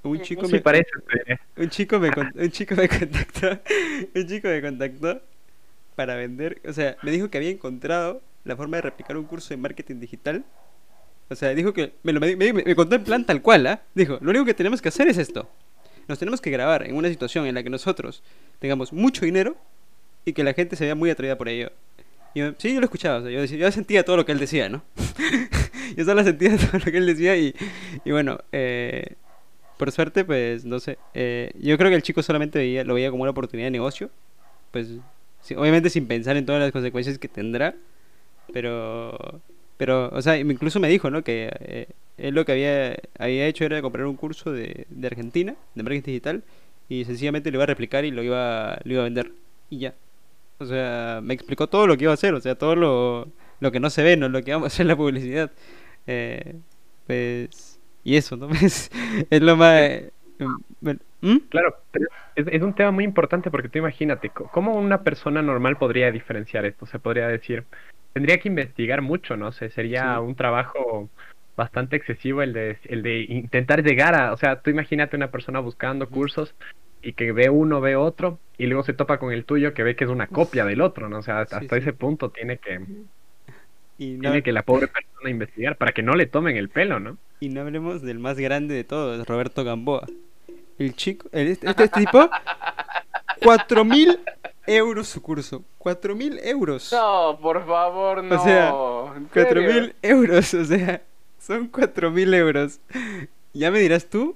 un 0.03 0.19
chico 0.21 0.47
me 0.49 0.61
parece 0.61 0.89
un 1.57 1.69
chico 1.69 1.99
me 1.99 2.09
un 2.09 2.49
chico 2.49 2.75
me 2.75 2.89
contactó 2.99 3.59
un 4.15 4.27
chico 4.27 4.47
me 4.47 4.61
contactó 4.61 5.21
para 5.95 6.15
vender, 6.15 6.61
o 6.67 6.73
sea, 6.73 6.97
me 7.03 7.11
dijo 7.11 7.29
que 7.29 7.37
había 7.37 7.49
encontrado 7.49 8.21
la 8.43 8.55
forma 8.55 8.77
de 8.77 8.81
replicar 8.81 9.17
un 9.17 9.25
curso 9.25 9.49
de 9.49 9.57
marketing 9.57 9.99
digital. 9.99 10.43
O 11.29 11.35
sea, 11.35 11.49
dijo 11.53 11.73
que 11.73 11.93
me 12.03 12.11
lo 12.11 12.19
me, 12.19 12.35
me, 12.35 12.75
contó 12.75 12.95
en 12.95 13.03
plan 13.03 13.25
tal 13.25 13.41
cual, 13.41 13.67
¿ah? 13.67 13.81
Dijo, 13.93 14.17
lo 14.21 14.31
único 14.31 14.45
que 14.45 14.53
tenemos 14.53 14.81
que 14.81 14.89
hacer 14.89 15.07
es 15.07 15.17
esto. 15.17 15.49
Nos 16.07 16.19
tenemos 16.19 16.41
que 16.41 16.49
grabar 16.49 16.83
en 16.83 16.95
una 16.95 17.07
situación 17.07 17.45
en 17.45 17.55
la 17.55 17.63
que 17.63 17.69
nosotros 17.69 18.23
tengamos 18.59 18.91
mucho 18.91 19.25
dinero 19.25 19.55
y 20.25 20.33
que 20.33 20.43
la 20.43 20.53
gente 20.53 20.75
se 20.75 20.85
vea 20.85 20.95
muy 20.95 21.09
atraída 21.09 21.37
por 21.37 21.47
ello. 21.47 21.71
Y 22.33 22.41
sí, 22.57 22.73
yo 22.73 22.79
lo 22.79 22.85
escuchaba, 22.85 23.17
o 23.17 23.21
sea, 23.23 23.31
yo, 23.31 23.43
yo, 23.43 23.71
sentía 23.71 24.03
todo 24.03 24.17
lo 24.17 24.25
que 24.25 24.31
él 24.31 24.39
decía, 24.39 24.69
¿no? 24.69 24.83
yo 25.97 26.05
solo 26.05 26.23
sentía 26.23 26.55
todo 26.57 26.79
lo 26.79 26.91
que 26.91 26.97
él 26.97 27.05
decía 27.05 27.35
y, 27.35 27.53
y 28.05 28.11
bueno, 28.11 28.39
eh, 28.51 29.15
por 29.81 29.91
suerte, 29.91 30.23
pues, 30.23 30.63
no 30.63 30.79
sé. 30.79 30.99
Eh, 31.15 31.51
yo 31.59 31.75
creo 31.75 31.89
que 31.89 31.95
el 31.95 32.03
chico 32.03 32.21
solamente 32.21 32.59
veía, 32.59 32.83
lo 32.83 32.93
veía 32.93 33.09
como 33.09 33.23
una 33.23 33.31
oportunidad 33.31 33.65
de 33.65 33.71
negocio. 33.71 34.11
Pues, 34.69 34.89
obviamente 35.57 35.89
sin 35.89 36.05
pensar 36.05 36.37
en 36.37 36.45
todas 36.45 36.61
las 36.61 36.71
consecuencias 36.71 37.17
que 37.17 37.27
tendrá. 37.27 37.73
Pero, 38.53 39.41
pero, 39.77 40.09
o 40.09 40.21
sea, 40.21 40.37
incluso 40.37 40.79
me 40.79 40.87
dijo, 40.87 41.09
¿no? 41.09 41.23
Que 41.23 41.49
eh, 41.61 41.87
él 42.19 42.35
lo 42.35 42.45
que 42.45 42.51
había, 42.51 42.95
había 43.17 43.47
hecho 43.47 43.65
era 43.65 43.81
comprar 43.81 44.05
un 44.05 44.17
curso 44.17 44.51
de, 44.51 44.85
de 44.87 45.07
Argentina, 45.07 45.55
de 45.73 45.81
marketing 45.81 46.11
digital, 46.11 46.43
y 46.87 47.05
sencillamente 47.05 47.49
lo 47.49 47.57
iba 47.57 47.63
a 47.63 47.67
replicar 47.67 48.05
y 48.05 48.11
lo 48.11 48.21
iba, 48.21 48.79
lo 48.83 48.93
iba 48.93 49.01
a 49.01 49.05
vender. 49.05 49.31
Y 49.71 49.79
ya. 49.79 49.95
O 50.61 50.65
sea, 50.65 51.19
me 51.23 51.33
explicó 51.33 51.67
todo 51.67 51.87
lo 51.87 51.97
que 51.97 52.03
iba 52.03 52.11
a 52.11 52.13
hacer, 52.13 52.33
o 52.33 52.41
sea, 52.41 52.55
todo 52.55 52.75
lo, 52.75 53.27
lo 53.59 53.71
que 53.71 53.79
no 53.79 53.89
se 53.89 54.03
ve, 54.03 54.15
no 54.15 54.29
lo 54.29 54.43
que 54.43 54.51
vamos 54.51 54.65
a 54.65 54.67
hacer 54.67 54.83
en 54.83 54.87
la 54.89 54.95
publicidad. 54.95 55.51
Eh, 56.07 56.55
pues 57.07 57.79
y 58.03 58.15
eso, 58.15 58.37
¿no? 58.37 58.49
Es, 58.61 58.91
es 59.29 59.41
lo 59.41 59.55
más... 59.55 59.81
Eh, 59.81 60.11
¿Mm? 61.21 61.37
Claro, 61.49 61.75
es, 62.35 62.47
es, 62.47 62.61
un 62.63 62.73
tema 62.73 62.89
muy 62.89 63.03
importante 63.03 63.51
porque 63.51 63.69
tú 63.69 63.77
imagínate, 63.77 64.29
¿cómo 64.29 64.73
una 64.73 65.03
persona 65.03 65.43
normal 65.43 65.77
podría 65.77 66.11
diferenciar 66.11 66.65
esto? 66.65 66.87
Se 66.87 66.97
podría 66.97 67.27
decir, 67.27 67.63
tendría 68.13 68.39
que 68.39 68.49
investigar 68.49 69.03
mucho, 69.03 69.37
¿no? 69.37 69.51
sé, 69.51 69.69
sería 69.69 70.19
un 70.19 70.33
trabajo 70.33 71.09
bastante 71.55 71.95
excesivo 71.95 72.41
el 72.41 72.53
de, 72.53 72.77
el 72.85 73.03
de 73.03 73.21
intentar 73.29 73.83
llegar 73.83 74.15
a, 74.15 74.33
o 74.33 74.37
sea, 74.37 74.61
tú 74.61 74.71
imagínate 74.71 75.15
una 75.15 75.29
persona 75.29 75.59
buscando 75.59 76.09
cursos 76.09 76.55
y 77.01 77.13
que 77.13 77.31
ve 77.31 77.49
uno, 77.49 77.81
ve 77.81 77.95
otro, 77.95 78.39
y 78.57 78.67
luego 78.67 78.83
se 78.83 78.93
topa 78.93 79.17
con 79.17 79.31
el 79.31 79.45
tuyo 79.45 79.73
que 79.73 79.83
ve 79.83 79.95
que 79.95 80.03
es 80.03 80.09
una 80.09 80.27
copia 80.27 80.65
del 80.65 80.81
otro, 80.81 81.09
¿no? 81.09 81.19
O 81.19 81.21
sea, 81.21 81.41
hasta 81.41 81.77
ese 81.77 81.93
punto 81.93 82.29
tiene 82.29 82.57
que, 82.57 82.79
tiene 83.97 84.43
que 84.43 84.51
la 84.51 84.63
pobre 84.63 84.87
persona 84.87 85.29
investigar 85.29 85.77
para 85.77 85.93
que 85.93 86.03
no 86.03 86.13
le 86.13 86.27
tomen 86.27 86.57
el 86.57 86.69
pelo, 86.69 86.99
¿no? 86.99 87.17
Y 87.39 87.49
no 87.49 87.61
hablemos 87.61 88.01
del 88.03 88.19
más 88.19 88.37
grande 88.37 88.75
de 88.75 88.83
todos, 88.83 89.27
Roberto 89.27 89.63
Gamboa. 89.63 90.05
El 90.77 90.95
chico, 90.95 91.27
este, 91.31 91.69
este, 91.69 91.87
tipo, 91.89 92.29
cuatro 93.41 93.83
mil 93.83 94.19
euros 94.67 95.07
su 95.07 95.21
curso. 95.21 95.63
Cuatro 95.77 96.15
mil 96.15 96.39
euros. 96.43 96.91
No, 96.91 97.39
por 97.41 97.65
favor, 97.65 98.23
no. 98.23 98.39
O 98.39 98.43
sea, 98.43 98.73
cuatro 99.33 99.61
mil 99.61 99.95
euros, 100.01 100.53
o 100.53 100.65
sea, 100.65 101.01
son 101.39 101.67
cuatro 101.67 102.11
mil 102.11 102.33
euros. 102.33 102.79
Ya 103.53 103.71
me 103.71 103.79
dirás 103.79 104.05
tú 104.07 104.35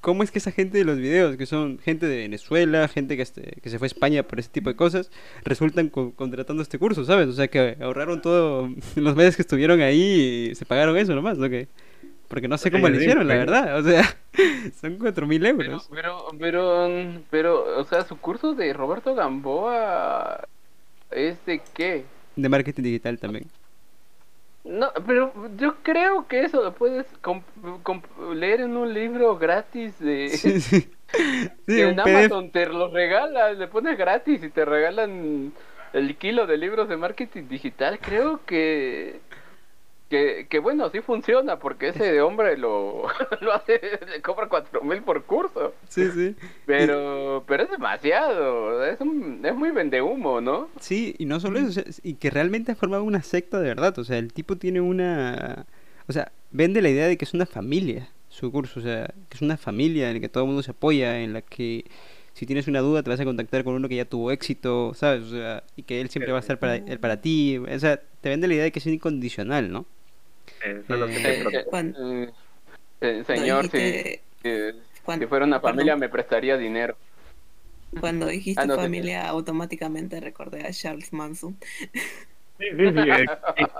cómo 0.00 0.22
es 0.22 0.30
que 0.30 0.38
esa 0.38 0.52
gente 0.52 0.78
de 0.78 0.84
los 0.84 0.98
videos, 0.98 1.36
que 1.36 1.46
son 1.46 1.78
gente 1.78 2.06
de 2.06 2.18
Venezuela, 2.18 2.88
gente 2.88 3.16
que, 3.16 3.22
este, 3.22 3.60
que 3.62 3.70
se 3.70 3.78
fue 3.78 3.86
a 3.86 3.88
España 3.88 4.22
por 4.22 4.38
ese 4.38 4.48
tipo 4.48 4.70
de 4.70 4.76
cosas, 4.76 5.10
resultan 5.44 5.88
contratando 5.88 6.62
este 6.62 6.78
curso, 6.78 7.04
¿sabes? 7.04 7.28
O 7.28 7.32
sea, 7.32 7.48
que 7.48 7.76
ahorraron 7.80 8.22
todo 8.22 8.68
los 8.96 9.16
meses 9.16 9.36
que 9.36 9.42
estuvieron 9.42 9.80
ahí 9.80 10.50
y 10.50 10.54
se 10.54 10.66
pagaron 10.66 10.96
eso 10.96 11.14
nomás, 11.14 11.38
¿no? 11.38 11.48
Que, 11.48 11.68
porque 12.28 12.46
no 12.46 12.58
sé 12.58 12.70
cómo 12.70 12.88
lo 12.88 12.96
hicieron, 12.96 13.26
la 13.26 13.34
verdad. 13.34 13.78
O 13.78 13.82
sea, 13.82 14.04
son 14.80 14.98
cuatro 14.98 15.26
mil 15.26 15.44
euros. 15.44 15.88
Pero, 15.90 16.26
pero, 16.38 16.88
pero, 17.30 17.78
o 17.78 17.84
sea, 17.84 18.04
su 18.04 18.18
curso 18.18 18.54
de 18.54 18.72
Roberto 18.72 19.14
Gamboa 19.14 20.46
es 21.10 21.44
de 21.46 21.60
qué? 21.74 22.04
De 22.36 22.48
marketing 22.48 22.82
digital 22.82 23.18
también. 23.18 23.46
No, 24.64 24.92
pero 25.06 25.32
yo 25.56 25.76
creo 25.82 26.26
que 26.26 26.40
eso 26.40 26.62
lo 26.62 26.74
puedes 26.74 27.06
leer 28.34 28.60
en 28.60 28.76
un 28.76 28.92
libro 28.92 29.38
gratis 29.38 29.98
de... 29.98 30.28
Sí, 30.30 30.60
sí. 30.60 30.90
en 31.66 31.98
Amazon 31.98 32.50
te 32.50 32.66
lo 32.66 32.88
regalan, 32.88 33.58
le 33.58 33.68
pones 33.68 33.96
gratis 33.96 34.42
y 34.42 34.50
te 34.50 34.64
regalan 34.64 35.52
el 35.92 36.16
kilo 36.16 36.46
de 36.46 36.58
libros 36.58 36.88
de 36.88 36.96
marketing 36.96 37.48
digital. 37.48 37.98
Creo 38.00 38.44
que 38.44 39.20
que, 40.08 40.46
que 40.48 40.58
bueno, 40.58 40.90
sí 40.90 41.00
funciona, 41.00 41.58
porque 41.58 41.88
ese 41.88 42.20
hombre 42.20 42.56
lo, 42.56 43.04
lo 43.40 43.52
hace, 43.52 43.80
le 44.08 44.22
cobra 44.22 44.48
cuatro 44.48 44.82
mil 44.82 45.02
por 45.02 45.24
curso. 45.24 45.74
Sí, 45.88 46.10
sí. 46.10 46.36
Pero, 46.66 47.44
pero 47.46 47.64
es 47.64 47.70
demasiado, 47.70 48.84
es, 48.84 49.00
un, 49.00 49.40
es 49.44 49.54
muy 49.54 49.70
humo, 50.00 50.40
¿no? 50.40 50.68
Sí, 50.80 51.14
y 51.18 51.26
no 51.26 51.40
solo 51.40 51.58
eso, 51.58 51.82
y 52.02 52.14
que 52.14 52.30
realmente 52.30 52.72
ha 52.72 52.76
formado 52.76 53.04
una 53.04 53.22
secta 53.22 53.60
de 53.60 53.68
verdad, 53.68 53.98
o 53.98 54.04
sea, 54.04 54.18
el 54.18 54.32
tipo 54.32 54.56
tiene 54.56 54.80
una... 54.80 55.66
O 56.08 56.12
sea, 56.12 56.32
vende 56.50 56.80
la 56.80 56.88
idea 56.88 57.06
de 57.06 57.18
que 57.18 57.26
es 57.26 57.34
una 57.34 57.44
familia 57.44 58.08
su 58.28 58.52
curso, 58.52 58.80
o 58.80 58.82
sea, 58.82 59.06
que 59.28 59.36
es 59.36 59.42
una 59.42 59.56
familia 59.56 60.08
en 60.08 60.14
la 60.14 60.20
que 60.20 60.28
todo 60.28 60.44
el 60.44 60.48
mundo 60.48 60.62
se 60.62 60.70
apoya, 60.70 61.20
en 61.20 61.32
la 61.32 61.42
que 61.42 61.84
si 62.34 62.46
tienes 62.46 62.68
una 62.68 62.80
duda 62.80 63.02
te 63.02 63.10
vas 63.10 63.18
a 63.18 63.24
contactar 63.24 63.64
con 63.64 63.74
uno 63.74 63.88
que 63.88 63.96
ya 63.96 64.04
tuvo 64.04 64.30
éxito, 64.30 64.92
¿sabes? 64.94 65.24
O 65.24 65.30
sea, 65.30 65.64
y 65.76 65.82
que 65.82 66.00
él 66.00 66.08
siempre 66.08 66.30
va 66.32 66.38
a 66.38 66.40
estar 66.40 66.58
para, 66.58 66.80
para 67.00 67.20
ti, 67.20 67.58
o 67.58 67.78
sea, 67.78 68.00
te 68.20 68.28
vende 68.28 68.46
la 68.46 68.54
idea 68.54 68.64
de 68.64 68.72
que 68.72 68.78
es 68.78 68.86
incondicional, 68.86 69.72
¿no? 69.72 69.86
Señor, 73.26 73.68
si, 73.70 75.26
fuera 75.26 75.44
una 75.44 75.60
familia 75.60 75.96
me 75.96 76.08
prestaría 76.08 76.56
dinero. 76.56 76.96
Cuando 78.00 78.26
dijiste 78.26 78.62
ah, 78.70 78.76
familia, 78.76 79.28
automáticamente 79.28 80.20
recordé 80.20 80.66
a 80.66 80.72
Charles 80.72 81.12
Manson. 81.12 81.56
Sí, 82.58 82.66
sí, 82.76 82.88
sí, 82.88 83.10
eh, 83.10 83.26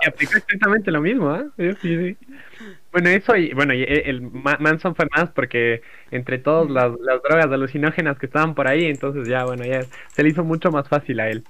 aplicó 0.07 0.37
exactamente 0.37 0.89
lo 0.89 1.01
mismo, 1.01 1.35
¿eh? 1.35 1.75
Sí, 1.81 1.97
sí. 1.97 2.17
Bueno, 2.93 3.09
eso 3.09 3.35
y 3.35 3.53
bueno, 3.53 3.73
el 3.73 4.21
Manson 4.21 4.95
fue 4.95 5.05
más 5.15 5.29
porque 5.31 5.81
entre 6.11 6.37
todas 6.37 6.69
las, 6.69 6.97
las, 7.01 7.21
drogas 7.21 7.47
alucinógenas 7.47 8.17
que 8.17 8.27
estaban 8.27 8.55
por 8.55 8.69
ahí, 8.69 8.85
entonces 8.85 9.27
ya, 9.27 9.43
bueno, 9.43 9.65
ya 9.65 9.81
se 10.13 10.23
le 10.23 10.29
hizo 10.29 10.45
mucho 10.45 10.71
más 10.71 10.87
fácil 10.87 11.19
a 11.19 11.29
él. 11.29 11.43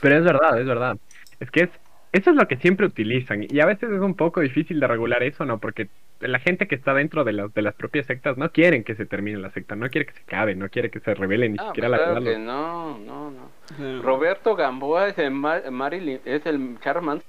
Pero 0.00 0.16
es 0.16 0.24
verdad, 0.24 0.58
es 0.58 0.66
verdad. 0.66 0.96
Es 1.40 1.50
que 1.50 1.64
es, 1.64 1.70
eso 2.12 2.30
es 2.30 2.36
lo 2.36 2.46
que 2.46 2.56
siempre 2.56 2.86
utilizan 2.86 3.46
y 3.48 3.60
a 3.60 3.66
veces 3.66 3.90
es 3.90 4.00
un 4.00 4.14
poco 4.14 4.40
difícil 4.40 4.78
de 4.80 4.86
regular 4.86 5.22
eso, 5.22 5.46
¿no? 5.46 5.58
Porque 5.58 5.88
la 6.20 6.38
gente 6.38 6.68
que 6.68 6.74
está 6.74 6.92
dentro 6.94 7.24
de, 7.24 7.32
las 7.32 7.52
de 7.54 7.62
las 7.62 7.74
propias 7.74 8.06
sectas 8.06 8.36
no 8.36 8.52
quieren 8.52 8.84
que 8.84 8.94
se 8.94 9.06
termine 9.06 9.38
la 9.38 9.50
secta, 9.50 9.76
no 9.76 9.88
quiere 9.88 10.06
que 10.06 10.12
se 10.12 10.22
acabe, 10.22 10.54
no 10.54 10.68
quiere 10.68 10.90
que 10.90 11.00
se 11.00 11.14
revele 11.14 11.48
ni 11.48 11.58
siquiera 11.58 11.88
pues 11.88 12.00
la 12.00 12.20
verdad. 12.20 12.38
No, 12.38 12.98
no, 12.98 13.30
no. 13.30 14.02
Roberto 14.02 14.54
Gamboa 14.54 15.08
es 15.08 15.18
el, 15.18 15.30
Marilyn, 15.30 16.20
es 16.24 16.44
el 16.46 16.78
Charman 16.80 17.22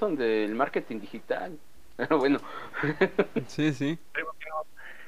del 0.00 0.54
marketing 0.54 1.00
digital. 1.00 1.58
Pero 1.96 2.18
bueno. 2.18 2.38
sí, 3.46 3.72
sí. 3.72 3.98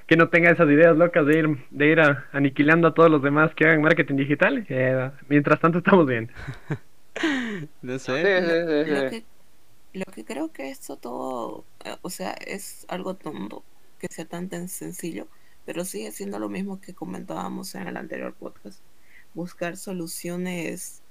Que 0.07 0.16
no 0.16 0.28
tenga 0.28 0.51
esas 0.51 0.68
ideas 0.68 0.96
locas 0.96 1.24
de 1.24 1.38
ir, 1.38 1.57
de 1.70 1.86
ir 1.86 2.01
aniquilando 2.32 2.88
a 2.88 2.94
todos 2.94 3.11
los 3.11 3.22
demás 3.22 3.55
que 3.55 3.64
hagan 3.64 3.80
marketing 3.80 4.16
digital. 4.16 4.66
Eh, 4.68 5.11
mientras 5.28 5.61
tanto 5.61 5.78
estamos 5.78 6.07
bien. 6.07 6.30
no 7.82 7.98
sé. 7.98 9.24
Lo 9.92 10.04
que, 10.04 10.24
creo 10.24 10.52
que 10.52 10.70
esto 10.70 10.96
todo, 10.96 11.64
eh, 11.84 11.96
o 12.02 12.10
sea, 12.10 12.32
es 12.32 12.84
algo 12.88 13.14
tonto 13.14 13.64
que 13.98 14.06
sea 14.08 14.24
tan, 14.24 14.48
tan 14.48 14.68
sencillo, 14.68 15.26
pero 15.66 15.84
sigue 15.84 16.12
siendo 16.12 16.38
lo 16.38 16.48
mismo 16.48 16.80
que 16.80 16.94
comentábamos 16.94 17.74
en 17.74 17.88
el 17.88 17.96
anterior 17.96 18.34
podcast. 18.34 18.80
Buscar 19.34 19.76
soluciones 19.76 21.02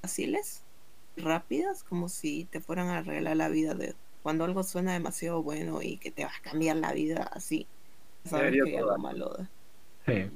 fáciles, 0.00 0.62
rápidas, 1.16 1.82
como 1.82 2.08
si 2.08 2.44
te 2.44 2.60
fueran 2.60 2.88
a 2.88 2.98
arreglar 2.98 3.36
la 3.36 3.48
vida 3.48 3.74
de 3.74 3.94
cuando 4.22 4.44
algo 4.44 4.62
suena 4.62 4.92
demasiado 4.92 5.42
bueno 5.42 5.82
y 5.82 5.96
que 5.96 6.10
te 6.10 6.24
va 6.24 6.30
a 6.30 6.42
cambiar 6.42 6.76
la 6.76 6.92
vida 6.92 7.24
así. 7.32 7.66
Sabes 8.24 8.54
que 8.64 8.78
algo 8.78 8.98
malo. 8.98 9.48
Sí, 10.08 10.30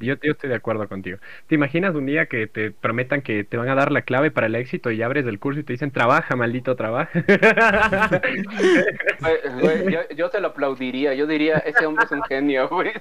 yo, 0.00 0.14
estoy 0.20 0.50
de 0.50 0.56
acuerdo 0.56 0.88
contigo. 0.88 1.18
¿Te 1.46 1.54
imaginas 1.54 1.94
un 1.94 2.06
día 2.06 2.26
que 2.26 2.46
te 2.46 2.70
prometan 2.70 3.22
que 3.22 3.44
te 3.44 3.56
van 3.56 3.68
a 3.68 3.74
dar 3.74 3.92
la 3.92 4.02
clave 4.02 4.30
para 4.30 4.46
el 4.46 4.54
éxito 4.54 4.90
y 4.90 5.02
abres 5.02 5.26
el 5.26 5.38
curso 5.38 5.60
y 5.60 5.64
te 5.64 5.74
dicen, 5.74 5.90
trabaja, 5.90 6.34
maldito, 6.34 6.74
trabaja? 6.74 7.10
yo, 10.16 10.30
te 10.30 10.40
lo 10.40 10.48
aplaudiría, 10.48 11.14
yo 11.14 11.26
diría, 11.26 11.58
ese 11.58 11.86
hombre 11.86 12.06
es 12.06 12.10
un 12.10 12.22
genio, 12.22 12.68
güey. 12.68 12.92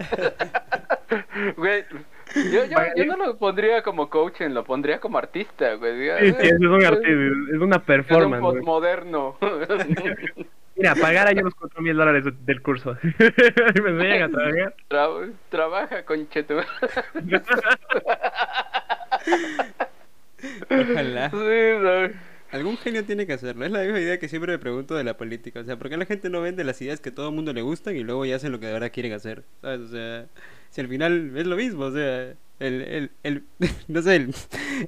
yo, 2.51 2.63
yo, 2.95 3.05
no 3.05 3.17
lo 3.17 3.37
pondría 3.37 3.81
como 3.81 4.09
coaching, 4.09 4.49
lo 4.49 4.63
pondría 4.63 4.99
como 4.99 5.17
artista, 5.17 5.75
güey. 5.75 6.09
Sí, 6.19 6.35
sí, 6.39 6.47
es 6.47 6.59
un 6.59 6.83
artista, 6.83 7.09
es 7.53 7.61
una 7.61 7.83
performance. 7.83 8.35
Es 8.35 8.41
un 8.41 8.41
postmoderno. 8.41 9.37
Mira, 10.77 10.95
pagar 10.95 11.33
yo 11.35 11.41
los 11.41 11.55
cuatro 11.55 11.81
mil 11.81 11.97
dólares 11.97 12.23
del 12.45 12.61
curso. 12.61 12.95
me 13.03 13.89
enseñan 13.89 14.23
a 14.23 14.29
trabajar. 14.29 14.75
trabaja, 15.49 16.03
conchetu. 16.05 16.55
Ojalá. 20.69 21.31
Algún 22.51 22.77
genio 22.77 23.03
tiene 23.03 23.27
que 23.27 23.33
hacerlo. 23.33 23.65
Es 23.65 23.71
la 23.71 23.81
misma 23.81 23.99
idea 23.99 24.19
que 24.19 24.29
siempre 24.29 24.53
me 24.53 24.59
pregunto 24.59 24.95
de 24.95 25.03
la 25.03 25.17
política. 25.17 25.59
O 25.59 25.63
sea, 25.63 25.77
¿por 25.77 25.89
qué 25.89 25.97
la 25.97 26.05
gente 26.05 26.29
no 26.29 26.41
vende 26.41 26.63
las 26.63 26.81
ideas 26.81 27.01
que 27.01 27.11
todo 27.11 27.29
el 27.29 27.35
mundo 27.35 27.51
le 27.53 27.61
gustan 27.61 27.95
y 27.95 28.03
luego 28.03 28.25
ya 28.25 28.37
hacen 28.37 28.51
lo 28.51 28.59
que 28.59 28.67
de 28.67 28.73
verdad 28.73 28.91
quieren 28.93 29.13
hacer? 29.13 29.43
¿Sabes? 29.61 29.81
O 29.81 29.87
sea, 29.87 30.27
si 30.69 30.81
al 30.81 30.87
final 30.87 31.35
es 31.35 31.47
lo 31.47 31.57
mismo. 31.57 31.85
O 31.85 31.91
sea, 31.91 32.35
el, 32.59 32.81
el, 32.81 33.11
el 33.23 33.43
no 33.87 34.01
sé, 34.01 34.27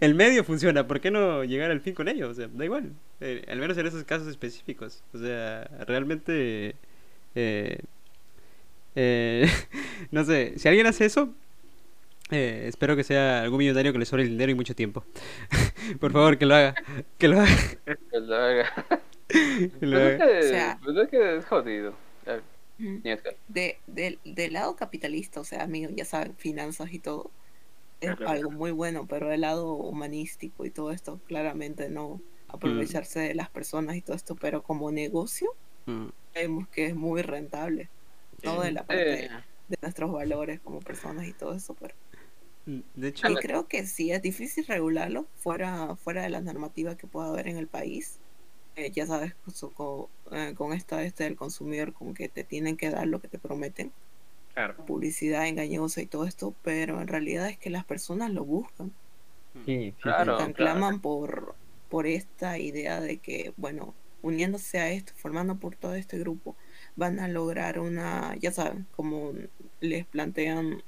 el, 0.01 0.15
medio 0.15 0.43
funciona, 0.43 0.87
¿por 0.87 0.99
qué 0.99 1.11
no 1.11 1.43
llegar 1.43 1.71
al 1.71 1.81
fin 1.81 1.93
con 1.93 2.07
ello? 2.07 2.29
O 2.29 2.33
sea, 2.33 2.47
da 2.51 2.65
igual, 2.65 2.93
eh, 3.21 3.45
al 3.47 3.59
menos 3.59 3.77
en 3.77 3.87
esos 3.87 4.03
casos 4.03 4.27
específicos. 4.27 5.03
O 5.13 5.19
sea, 5.19 5.65
realmente, 5.87 6.75
eh, 7.35 7.79
eh, 8.95 9.47
no 10.11 10.23
sé, 10.23 10.53
si 10.57 10.67
alguien 10.67 10.87
hace 10.87 11.05
eso, 11.05 11.33
eh, 12.31 12.65
espero 12.67 12.95
que 12.95 13.03
sea 13.03 13.41
algún 13.41 13.59
millonario 13.59 13.91
que 13.91 13.99
le 13.99 14.05
sobre 14.05 14.23
el 14.23 14.29
dinero 14.29 14.51
y 14.51 14.55
mucho 14.55 14.75
tiempo. 14.75 15.03
Por 15.99 16.11
favor, 16.11 16.37
que 16.37 16.45
lo 16.45 16.55
haga. 16.55 16.75
Que 17.17 17.27
lo 17.27 17.39
haga. 17.39 17.57
Que 17.85 18.19
lo 18.19 18.35
haga. 18.35 18.73
que 19.27 19.85
lo. 19.85 19.99
Es 19.99 20.17
que, 20.17 20.39
o 20.39 20.43
sea, 20.43 20.79
es 21.03 21.09
que 21.09 21.37
es 21.37 21.45
jodido. 21.45 21.93
De, 23.47 23.77
de, 23.87 24.19
del 24.23 24.53
lado 24.53 24.75
capitalista, 24.75 25.41
o 25.41 25.43
sea, 25.43 25.63
amigos, 25.63 25.93
ya 25.95 26.05
saben, 26.05 26.35
finanzas 26.37 26.93
y 26.93 26.99
todo, 26.99 27.29
es 28.01 28.15
algo 28.25 28.51
muy 28.51 28.71
bueno, 28.71 29.05
pero 29.07 29.29
del 29.29 29.41
lado 29.41 29.73
humanístico 29.73 30.65
y 30.65 30.69
todo 30.69 30.91
esto, 30.91 31.19
claramente 31.27 31.89
no 31.89 32.21
aprovecharse 32.47 33.19
de 33.19 33.35
las 33.35 33.49
personas 33.49 33.95
y 33.95 34.01
todo 34.01 34.15
esto, 34.15 34.35
pero 34.35 34.63
como 34.63 34.91
negocio, 34.91 35.51
mm. 35.85 36.07
vemos 36.33 36.67
que 36.69 36.87
es 36.87 36.95
muy 36.95 37.21
rentable. 37.21 37.89
Todo 38.41 38.61
de 38.61 38.71
la 38.71 38.83
parte 38.83 39.25
eh. 39.25 39.29
de 39.67 39.77
nuestros 39.81 40.11
valores 40.11 40.59
como 40.61 40.79
personas 40.79 41.27
y 41.27 41.33
todo 41.33 41.53
eso, 41.53 41.75
pero 41.79 41.93
Mm, 42.69 42.81
de 42.95 43.07
hecho, 43.07 43.27
y 43.29 43.35
creo 43.35 43.67
que 43.67 43.87
sí, 43.87 44.11
es 44.11 44.21
difícil 44.21 44.65
regularlo 44.67 45.25
fuera, 45.37 45.95
fuera 45.95 46.21
de 46.21 46.29
la 46.29 46.39
normativa 46.41 46.95
que 46.95 47.07
pueda 47.07 47.29
haber 47.29 47.47
en 47.47 47.57
el 47.57 47.67
país. 47.67 48.19
Eh, 48.75 48.91
ya 48.91 49.07
sabes, 49.07 49.33
con, 49.73 50.05
eh, 50.31 50.53
con 50.55 50.73
esta 50.73 51.03
este 51.03 51.23
del 51.23 51.35
consumidor, 51.35 51.93
como 51.93 52.13
que 52.13 52.29
te 52.29 52.43
tienen 52.43 52.77
que 52.77 52.91
dar 52.91 53.07
lo 53.07 53.19
que 53.21 53.27
te 53.27 53.39
prometen. 53.39 53.91
Publicidad 54.85 55.47
engañosa 55.47 56.01
y 56.01 56.05
todo 56.05 56.25
esto, 56.25 56.53
pero 56.63 57.01
en 57.01 57.07
realidad 57.07 57.49
es 57.49 57.57
que 57.57 57.69
las 57.69 57.85
personas 57.85 58.31
lo 58.31 58.43
buscan. 58.43 58.91
Sí, 59.65 59.93
claro, 60.01 60.37
claman 60.53 60.99
por, 60.99 61.55
por 61.89 62.07
esta 62.07 62.57
idea 62.57 62.99
de 63.01 63.17
que, 63.17 63.53
bueno, 63.57 63.93
uniéndose 64.21 64.79
a 64.79 64.91
esto, 64.91 65.13
formando 65.15 65.57
por 65.57 65.75
todo 65.75 65.95
este 65.95 66.19
grupo, 66.19 66.55
van 66.95 67.19
a 67.19 67.27
lograr 67.27 67.79
una, 67.79 68.35
ya 68.35 68.51
saben, 68.51 68.85
como 68.95 69.33
les 69.79 70.05
plantean 70.05 70.83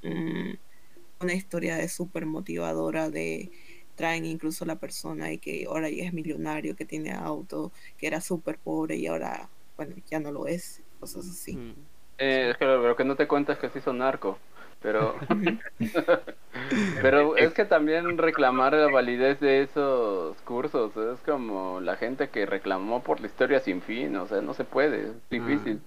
una 1.20 1.34
historia 1.34 1.76
de 1.78 1.88
súper 1.88 2.26
motivadora 2.26 3.09
de 3.09 3.51
traen 3.95 4.26
incluso 4.26 4.66
la 4.66 4.78
persona 4.80 5.32
y 5.32 5.38
que 5.38 5.66
ahora 5.68 5.89
ya 5.89 6.05
es 6.05 6.14
millonario, 6.14 6.76
que 6.76 6.86
tiene 6.86 7.12
auto, 7.12 7.72
que 7.97 8.07
era 8.07 8.20
súper 8.22 8.57
pobre 8.57 8.95
y 8.95 9.07
ahora, 9.07 9.49
bueno, 9.78 9.95
ya 10.09 10.20
no 10.20 10.32
lo 10.32 10.47
es, 10.47 10.82
cosas 10.99 11.28
así. 11.30 11.55
Mm. 11.55 11.76
Eh, 12.18 12.49
es 12.51 12.57
que 12.57 12.66
lo, 12.66 12.95
que 12.95 13.03
no 13.03 13.16
te 13.16 13.28
cuentas 13.28 13.55
es 13.55 13.62
que 13.62 13.70
sí 13.70 13.84
son 13.84 13.99
narco, 13.99 14.38
pero... 14.82 15.16
pero 17.01 17.36
es 17.36 17.53
que 17.53 17.66
también 17.66 18.18
reclamar 18.18 18.74
la 18.74 18.91
validez 18.91 19.39
de 19.39 19.64
esos 19.64 20.38
cursos 20.41 20.95
es 20.97 21.20
como 21.22 21.80
la 21.82 21.95
gente 21.95 22.30
que 22.30 22.45
reclamó 22.45 23.01
por 23.03 23.20
la 23.20 23.28
historia 23.28 23.59
sin 23.59 23.82
fin, 23.82 24.16
o 24.16 24.28
sea, 24.28 24.41
no 24.41 24.53
se 24.53 24.64
puede, 24.64 25.07
es 25.07 25.30
difícil, 25.30 25.82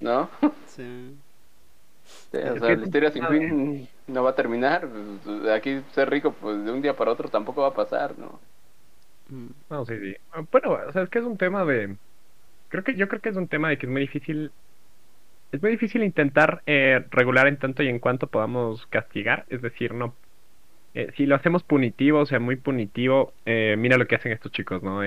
¿no? 0.00 0.30
Sí 0.66 1.16
o 2.32 2.58
sea, 2.58 2.76
la 2.76 2.84
historia 2.84 3.10
sin 3.10 3.26
fin 3.26 3.88
no 4.06 4.22
va 4.22 4.30
a 4.30 4.34
terminar. 4.34 4.88
Aquí 5.54 5.80
ser 5.92 6.10
rico, 6.10 6.32
pues 6.32 6.64
de 6.64 6.72
un 6.72 6.82
día 6.82 6.96
para 6.96 7.12
otro 7.12 7.28
tampoco 7.28 7.62
va 7.62 7.68
a 7.68 7.74
pasar, 7.74 8.18
¿no? 8.18 8.40
Mm. 9.28 9.48
No, 9.70 9.86
sí, 9.86 9.98
sí. 9.98 10.16
Ah, 10.32 10.42
bueno, 10.50 10.78
o 10.88 10.92
sea, 10.92 11.02
es 11.02 11.08
que 11.08 11.18
es 11.18 11.24
un 11.24 11.36
tema 11.36 11.64
de. 11.64 11.96
Creo 12.68 12.84
que 12.84 12.94
yo 12.94 13.08
creo 13.08 13.20
que 13.20 13.28
es 13.28 13.36
un 13.36 13.48
tema 13.48 13.68
de 13.68 13.78
que 13.78 13.86
es 13.86 13.92
muy 13.92 14.02
difícil. 14.02 14.52
Es 15.54 15.62
muy 15.62 15.70
difícil 15.70 16.02
intentar 16.02 16.62
eh, 16.66 17.04
regular 17.10 17.46
en 17.46 17.58
tanto 17.58 17.82
y 17.82 17.88
en 17.88 18.00
cuanto 18.00 18.26
podamos 18.26 18.86
castigar. 18.88 19.46
Es 19.48 19.62
decir, 19.62 19.94
no. 19.94 20.14
Eh, 20.94 21.12
si 21.16 21.26
lo 21.26 21.36
hacemos 21.36 21.62
punitivo, 21.62 22.20
o 22.20 22.26
sea, 22.26 22.40
muy 22.40 22.56
punitivo, 22.56 23.32
eh, 23.46 23.76
mira 23.78 23.96
lo 23.96 24.06
que 24.06 24.16
hacen 24.16 24.32
estos 24.32 24.52
chicos, 24.52 24.82
¿no? 24.82 25.00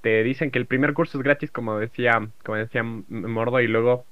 te 0.00 0.22
dicen 0.22 0.50
que 0.52 0.58
el 0.60 0.66
primer 0.66 0.94
curso 0.94 1.18
es 1.18 1.24
gratis, 1.24 1.50
como 1.50 1.78
decía, 1.78 2.28
como 2.44 2.56
decía 2.56 2.82
Mordo, 2.84 3.60
y 3.60 3.66
luego 3.66 4.04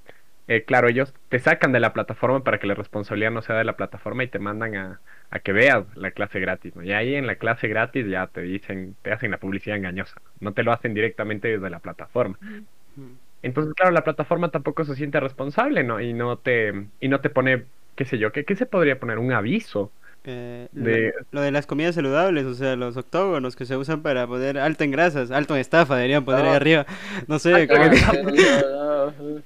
eh, 0.48 0.64
claro, 0.64 0.88
ellos 0.88 1.12
te 1.28 1.40
sacan 1.40 1.72
de 1.72 1.80
la 1.80 1.92
plataforma 1.92 2.44
para 2.44 2.58
que 2.58 2.68
la 2.68 2.74
responsabilidad 2.74 3.32
no 3.32 3.42
sea 3.42 3.56
de 3.56 3.64
la 3.64 3.76
plataforma 3.76 4.22
y 4.22 4.28
te 4.28 4.38
mandan 4.38 4.76
a, 4.76 5.00
que 5.40 5.52
veas 5.52 5.84
la 5.96 6.12
clase 6.12 6.38
gratis, 6.38 6.76
¿no? 6.76 6.84
Y 6.84 6.92
ahí 6.92 7.16
en 7.16 7.26
la 7.26 7.36
clase 7.36 7.66
gratis 7.68 8.06
ya 8.06 8.28
te 8.28 8.42
dicen, 8.42 8.96
te 9.02 9.12
hacen 9.12 9.32
la 9.32 9.38
publicidad 9.38 9.76
engañosa, 9.76 10.20
no 10.40 10.52
te 10.52 10.62
lo 10.62 10.72
hacen 10.72 10.94
directamente 10.94 11.48
desde 11.48 11.70
la 11.70 11.80
plataforma. 11.80 12.38
Entonces, 13.46 13.74
claro, 13.74 13.92
la 13.92 14.02
plataforma 14.02 14.50
tampoco 14.50 14.84
se 14.84 14.96
siente 14.96 15.20
responsable, 15.20 15.84
¿no? 15.84 16.00
Y 16.00 16.12
no 16.12 16.36
te, 16.36 16.88
y 17.00 17.08
no 17.08 17.20
te 17.20 17.30
pone, 17.30 17.64
qué 17.94 18.04
sé 18.04 18.18
yo, 18.18 18.32
¿qué, 18.32 18.44
qué 18.44 18.56
se 18.56 18.66
podría 18.66 18.98
poner? 18.98 19.18
Un 19.18 19.32
aviso. 19.32 19.92
Eh, 20.24 20.66
de... 20.72 21.14
Lo, 21.30 21.40
de 21.40 21.52
las 21.52 21.66
comidas 21.66 21.94
saludables, 21.94 22.44
o 22.44 22.54
sea, 22.54 22.74
los 22.74 22.96
octógonos 22.96 23.54
que 23.54 23.64
se 23.64 23.76
usan 23.76 24.02
para 24.02 24.26
poner 24.26 24.58
alto 24.58 24.82
en 24.82 24.90
grasas, 24.90 25.30
alto 25.30 25.54
en 25.54 25.60
estafa, 25.60 25.94
deberían 25.94 26.24
poner 26.24 26.44
ahí 26.44 26.56
arriba. 26.56 26.86
No 27.28 27.38
sé, 27.38 27.68
como 27.68 27.84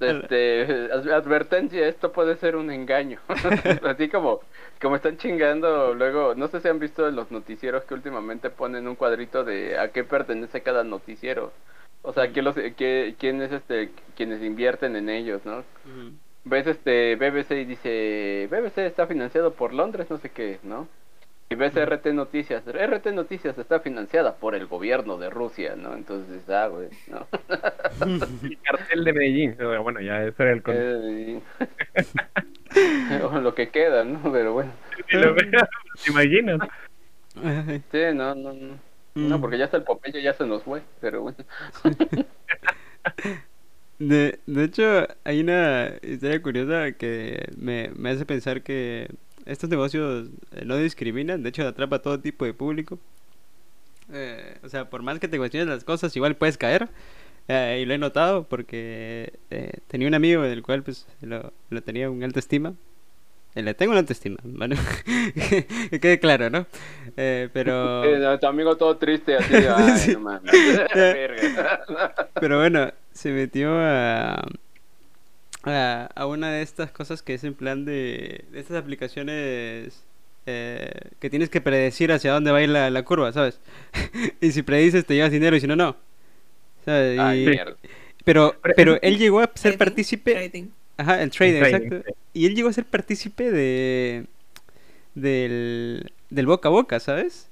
este, 0.00 0.92
advertencia, 1.12 1.88
esto 1.88 2.12
puede 2.12 2.36
ser 2.36 2.54
un 2.54 2.70
engaño. 2.70 3.18
Así 3.82 4.08
como, 4.08 4.42
como 4.80 4.94
están 4.94 5.16
chingando 5.16 5.92
luego, 5.94 6.36
no 6.36 6.46
sé 6.46 6.60
si 6.60 6.68
han 6.68 6.78
visto 6.78 7.10
los 7.10 7.32
noticieros 7.32 7.82
que 7.82 7.94
últimamente 7.94 8.50
ponen 8.50 8.86
un 8.86 8.94
cuadrito 8.94 9.42
de 9.42 9.76
a 9.76 9.88
qué 9.88 10.04
pertenece 10.04 10.62
cada 10.62 10.84
noticiero. 10.84 11.52
O 12.02 12.12
sea, 12.12 12.30
¿quién, 12.30 12.44
los, 12.44 12.54
qué, 12.54 13.14
quién 13.18 13.42
es 13.42 13.52
este, 13.52 13.90
quienes 14.16 14.42
invierten 14.42 14.96
en 14.96 15.08
ellos, 15.08 15.44
¿no? 15.44 15.64
Ves 16.44 16.66
este 16.66 17.16
BBC 17.16 17.52
y 17.52 17.64
dice, 17.64 18.48
BBC 18.50 18.78
está 18.78 19.06
financiado 19.06 19.52
por 19.52 19.74
Londres, 19.74 20.08
no 20.10 20.18
sé 20.18 20.30
qué, 20.30 20.58
¿no? 20.62 20.88
Y 21.50 21.54
ves 21.54 21.74
RT 21.74 22.06
Noticias. 22.12 22.62
RT 22.66 23.06
Noticias 23.12 23.56
está 23.56 23.80
financiada 23.80 24.36
por 24.36 24.54
el 24.54 24.66
gobierno 24.66 25.16
de 25.16 25.30
Rusia, 25.30 25.76
¿no? 25.76 25.94
Entonces, 25.94 26.48
ah, 26.50 26.68
güey, 26.68 26.88
¿no? 27.06 27.26
el 28.42 28.58
cartel 28.62 29.04
de 29.04 29.12
Medellín. 29.14 29.56
Bueno, 29.82 30.00
ya 30.00 30.22
ese 30.24 30.42
era 30.42 30.52
el 30.52 30.62
o 33.22 33.40
lo 33.40 33.54
que 33.54 33.70
queda, 33.70 34.04
¿no? 34.04 34.30
Pero 34.30 34.52
bueno. 34.52 34.72
¿Te 35.10 36.10
imaginas? 36.10 36.58
Sí, 37.90 38.00
no, 38.14 38.34
no, 38.34 38.52
no. 38.52 38.87
No, 39.18 39.38
mm. 39.38 39.40
porque 39.40 39.58
ya 39.58 39.64
está 39.64 39.76
el 39.76 39.82
Popeye, 39.82 40.22
ya 40.22 40.32
se 40.32 40.46
nos 40.46 40.62
fue, 40.62 40.82
pero 41.00 41.22
bueno. 41.22 41.38
De, 43.98 44.38
de 44.46 44.64
hecho, 44.64 45.08
hay 45.24 45.40
una 45.40 45.90
historia 46.02 46.40
curiosa 46.40 46.92
que 46.92 47.50
me, 47.56 47.90
me 47.96 48.10
hace 48.10 48.24
pensar 48.24 48.62
que 48.62 49.08
estos 49.44 49.68
negocios 49.68 50.28
eh, 50.52 50.64
no 50.64 50.76
discriminan, 50.76 51.42
de 51.42 51.48
hecho 51.48 51.66
atrapa 51.66 52.00
todo 52.00 52.20
tipo 52.20 52.44
de 52.44 52.54
público. 52.54 53.00
Eh, 54.12 54.56
o 54.62 54.68
sea, 54.68 54.88
por 54.88 55.02
más 55.02 55.18
que 55.18 55.26
te 55.26 55.38
cuestiones 55.38 55.68
las 55.68 55.84
cosas, 55.84 56.14
igual 56.14 56.36
puedes 56.36 56.56
caer. 56.56 56.88
Eh, 57.48 57.80
y 57.82 57.86
lo 57.86 57.94
he 57.94 57.98
notado 57.98 58.44
porque 58.44 59.32
tenía 59.88 60.06
un 60.06 60.14
amigo 60.14 60.42
del 60.42 60.62
cual 60.62 60.82
pues 60.82 61.06
lo, 61.20 61.52
tenía 61.82 62.10
un 62.10 62.22
alta 62.22 62.38
estima. 62.38 62.74
Le 63.54 63.74
tengo 63.74 63.90
una 63.92 64.00
alta 64.00 64.12
estima, 64.12 64.36
bueno, 64.42 64.76
que 65.90 66.00
quede 66.00 66.20
claro, 66.20 66.50
¿no? 66.50 66.66
pero... 67.16 68.38
tu 68.40 68.46
amigo 68.46 68.76
todo 68.76 68.96
triste 68.96 69.36
así, 69.36 69.54
pero 72.40 72.58
bueno, 72.58 72.92
se 73.12 73.32
metió 73.32 73.70
a 73.72 74.46
a, 75.64 76.26
una 76.26 76.50
de 76.50 76.62
estas 76.62 76.90
cosas 76.90 77.22
que 77.22 77.34
es 77.34 77.44
en 77.44 77.54
plan 77.54 77.84
de, 77.84 78.44
estas 78.54 78.76
aplicaciones 78.76 80.04
eh, 80.46 80.92
que 81.20 81.30
tienes 81.30 81.50
que 81.50 81.60
predecir 81.60 82.12
hacia 82.12 82.32
dónde 82.32 82.50
va 82.50 82.58
a 82.58 82.62
ir 82.62 82.68
la, 82.68 83.02
curva, 83.04 83.32
¿sabes? 83.32 83.60
y 84.40 84.52
si 84.52 84.62
predices 84.62 85.04
te 85.04 85.14
llevas 85.14 85.32
dinero 85.32 85.56
y 85.56 85.60
si 85.60 85.66
no, 85.66 85.76
no. 85.76 85.96
pero, 88.24 88.54
pero 88.76 88.98
él 89.02 89.18
llegó 89.18 89.40
a 89.40 89.50
ser 89.54 89.76
partícipe... 89.76 90.50
Ajá, 90.98 91.22
el 91.22 91.30
trading, 91.30 91.62
exacto. 91.62 92.02
Y 92.34 92.46
él 92.46 92.54
llegó 92.54 92.68
a 92.68 92.72
ser 92.72 92.84
partícipe 92.84 93.50
de... 93.50 94.26
Del, 95.14 96.12
del 96.30 96.46
boca 96.46 96.68
a 96.68 96.72
boca, 96.72 97.00
¿sabes? 97.00 97.50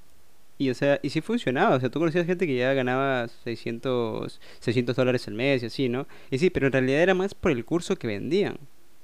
Y 0.57 0.69
o 0.69 0.75
sea, 0.75 0.99
y 1.03 1.09
sí 1.11 1.21
funcionaba, 1.21 1.75
o 1.75 1.79
sea, 1.79 1.89
tú 1.89 1.99
conocías 1.99 2.25
gente 2.25 2.47
que 2.47 2.55
ya 2.55 2.73
ganaba 2.73 3.27
600, 3.27 4.41
600 4.59 4.95
dólares 4.95 5.27
al 5.27 5.35
mes 5.35 5.63
y 5.63 5.67
así, 5.67 5.89
¿no? 5.89 6.07
Y 6.31 6.39
sí, 6.39 6.49
pero 6.49 6.67
en 6.67 6.73
realidad 6.73 7.01
era 7.01 7.13
más 7.13 7.35
por 7.35 7.51
el 7.51 7.65
curso 7.65 7.97
que 7.97 8.07
vendían 8.07 8.57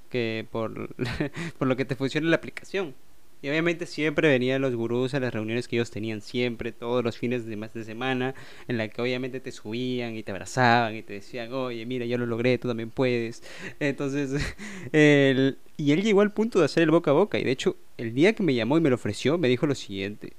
que 0.09 0.47
por, 0.51 0.95
por 1.57 1.67
lo 1.67 1.75
que 1.75 1.85
te 1.85 1.95
funciona 1.95 2.29
la 2.29 2.35
aplicación. 2.37 2.95
Y 3.43 3.49
obviamente 3.49 3.85
siempre 3.85 4.29
venían 4.29 4.61
los 4.61 4.73
gurús 4.73 5.13
a 5.13 5.19
las 5.19 5.33
reuniones 5.33 5.67
que 5.67 5.75
ellos 5.75 5.91
tenían 5.91 6.21
siempre, 6.21 6.71
todos 6.71 7.03
los 7.03 7.17
fines 7.17 7.45
de, 7.45 7.55
de 7.55 7.83
semana, 7.83 8.33
en 8.67 8.77
la 8.77 8.87
que 8.87 9.01
obviamente 9.01 9.39
te 9.39 9.51
subían 9.51 10.15
y 10.15 10.23
te 10.23 10.31
abrazaban 10.31 10.95
y 10.95 11.03
te 11.03 11.13
decían, 11.13 11.53
oye, 11.53 11.85
mira, 11.85 12.05
yo 12.05 12.17
lo 12.17 12.25
logré, 12.25 12.57
tú 12.57 12.67
también 12.69 12.89
puedes. 12.89 13.43
Entonces, 13.79 14.31
y 14.91 15.91
él 15.91 16.03
llegó 16.03 16.21
al 16.21 16.33
punto 16.33 16.59
de 16.59 16.65
hacer 16.65 16.83
el 16.83 16.91
boca 16.91 17.11
a 17.11 17.13
boca. 17.13 17.37
Y 17.37 17.43
de 17.43 17.51
hecho, 17.51 17.75
el 17.97 18.15
día 18.15 18.33
que 18.33 18.43
me 18.43 18.55
llamó 18.55 18.77
y 18.77 18.81
me 18.81 18.89
lo 18.89 18.95
ofreció, 18.95 19.37
me 19.37 19.47
dijo 19.49 19.67
lo 19.67 19.75
siguiente. 19.75 20.33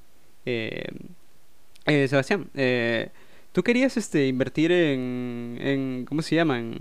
Eh, 0.47 0.85
eh, 1.87 2.09
Sebastián, 2.09 2.49
eh, 2.55 3.11
tú 3.53 3.63
querías 3.63 3.97
este 3.97 4.27
invertir 4.27 4.73
en, 4.73 5.59
en 5.61 6.07
¿cómo 6.09 6.23
se 6.23 6.35
llaman? 6.35 6.79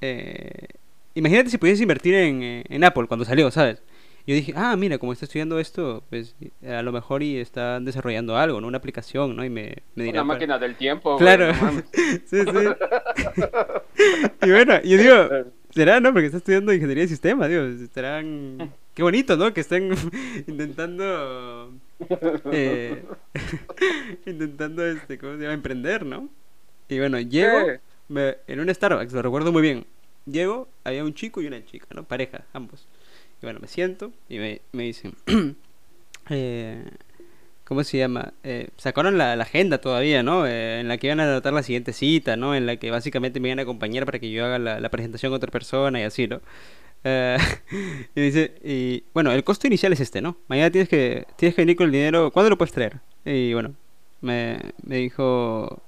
Eh, 0.00 0.68
imagínate 1.14 1.50
si 1.50 1.58
pudieras 1.58 1.80
invertir 1.80 2.14
en, 2.14 2.64
en, 2.68 2.84
Apple 2.84 3.06
cuando 3.06 3.24
salió, 3.24 3.50
¿sabes? 3.50 3.82
Yo 4.26 4.34
dije, 4.34 4.52
ah, 4.56 4.76
mira, 4.76 4.98
como 4.98 5.12
está 5.12 5.24
estudiando 5.24 5.58
esto, 5.58 6.04
pues 6.10 6.36
a 6.66 6.82
lo 6.82 6.92
mejor 6.92 7.22
y 7.22 7.38
está 7.38 7.80
desarrollando 7.80 8.36
algo, 8.36 8.60
¿no? 8.60 8.68
Una 8.68 8.78
aplicación, 8.78 9.34
¿no? 9.34 9.44
Y 9.44 9.50
me, 9.50 9.76
me 9.94 10.04
dirá... 10.04 10.22
Una 10.22 10.34
máquina 10.34 10.58
del 10.58 10.76
tiempo. 10.76 11.16
Claro. 11.16 11.52
sí, 12.26 12.42
sí. 12.42 12.46
y 14.42 14.50
bueno, 14.50 14.82
yo 14.82 14.98
digo, 14.98 15.52
será, 15.70 16.00
¿no? 16.00 16.12
Porque 16.12 16.26
está 16.26 16.38
estudiando 16.38 16.72
ingeniería 16.72 17.04
de 17.04 17.08
sistemas, 17.08 17.48
digo, 17.48 17.64
estarán... 17.64 18.72
Qué 18.94 19.02
bonito, 19.02 19.36
¿no? 19.36 19.54
Que 19.54 19.60
estén 19.60 19.94
intentando... 20.46 21.72
Eh, 22.52 23.02
intentando, 24.26 24.84
este, 24.84 25.18
¿cómo 25.18 25.36
se 25.36 25.42
llama? 25.42 25.54
Emprender, 25.54 26.04
¿no? 26.04 26.28
Y 26.88 26.98
bueno, 26.98 27.20
llego 27.20 27.78
en 28.08 28.60
un 28.60 28.74
Starbucks, 28.74 29.12
lo 29.12 29.22
recuerdo 29.22 29.52
muy 29.52 29.62
bien. 29.62 29.86
Llego, 30.26 30.68
había 30.84 31.04
un 31.04 31.14
chico 31.14 31.40
y 31.40 31.46
una 31.46 31.64
chica, 31.64 31.86
¿no? 31.94 32.04
Pareja, 32.04 32.44
ambos. 32.52 32.86
Y 33.42 33.46
bueno, 33.46 33.60
me 33.60 33.68
siento 33.68 34.12
y 34.28 34.38
me, 34.38 34.60
me 34.72 34.84
dicen, 34.84 35.14
eh, 36.30 36.84
¿cómo 37.64 37.84
se 37.84 37.98
llama? 37.98 38.34
Eh, 38.44 38.68
sacaron 38.76 39.16
la, 39.16 39.32
agenda 39.32 39.80
todavía, 39.80 40.22
¿no? 40.22 40.46
Eh, 40.46 40.80
en 40.80 40.88
la 40.88 40.98
que 40.98 41.06
iban 41.06 41.20
a 41.20 41.24
tratar 41.24 41.54
la 41.54 41.62
siguiente 41.62 41.92
cita, 41.92 42.36
¿no? 42.36 42.54
En 42.54 42.66
la 42.66 42.76
que 42.76 42.90
básicamente 42.90 43.40
me 43.40 43.48
iban 43.48 43.58
a 43.58 43.62
acompañar 43.62 44.04
para 44.04 44.18
que 44.18 44.30
yo 44.30 44.44
haga 44.44 44.58
la, 44.58 44.88
presentación 44.90 45.30
con 45.30 45.36
otra 45.36 45.50
persona 45.50 46.00
y 46.00 46.02
así, 46.04 46.28
¿no? 46.28 46.40
y 48.14 48.20
dice, 48.20 48.56
y 48.62 49.04
bueno, 49.14 49.32
el 49.32 49.42
costo 49.42 49.66
inicial 49.66 49.92
es 49.94 50.00
este, 50.00 50.20
¿no? 50.20 50.36
Mañana 50.48 50.70
tienes 50.70 50.88
que, 50.90 51.26
tienes 51.36 51.54
que 51.54 51.62
venir 51.62 51.76
con 51.76 51.86
el 51.86 51.92
dinero, 51.92 52.30
¿cuándo 52.30 52.50
lo 52.50 52.58
puedes 52.58 52.74
traer? 52.74 53.00
Y 53.24 53.54
bueno, 53.54 53.74
me, 54.20 54.58
me 54.82 54.96
dijo 54.96 55.82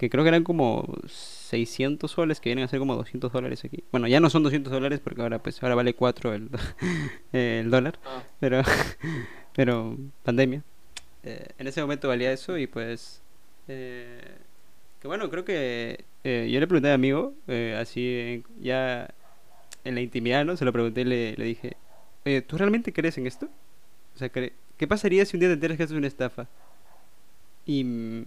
que 0.00 0.08
creo 0.08 0.24
que 0.24 0.28
eran 0.28 0.44
como 0.44 0.94
600 1.06 2.10
soles, 2.10 2.40
que 2.40 2.48
vienen 2.48 2.64
a 2.64 2.68
ser 2.68 2.78
como 2.78 2.96
200 2.96 3.30
dólares 3.30 3.62
aquí. 3.66 3.84
Bueno, 3.92 4.08
ya 4.08 4.18
no 4.18 4.30
son 4.30 4.42
200 4.42 4.72
dólares 4.72 4.98
porque 4.98 5.20
ahora 5.20 5.42
pues 5.42 5.62
ahora 5.62 5.74
vale 5.74 5.92
4 5.92 6.32
el, 6.32 6.48
el 7.34 7.70
dólar, 7.70 7.98
ah. 8.06 8.22
pero 8.40 8.62
pero 9.54 9.98
pandemia. 10.22 10.62
Eh, 11.22 11.48
en 11.58 11.66
ese 11.66 11.82
momento 11.82 12.08
valía 12.08 12.32
eso 12.32 12.56
y 12.56 12.66
pues 12.66 13.20
eh, 13.68 14.22
que 15.02 15.06
bueno, 15.06 15.28
creo 15.28 15.44
que 15.44 16.06
eh, 16.24 16.48
yo 16.50 16.60
le 16.60 16.66
pregunté 16.66 16.90
a 16.90 16.96
mi 16.96 17.10
amigo, 17.10 17.34
así 17.76 18.42
ya 18.58 19.06
en 19.84 19.94
la 19.96 20.00
intimidad, 20.00 20.46
¿no? 20.46 20.56
Se 20.56 20.64
lo 20.64 20.72
pregunté 20.72 21.02
y 21.02 21.04
le, 21.04 21.34
le 21.36 21.44
dije, 21.44 21.76
¿tú 22.46 22.56
realmente 22.56 22.94
crees 22.94 23.18
en 23.18 23.26
esto? 23.26 23.50
O 24.14 24.18
sea, 24.18 24.30
¿qué 24.30 24.86
pasaría 24.88 25.26
si 25.26 25.36
un 25.36 25.40
día 25.40 25.50
te 25.50 25.54
enteras 25.54 25.76
que 25.76 25.82
esto 25.82 25.94
es 25.94 25.98
una 25.98 26.08
estafa? 26.08 26.48
Y 27.66 28.24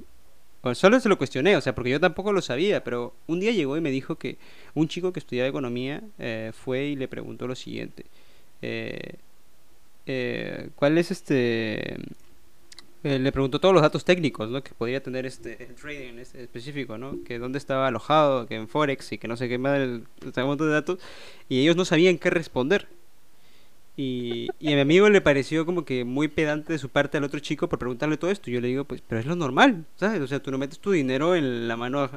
solo 0.73 0.99
se 0.99 1.09
lo 1.09 1.17
cuestioné, 1.17 1.57
o 1.57 1.61
sea, 1.61 1.75
porque 1.75 1.89
yo 1.89 1.99
tampoco 1.99 2.31
lo 2.31 2.41
sabía, 2.41 2.83
pero 2.83 3.13
un 3.27 3.39
día 3.39 3.51
llegó 3.51 3.75
y 3.75 3.81
me 3.81 3.91
dijo 3.91 4.17
que 4.17 4.37
un 4.73 4.87
chico 4.87 5.11
que 5.11 5.19
estudiaba 5.19 5.49
economía 5.49 6.01
eh, 6.19 6.51
fue 6.53 6.85
y 6.85 6.95
le 6.95 7.07
preguntó 7.07 7.47
lo 7.47 7.55
siguiente. 7.55 8.05
Eh, 8.61 9.15
eh, 10.05 10.69
¿Cuál 10.75 10.97
es 10.97 11.11
este...? 11.11 11.97
le 13.03 13.33
preguntó 13.33 13.59
todos 13.59 13.73
los 13.73 13.81
datos 13.81 14.05
técnicos, 14.05 14.49
¿no? 14.49 14.63
Que 14.63 14.71
podría 14.73 15.03
tener 15.03 15.25
este 15.25 15.61
el 15.61 15.75
trading 15.75 16.19
este 16.19 16.41
específico, 16.41 16.97
¿no? 16.97 17.21
Que 17.25 17.37
dónde 17.37 17.57
estaba 17.57 17.87
alojado, 17.87 18.47
que 18.47 18.55
en 18.55 18.69
Forex 18.69 19.11
y 19.11 19.17
que 19.17 19.27
no 19.27 19.35
sé 19.35 19.49
qué 19.49 19.57
más, 19.57 19.77
un 19.81 20.43
montón 20.45 20.67
de 20.67 20.73
datos. 20.73 20.99
Y 21.49 21.59
ellos 21.59 21.75
no 21.75 21.83
sabían 21.83 22.17
qué 22.17 22.29
responder. 22.29 22.87
Y, 23.95 24.49
y, 24.59 24.71
a 24.71 24.75
mi 24.75 24.81
amigo 24.81 25.07
le 25.07 25.21
pareció 25.21 25.67
como 25.67 25.85
que 25.85 26.03
muy 26.03 26.27
pedante 26.27 26.73
de 26.73 26.79
su 26.79 26.89
parte 26.89 27.19
al 27.19 27.23
otro 27.25 27.39
chico 27.39 27.69
por 27.69 27.77
preguntarle 27.77 28.17
todo 28.17 28.31
esto. 28.31 28.49
Yo 28.49 28.59
le 28.59 28.69
digo, 28.69 28.85
pues, 28.85 29.03
pero 29.07 29.19
es 29.19 29.27
lo 29.27 29.35
normal, 29.35 29.85
¿sabes? 29.97 30.19
O 30.19 30.25
sea, 30.25 30.41
tú 30.41 30.49
no 30.49 30.57
metes 30.57 30.79
tu 30.79 30.91
dinero 30.91 31.35
en 31.35 31.67
la 31.67 31.77
mano, 31.77 32.09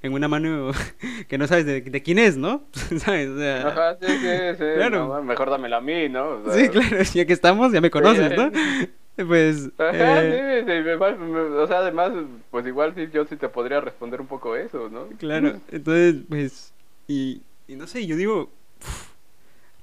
en 0.00 0.14
una 0.14 0.26
mano 0.26 0.70
que 1.28 1.36
no 1.36 1.46
sabes 1.46 1.66
de, 1.66 2.02
quién 2.02 2.18
es, 2.18 2.38
¿no? 2.38 2.62
¿Sabes? 2.72 3.28
O 3.28 3.38
sea, 3.38 3.68
Ajá, 3.68 3.98
sí, 4.00 4.06
sí, 4.06 4.56
sí. 4.56 4.64
Claro. 4.76 5.22
mejor 5.22 5.50
dámela 5.50 5.76
a 5.76 5.80
mí, 5.82 6.08
¿no? 6.08 6.50
sí, 6.50 6.68
claro, 6.70 7.02
ya 7.02 7.26
que 7.26 7.32
estamos, 7.34 7.72
ya 7.72 7.80
me 7.80 7.90
conoces, 7.90 8.36
¿no? 8.36 8.50
Pues. 9.26 9.68
Ajá, 9.78 10.22
eh... 10.22 10.62
sí, 10.64 10.72
sí, 10.84 10.90
o 10.90 11.66
sea, 11.66 11.78
además, 11.78 12.12
pues 12.52 12.64
igual 12.68 12.94
sí, 12.94 13.08
yo 13.12 13.24
sí 13.24 13.34
te 13.34 13.48
podría 13.48 13.80
responder 13.80 14.20
un 14.20 14.28
poco 14.28 14.54
eso, 14.54 14.88
¿no? 14.88 15.08
Claro, 15.18 15.58
entonces, 15.72 16.22
pues. 16.28 16.72
Y, 17.08 17.42
y 17.66 17.74
no 17.74 17.88
sé, 17.88 18.06
yo 18.06 18.14
digo 18.14 18.52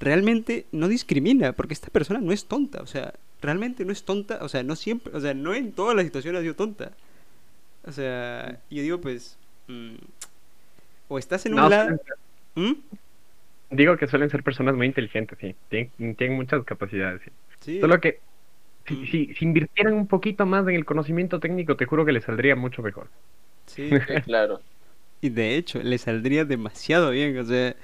realmente 0.06 0.68
no 0.72 0.88
discrimina, 0.88 1.54
porque 1.54 1.74
esta 1.74 1.90
persona 1.90 2.20
no 2.22 2.32
es 2.32 2.46
tonta, 2.46 2.82
o 2.82 2.86
sea, 2.86 3.16
realmente 3.42 3.84
no 3.86 3.92
es 3.92 4.04
tonta, 4.04 4.38
o 4.42 4.48
sea, 4.48 4.62
no 4.62 4.76
siempre, 4.76 5.12
o 5.16 5.20
sea, 5.20 5.34
no 5.34 5.54
en 5.56 5.72
todas 5.72 5.96
las 5.96 6.06
situaciones 6.06 6.40
ha 6.40 6.44
sido 6.44 6.56
tonta. 6.56 6.92
O 7.86 7.92
sea, 7.92 8.60
yo 8.70 8.84
digo, 8.84 9.02
pues, 9.02 9.38
mm, 9.68 9.96
o 11.08 11.18
estás 11.18 11.46
en 11.48 11.56
un 11.56 11.70
lado... 11.70 12.00
¿Mm? 12.54 12.74
Digo 13.72 13.98
que 13.98 14.08
suelen 14.08 14.30
ser 14.30 14.44
personas 14.44 14.76
muy 14.76 14.86
inteligentes, 14.86 15.38
sí, 15.42 15.56
tienen, 15.70 16.36
muchas 16.36 16.64
capacidades, 16.64 17.22
sí. 17.62 17.82
Solo 17.82 18.00
que 18.00 18.20
si, 18.88 18.94
mm. 18.94 19.06
si, 19.08 19.34
si, 19.34 19.46
invirtieran 19.46 19.94
un 19.94 20.06
poquito 20.06 20.46
más 20.46 20.68
en 20.68 20.76
el 20.76 20.86
conocimiento 20.86 21.40
técnico, 21.40 21.76
te 21.76 21.86
juro 21.86 22.06
que 22.06 22.12
les 22.12 22.24
saldría 22.24 22.56
mucho 22.56 22.84
mejor. 22.84 23.08
Sí, 23.66 23.90
claro. 24.26 24.62
Y 25.20 25.30
de 25.30 25.56
hecho, 25.56 25.82
le 25.82 25.98
saldría 25.98 26.46
demasiado 26.46 27.10
bien, 27.10 27.38
o 27.40 27.44
sea, 27.44 27.76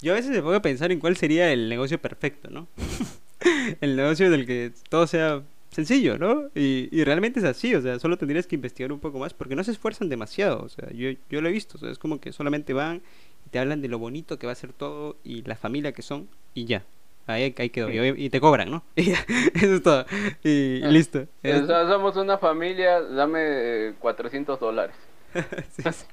yo 0.00 0.12
a 0.12 0.16
veces 0.16 0.30
me 0.30 0.40
pongo 0.40 0.54
a 0.54 0.62
pensar 0.62 0.92
en 0.92 1.00
cuál 1.00 1.16
sería 1.16 1.52
el 1.52 1.68
negocio 1.68 2.00
perfecto, 2.00 2.50
¿no? 2.50 2.68
el 3.80 3.96
negocio 3.96 4.30
del 4.30 4.46
que 4.46 4.72
todo 4.88 5.06
sea 5.06 5.42
sencillo, 5.70 6.18
¿no? 6.18 6.50
Y, 6.54 6.88
y, 6.90 7.04
realmente 7.04 7.40
es 7.40 7.44
así, 7.44 7.74
o 7.74 7.82
sea, 7.82 7.98
solo 7.98 8.16
tendrías 8.16 8.46
que 8.46 8.56
investigar 8.56 8.92
un 8.92 9.00
poco 9.00 9.18
más 9.18 9.34
porque 9.34 9.54
no 9.54 9.64
se 9.64 9.72
esfuerzan 9.72 10.08
demasiado, 10.08 10.62
o 10.62 10.68
sea, 10.68 10.90
yo, 10.90 11.10
yo 11.28 11.40
lo 11.40 11.48
he 11.48 11.52
visto, 11.52 11.76
o 11.76 11.80
sea, 11.80 11.90
es 11.90 11.98
como 11.98 12.20
que 12.20 12.32
solamente 12.32 12.72
van 12.72 13.02
y 13.46 13.50
te 13.50 13.58
hablan 13.58 13.82
de 13.82 13.88
lo 13.88 13.98
bonito 13.98 14.38
que 14.38 14.46
va 14.46 14.52
a 14.52 14.56
ser 14.56 14.72
todo 14.72 15.16
y 15.24 15.42
la 15.42 15.56
familia 15.56 15.92
que 15.92 16.02
son 16.02 16.28
y 16.54 16.64
ya. 16.64 16.84
Ahí, 17.26 17.54
ahí 17.58 17.68
quedó, 17.68 17.90
y, 17.90 18.30
te 18.30 18.40
cobran, 18.40 18.70
¿no? 18.70 18.82
Y 18.96 19.10
ya, 19.10 19.18
eso 19.54 19.74
es 19.74 19.82
todo. 19.82 20.06
Y, 20.42 20.82
ah. 20.82 20.88
listo. 20.88 21.26
O 21.44 21.66
sea, 21.66 21.86
somos 21.86 22.16
una 22.16 22.38
familia, 22.38 23.02
dame 23.02 23.92
400 23.98 24.58
dólares. 24.58 24.96
sí, 25.76 25.82
sí. 25.82 26.06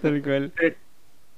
Tal 0.00 0.22
cual 0.22 0.52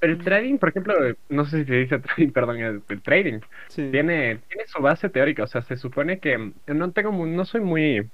el 0.04 0.18
trading, 0.18 0.58
por 0.58 0.70
ejemplo, 0.70 0.94
no 1.28 1.44
sé 1.44 1.60
si 1.60 1.64
se 1.66 1.74
dice 1.74 1.98
trading, 1.98 2.30
perdón, 2.32 2.58
el, 2.58 3.02
trading 3.02 3.40
tiene, 3.74 4.38
tiene 4.48 4.66
su 4.66 4.80
base 4.80 5.08
teórica, 5.08 5.44
o 5.44 5.46
sea, 5.46 5.62
se 5.62 5.76
supone 5.76 6.20
que 6.20 6.52
no 6.66 6.92
tengo, 6.92 7.12
no 7.26 7.44
soy 7.44 7.60
muy, 7.60 8.10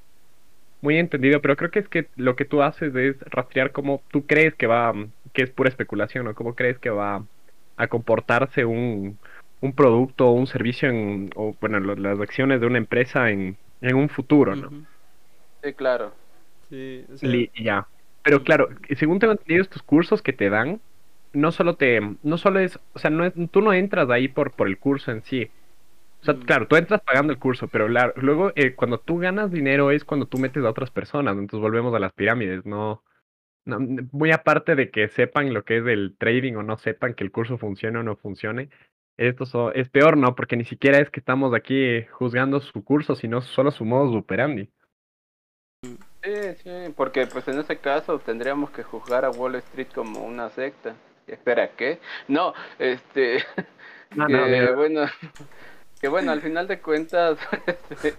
muy 0.80 0.98
entendido, 0.98 1.40
pero 1.40 1.56
creo 1.56 1.70
que 1.70 1.80
es 1.80 1.88
que 1.88 2.08
lo 2.16 2.36
que 2.36 2.44
tú 2.44 2.62
haces 2.62 2.94
es 2.94 3.20
rastrear 3.22 3.72
cómo 3.72 4.02
tú 4.10 4.26
crees 4.26 4.54
que 4.54 4.66
va, 4.66 4.94
que 5.32 5.42
es 5.42 5.50
pura 5.50 5.68
especulación, 5.68 6.26
o 6.26 6.34
cómo 6.34 6.54
crees 6.54 6.78
que 6.78 6.90
va 6.90 7.24
a 7.76 7.86
comportarse 7.88 8.64
un, 8.64 9.18
un 9.60 9.72
producto 9.74 10.28
o 10.28 10.32
un 10.32 10.46
servicio 10.46 10.88
en, 10.88 11.30
o 11.36 11.54
bueno, 11.60 11.80
las 11.80 12.20
acciones 12.20 12.60
de 12.60 12.66
una 12.66 12.78
empresa 12.78 13.30
en, 13.30 13.56
en 13.80 13.96
un 13.96 14.08
futuro, 14.08 14.56
¿no? 14.56 14.86
Sí, 15.62 15.72
claro. 15.74 16.12
Sí, 16.68 17.04
y 17.22 17.64
ya. 17.64 17.86
Pero 18.22 18.42
claro, 18.42 18.68
según 18.96 19.18
tengo 19.18 19.32
entendido, 19.32 19.62
estos 19.62 19.82
cursos 19.82 20.22
que 20.22 20.32
te 20.32 20.50
dan, 20.50 20.80
no 21.32 21.52
solo 21.52 21.76
te, 21.76 22.00
no 22.22 22.38
solo 22.38 22.60
es, 22.60 22.78
o 22.92 22.98
sea, 22.98 23.10
no 23.10 23.24
es, 23.24 23.32
tú 23.50 23.60
no 23.60 23.72
entras 23.72 24.10
ahí 24.10 24.28
por, 24.28 24.52
por 24.52 24.68
el 24.68 24.78
curso 24.78 25.10
en 25.10 25.22
sí. 25.22 25.50
O 26.22 26.24
sea, 26.24 26.34
mm. 26.34 26.42
claro, 26.42 26.68
tú 26.68 26.76
entras 26.76 27.00
pagando 27.02 27.32
el 27.32 27.38
curso, 27.38 27.68
pero 27.68 27.88
luego 27.88 28.52
eh, 28.56 28.74
cuando 28.74 28.98
tú 28.98 29.18
ganas 29.18 29.50
dinero 29.50 29.90
es 29.90 30.04
cuando 30.04 30.26
tú 30.26 30.38
metes 30.38 30.64
a 30.64 30.70
otras 30.70 30.90
personas, 30.90 31.36
entonces 31.36 31.60
volvemos 31.60 31.94
a 31.94 31.98
las 31.98 32.12
pirámides, 32.12 32.66
no, 32.66 33.02
no, 33.64 33.78
muy 34.12 34.32
aparte 34.32 34.74
de 34.74 34.90
que 34.90 35.08
sepan 35.08 35.54
lo 35.54 35.64
que 35.64 35.78
es 35.78 35.86
el 35.86 36.16
trading 36.18 36.54
o 36.54 36.62
no 36.62 36.76
sepan 36.76 37.14
que 37.14 37.24
el 37.24 37.32
curso 37.32 37.58
funcione 37.58 37.98
o 37.98 38.02
no 38.02 38.16
funcione, 38.16 38.68
esto 39.16 39.72
es 39.72 39.88
peor, 39.90 40.16
¿no? 40.16 40.34
Porque 40.34 40.56
ni 40.56 40.64
siquiera 40.64 40.98
es 40.98 41.10
que 41.10 41.20
estamos 41.20 41.54
aquí 41.54 42.04
juzgando 42.10 42.60
su 42.60 42.82
curso, 42.82 43.14
sino 43.14 43.42
solo 43.42 43.70
su 43.70 43.84
modo 43.84 44.16
operandi. 44.16 44.70
Sí, 46.22 46.54
sí, 46.62 46.70
porque 46.96 47.26
pues 47.26 47.46
en 47.48 47.58
ese 47.58 47.78
caso 47.78 48.18
tendríamos 48.18 48.70
que 48.70 48.82
juzgar 48.82 49.24
a 49.24 49.30
Wall 49.30 49.56
Street 49.56 49.88
como 49.94 50.24
una 50.24 50.48
secta 50.50 50.94
espera, 51.32 51.70
¿qué? 51.76 52.00
No, 52.28 52.54
este, 52.78 53.44
que, 54.28 54.72
bueno, 54.74 55.02
que 56.00 56.08
bueno, 56.08 56.32
al 56.32 56.40
final 56.40 56.68
de 56.68 56.80
cuentas, 56.80 57.38
este, 57.66 58.14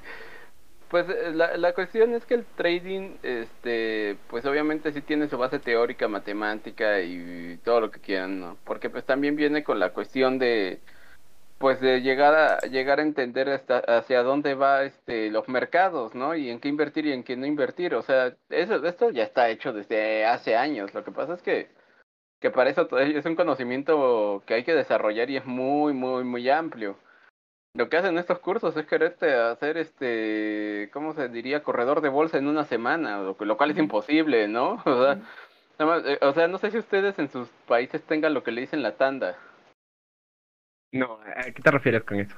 pues 0.89 1.07
eh, 1.09 1.31
la, 1.33 1.57
la 1.57 1.73
cuestión 1.73 2.13
es 2.13 2.25
que 2.25 2.35
el 2.35 2.45
trading, 2.45 3.17
este, 3.23 4.17
pues 4.27 4.45
obviamente 4.45 4.91
sí 4.91 5.01
tiene 5.01 5.29
su 5.29 5.37
base 5.37 5.59
teórica, 5.59 6.07
matemática 6.07 7.01
y 7.01 7.57
todo 7.63 7.81
lo 7.81 7.91
que 7.91 8.01
quieran, 8.01 8.39
¿no? 8.39 8.57
Porque 8.65 8.89
pues 8.89 9.05
también 9.05 9.35
viene 9.35 9.63
con 9.63 9.79
la 9.79 9.93
cuestión 9.93 10.37
de, 10.39 10.81
pues 11.61 11.79
de 11.79 12.01
llegar 12.01 12.33
a 12.35 12.59
llegar 12.67 12.99
a 12.99 13.03
entender 13.03 13.47
hasta 13.49 13.79
hacia 13.79 14.23
dónde 14.23 14.55
va 14.55 14.83
este 14.83 15.29
los 15.29 15.47
mercados, 15.47 16.15
¿no? 16.15 16.35
Y 16.35 16.49
en 16.49 16.59
qué 16.59 16.67
invertir 16.69 17.05
y 17.05 17.13
en 17.13 17.23
qué 17.23 17.37
no 17.37 17.45
invertir, 17.45 17.95
o 17.95 18.01
sea, 18.01 18.35
eso 18.49 18.85
esto 18.85 19.11
ya 19.11 19.23
está 19.23 19.49
hecho 19.49 19.71
desde 19.71 20.25
hace 20.25 20.55
años. 20.55 20.93
Lo 20.93 21.03
que 21.03 21.11
pasa 21.11 21.35
es 21.35 21.41
que 21.43 21.69
que 22.41 22.49
para 22.49 22.71
eso 22.71 22.97
es 22.97 23.25
un 23.25 23.35
conocimiento 23.35 24.43
que 24.47 24.55
hay 24.55 24.63
que 24.63 24.73
desarrollar 24.73 25.29
y 25.29 25.37
es 25.37 25.45
muy, 25.45 25.93
muy, 25.93 26.23
muy 26.23 26.49
amplio. 26.49 26.97
Lo 27.75 27.87
que 27.87 27.97
hacen 27.97 28.17
estos 28.17 28.39
cursos 28.39 28.75
es 28.75 28.85
quererte 28.87 29.33
hacer 29.33 29.77
este, 29.77 30.89
¿cómo 30.91 31.13
se 31.13 31.29
diría? 31.29 31.63
Corredor 31.63 32.01
de 32.01 32.09
bolsa 32.09 32.39
en 32.39 32.47
una 32.47 32.65
semana, 32.65 33.19
lo, 33.21 33.57
cual 33.57 33.71
es 33.71 33.77
imposible, 33.77 34.47
¿no? 34.47 34.81
O 35.79 35.87
sea, 35.87 35.97
eh, 36.05 36.19
o 36.21 36.33
sea, 36.33 36.47
no 36.47 36.59
sé 36.59 36.69
si 36.69 36.77
ustedes 36.77 37.17
en 37.17 37.29
sus 37.29 37.47
países 37.67 38.03
tengan 38.03 38.35
lo 38.35 38.43
que 38.43 38.51
le 38.51 38.61
dicen 38.61 38.83
la 38.83 38.97
tanda. 38.97 39.35
No, 40.91 41.19
¿a 41.35 41.43
qué 41.45 41.61
te 41.61 41.71
refieres 41.71 42.03
con 42.03 42.19
eso? 42.19 42.35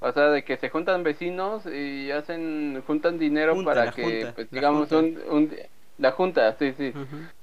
O 0.00 0.12
sea, 0.12 0.30
de 0.30 0.42
que 0.42 0.56
se 0.56 0.70
juntan 0.70 1.02
vecinos 1.02 1.66
y 1.66 2.10
hacen, 2.12 2.82
juntan 2.86 3.18
dinero 3.18 3.62
para 3.64 3.90
que, 3.90 4.30
pues, 4.34 4.50
digamos, 4.50 4.90
un, 4.92 5.18
un, 5.28 5.50
la 5.98 6.12
junta, 6.12 6.54
sí, 6.58 6.74
sí. 6.76 6.92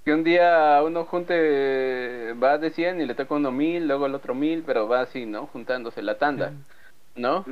Que 0.06 0.14
un 0.14 0.24
día 0.24 0.82
uno 0.86 1.06
junte, 1.06 2.34
va 2.34 2.58
de 2.58 2.70
100 2.70 3.02
y 3.02 3.06
le 3.06 3.16
toca 3.16 3.36
uno 3.36 3.52
mil, 3.52 3.88
luego 3.88 4.06
el 4.06 4.16
otro 4.16 4.36
mil, 4.36 4.64
pero 4.66 4.88
va 4.88 5.02
así, 5.02 5.26
¿no? 5.26 5.48
Juntándose 5.48 6.02
la 6.02 6.18
tanda, 6.18 6.54
¿no? 7.16 7.46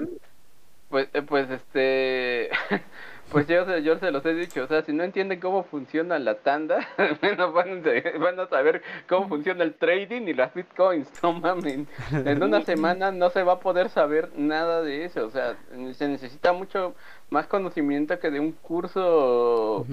Pues, 0.92 1.08
eh, 1.14 1.22
pues 1.22 1.50
este, 1.50 2.50
pues 3.32 3.48
yo, 3.48 3.78
yo 3.78 3.98
se 3.98 4.12
los 4.12 4.26
he 4.26 4.34
dicho, 4.34 4.66
o 4.66 4.68
sea, 4.68 4.84
si 4.84 4.92
no 4.92 5.06
entienden 5.06 5.40
cómo 5.40 5.64
funciona 5.64 6.20
la 6.20 6.36
tanda, 6.36 6.86
van, 7.54 7.82
van 8.20 8.40
a 8.40 8.48
saber 8.48 8.84
cómo 9.08 9.30
funciona 9.30 9.64
el 9.64 9.74
trading 9.76 10.24
y 10.28 10.34
las 10.34 10.54
bitcoins, 10.54 11.10
no 11.24 11.32
mames. 11.32 11.88
En 12.12 12.44
una 12.44 12.62
semana 12.62 13.12
no 13.12 13.30
se 13.30 13.42
va 13.42 13.54
a 13.54 13.60
poder 13.60 13.90
saber 13.90 14.32
nada 14.36 14.82
de 14.82 15.06
eso, 15.06 15.26
o 15.26 15.32
sea, 15.32 15.56
se 15.94 16.08
necesita 16.10 16.52
mucho 16.52 16.94
más 17.30 17.48
conocimiento 17.48 18.20
que 18.20 18.30
de 18.30 18.42
un 18.42 18.52
curso 18.52 19.88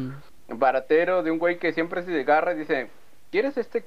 baratero 0.49 1.22
de 1.22 1.30
un 1.30 1.38
güey 1.38 1.59
que 1.59 1.72
siempre 1.72 2.03
se 2.03 2.20
agarra 2.20 2.55
y 2.55 2.59
dice, 2.59 2.88
¿quieres 3.30 3.57
este 3.57 3.84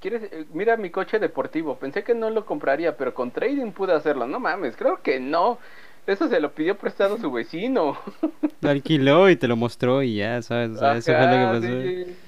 quieres 0.00 0.24
eh, 0.24 0.44
mira 0.52 0.76
mi 0.76 0.90
coche 0.90 1.18
deportivo? 1.18 1.78
Pensé 1.78 2.02
que 2.02 2.14
no 2.14 2.30
lo 2.30 2.44
compraría, 2.44 2.96
pero 2.96 3.14
con 3.14 3.30
trading 3.30 3.72
pude 3.72 3.94
hacerlo. 3.94 4.26
No 4.26 4.40
mames, 4.40 4.76
creo 4.76 5.00
que 5.02 5.20
no. 5.20 5.58
Eso 6.06 6.28
se 6.28 6.40
lo 6.40 6.52
pidió 6.52 6.76
prestado 6.76 7.16
su 7.16 7.30
vecino. 7.30 7.96
Lo 8.60 8.70
alquiló 8.70 9.30
y 9.30 9.36
te 9.36 9.46
lo 9.46 9.56
mostró 9.56 10.02
y 10.02 10.16
ya, 10.16 10.42
¿sabes? 10.42 10.72
eso 10.72 11.12
fue 11.12 11.26
lo 11.26 11.60
que 11.60 12.04
pasó. 12.04 12.22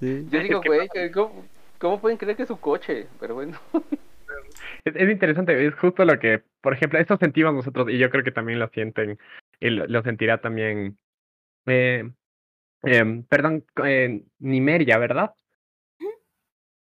Yo 0.00 0.40
digo, 0.40 0.62
güey, 0.64 0.88
¿cómo, 1.78 2.00
pueden 2.00 2.16
creer 2.16 2.36
que 2.36 2.42
es 2.42 2.48
su 2.48 2.58
coche? 2.58 3.06
Pero 3.20 3.34
bueno. 3.34 3.58
Es, 4.84 5.10
interesante, 5.10 5.66
es 5.66 5.74
justo 5.74 6.04
lo 6.04 6.18
que, 6.18 6.42
por 6.60 6.72
ejemplo, 6.72 6.98
esto 6.98 7.16
sentimos 7.18 7.52
nosotros 7.52 7.88
y 7.90 7.98
yo 7.98 8.10
creo 8.10 8.24
que 8.24 8.30
también 8.30 8.58
lo 8.58 8.68
sienten 8.68 9.18
y 9.60 9.70
lo, 9.70 10.02
sentirá 10.02 10.40
también 10.40 10.96
eh, 11.66 12.10
eh, 12.82 13.22
perdón, 13.28 13.64
eh, 13.84 14.22
Nimeria, 14.38 14.98
¿verdad? 14.98 15.32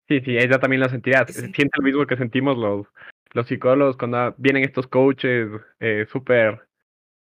Sí, 0.08 0.22
sí, 0.22 0.38
ella 0.38 0.60
también 0.60 0.82
lo 0.82 0.90
sentirá. 0.90 1.28
Siente 1.28 1.70
lo 1.78 1.84
mismo 1.84 2.08
que 2.08 2.18
sentimos 2.18 2.58
los, 2.58 2.88
los 3.32 3.48
psicólogos 3.48 3.96
cuando 3.96 4.34
vienen 4.38 4.64
estos 4.64 4.88
coaches 4.88 5.50
eh, 5.80 6.08
súper, 6.10 6.68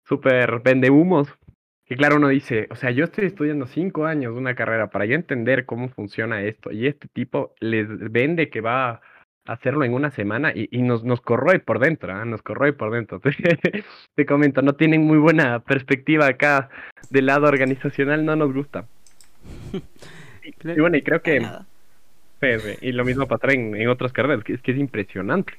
súper 0.04 0.62
vendehumos. 0.62 1.28
Que 1.86 1.96
claro, 1.96 2.16
uno 2.16 2.30
dice, 2.30 2.68
o 2.72 2.76
sea, 2.76 2.90
yo 2.92 3.04
estoy 3.04 3.26
estudiando 3.26 3.68
cinco 3.68 4.06
años 4.06 4.34
de 4.34 4.40
una 4.40 4.56
carrera 4.56 4.90
para 4.90 5.06
yo 5.06 5.14
entender 5.16 5.66
cómo 5.66 5.90
funciona 5.90 6.42
esto. 6.42 6.72
Y 6.72 6.88
este 6.88 7.08
tipo 7.10 7.54
les 7.60 7.88
vende 8.12 8.50
que 8.50 8.62
va 8.62 9.02
hacerlo 9.46 9.84
en 9.86 9.94
una 9.94 10.12
semana 10.12 10.52
y, 10.54 10.68
y 10.72 10.82
nos, 10.82 11.04
nos 11.04 11.22
corroe 11.22 11.60
por 11.60 11.80
dentro, 11.80 12.20
¿eh? 12.20 12.26
nos 12.26 12.42
corroe 12.42 12.74
por 12.74 12.92
dentro. 12.92 13.22
Te 14.16 14.26
comento, 14.26 14.62
no 14.62 14.74
tienen 14.74 15.02
muy 15.02 15.18
buena 15.18 15.60
perspectiva 15.60 16.28
acá 16.28 16.70
del 17.10 17.28
lado 17.28 17.48
organizacional, 17.48 18.26
no 18.26 18.36
nos 18.36 18.54
gusta. 18.54 18.88
y, 20.44 20.80
bueno, 20.80 20.98
y 20.98 21.02
creo 21.02 21.22
que... 21.22 21.42
y 22.82 22.92
lo 22.92 23.06
mismo 23.06 23.28
pasa 23.28 23.52
en, 23.52 23.76
en 23.76 23.88
otras 23.90 24.14
carreras, 24.14 24.44
que 24.44 24.54
es 24.54 24.62
que 24.62 24.72
es 24.72 24.78
impresionante. 24.78 25.54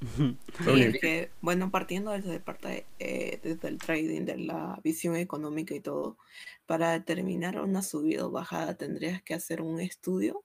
que, 1.00 1.30
bueno, 1.40 1.70
partiendo 1.70 2.12
desde, 2.12 2.40
parte, 2.40 2.86
eh, 2.98 3.40
desde 3.42 3.68
el 3.68 3.78
trading, 3.78 4.24
de 4.24 4.38
la 4.38 4.78
visión 4.84 5.16
económica 5.16 5.74
y 5.74 5.80
todo, 5.80 6.18
para 6.66 6.92
determinar 6.92 7.60
una 7.60 7.82
subida 7.82 8.26
o 8.26 8.30
bajada 8.30 8.74
tendrías 8.74 9.22
que 9.22 9.34
hacer 9.34 9.62
un 9.62 9.80
estudio 9.80 10.44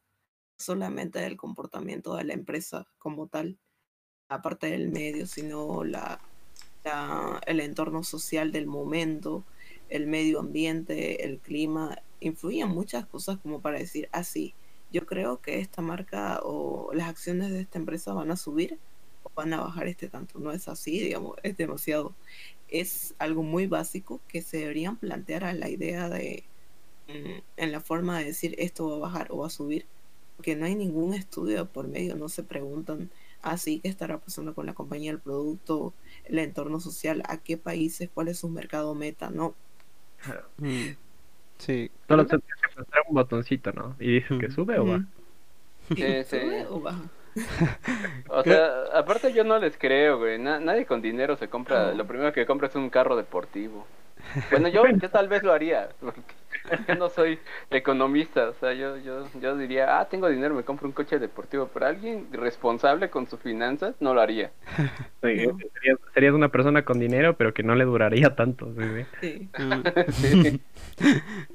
solamente 0.61 1.19
del 1.19 1.37
comportamiento 1.37 2.15
de 2.15 2.23
la 2.23 2.33
empresa 2.33 2.87
como 2.97 3.27
tal, 3.27 3.57
aparte 4.29 4.67
del 4.67 4.89
medio, 4.89 5.27
sino 5.27 5.83
la, 5.83 6.21
el 7.45 7.59
entorno 7.59 8.03
social 8.03 8.51
del 8.51 8.67
momento, 8.67 9.43
el 9.89 10.07
medio 10.07 10.39
ambiente, 10.39 11.25
el 11.25 11.39
clima, 11.39 11.97
influyen 12.21 12.69
muchas 12.69 13.05
cosas 13.05 13.37
como 13.39 13.61
para 13.61 13.79
decir 13.79 14.07
así. 14.11 14.53
Ah, 14.55 14.61
yo 14.91 15.05
creo 15.05 15.41
que 15.41 15.59
esta 15.59 15.81
marca 15.81 16.41
o 16.43 16.91
las 16.93 17.07
acciones 17.07 17.49
de 17.51 17.61
esta 17.61 17.79
empresa 17.79 18.13
van 18.13 18.29
a 18.31 18.35
subir 18.35 18.77
o 19.23 19.31
van 19.33 19.53
a 19.53 19.61
bajar 19.61 19.87
este 19.87 20.09
tanto. 20.09 20.39
No 20.39 20.51
es 20.51 20.67
así, 20.67 20.99
digamos, 20.99 21.37
es 21.43 21.55
demasiado. 21.57 22.13
Es 22.67 23.15
algo 23.17 23.43
muy 23.43 23.67
básico 23.67 24.19
que 24.27 24.41
se 24.41 24.57
deberían 24.57 24.97
plantear 24.97 25.45
a 25.45 25.53
la 25.53 25.69
idea 25.69 26.09
de, 26.09 26.43
mm, 27.07 27.41
en 27.57 27.71
la 27.71 27.79
forma 27.79 28.19
de 28.19 28.25
decir 28.25 28.55
esto 28.57 28.89
va 28.89 28.95
a 28.97 28.99
bajar 28.99 29.27
o 29.31 29.37
va 29.37 29.47
a 29.47 29.49
subir 29.49 29.85
que 30.41 30.55
no 30.55 30.65
hay 30.65 30.75
ningún 30.75 31.13
estudio 31.13 31.65
por 31.65 31.87
medio, 31.87 32.15
no 32.15 32.29
se 32.29 32.43
preguntan 32.43 33.09
así 33.41 33.77
ah, 33.77 33.79
qué 33.83 33.89
estará 33.89 34.17
pasando 34.19 34.53
con 34.53 34.65
la 34.65 34.73
compañía, 34.73 35.11
el 35.11 35.19
producto, 35.19 35.93
el 36.25 36.39
entorno 36.39 36.79
social, 36.79 37.23
a 37.27 37.37
qué 37.37 37.57
países, 37.57 38.09
cuál 38.13 38.27
es 38.27 38.39
su 38.39 38.49
mercado 38.49 38.93
meta, 38.95 39.29
no. 39.29 39.55
Mm, 40.57 40.91
sí. 41.57 41.89
Solo 42.07 42.27
se 42.27 42.37
que 42.37 42.43
un 43.07 43.15
botoncito, 43.15 43.71
¿no? 43.71 43.95
Y 43.99 44.15
dice 44.15 44.37
que 44.37 44.51
sube 44.51 44.77
o 44.79 44.85
baja. 44.85 45.05
¿Sube 45.89 46.65
o 46.69 46.79
baja? 46.79 47.09
o 48.29 48.43
sea, 48.43 48.83
aparte 48.93 49.33
yo 49.33 49.43
no 49.43 49.57
les 49.57 49.77
creo, 49.77 50.19
güey. 50.19 50.37
nadie 50.37 50.85
con 50.85 51.01
dinero 51.01 51.37
se 51.37 51.47
compra. 51.47 51.93
Lo 51.93 52.05
primero 52.05 52.33
que 52.33 52.45
compra 52.45 52.67
es 52.67 52.75
un 52.75 52.89
carro 52.89 53.15
deportivo. 53.15 53.87
Bueno, 54.49 54.67
yo, 54.69 54.83
yo 54.87 55.09
tal 55.09 55.27
vez 55.27 55.43
lo 55.43 55.51
haría. 55.53 55.89
Porque 55.99 56.21
yo 56.87 56.95
no 56.95 57.09
soy 57.09 57.39
economista, 57.69 58.49
o 58.49 58.53
sea, 58.53 58.73
yo, 58.73 58.97
yo, 58.97 59.27
yo 59.41 59.57
diría, 59.57 59.99
ah, 59.99 60.07
tengo 60.07 60.29
dinero, 60.29 60.53
me 60.53 60.63
compro 60.63 60.87
un 60.87 60.93
coche 60.93 61.19
deportivo, 61.19 61.69
pero 61.73 61.87
alguien 61.87 62.27
responsable 62.31 63.09
con 63.09 63.27
sus 63.27 63.39
finanzas 63.39 63.95
no 63.99 64.13
lo 64.13 64.21
haría. 64.21 64.51
serías, 65.21 66.33
una 66.33 66.49
persona 66.49 66.83
con 66.83 66.99
dinero, 66.99 67.35
pero 67.35 67.53
que 67.53 67.63
no 67.63 67.75
le 67.75 67.85
duraría 67.85 68.35
tanto. 68.35 68.73
Sí. 69.21 69.49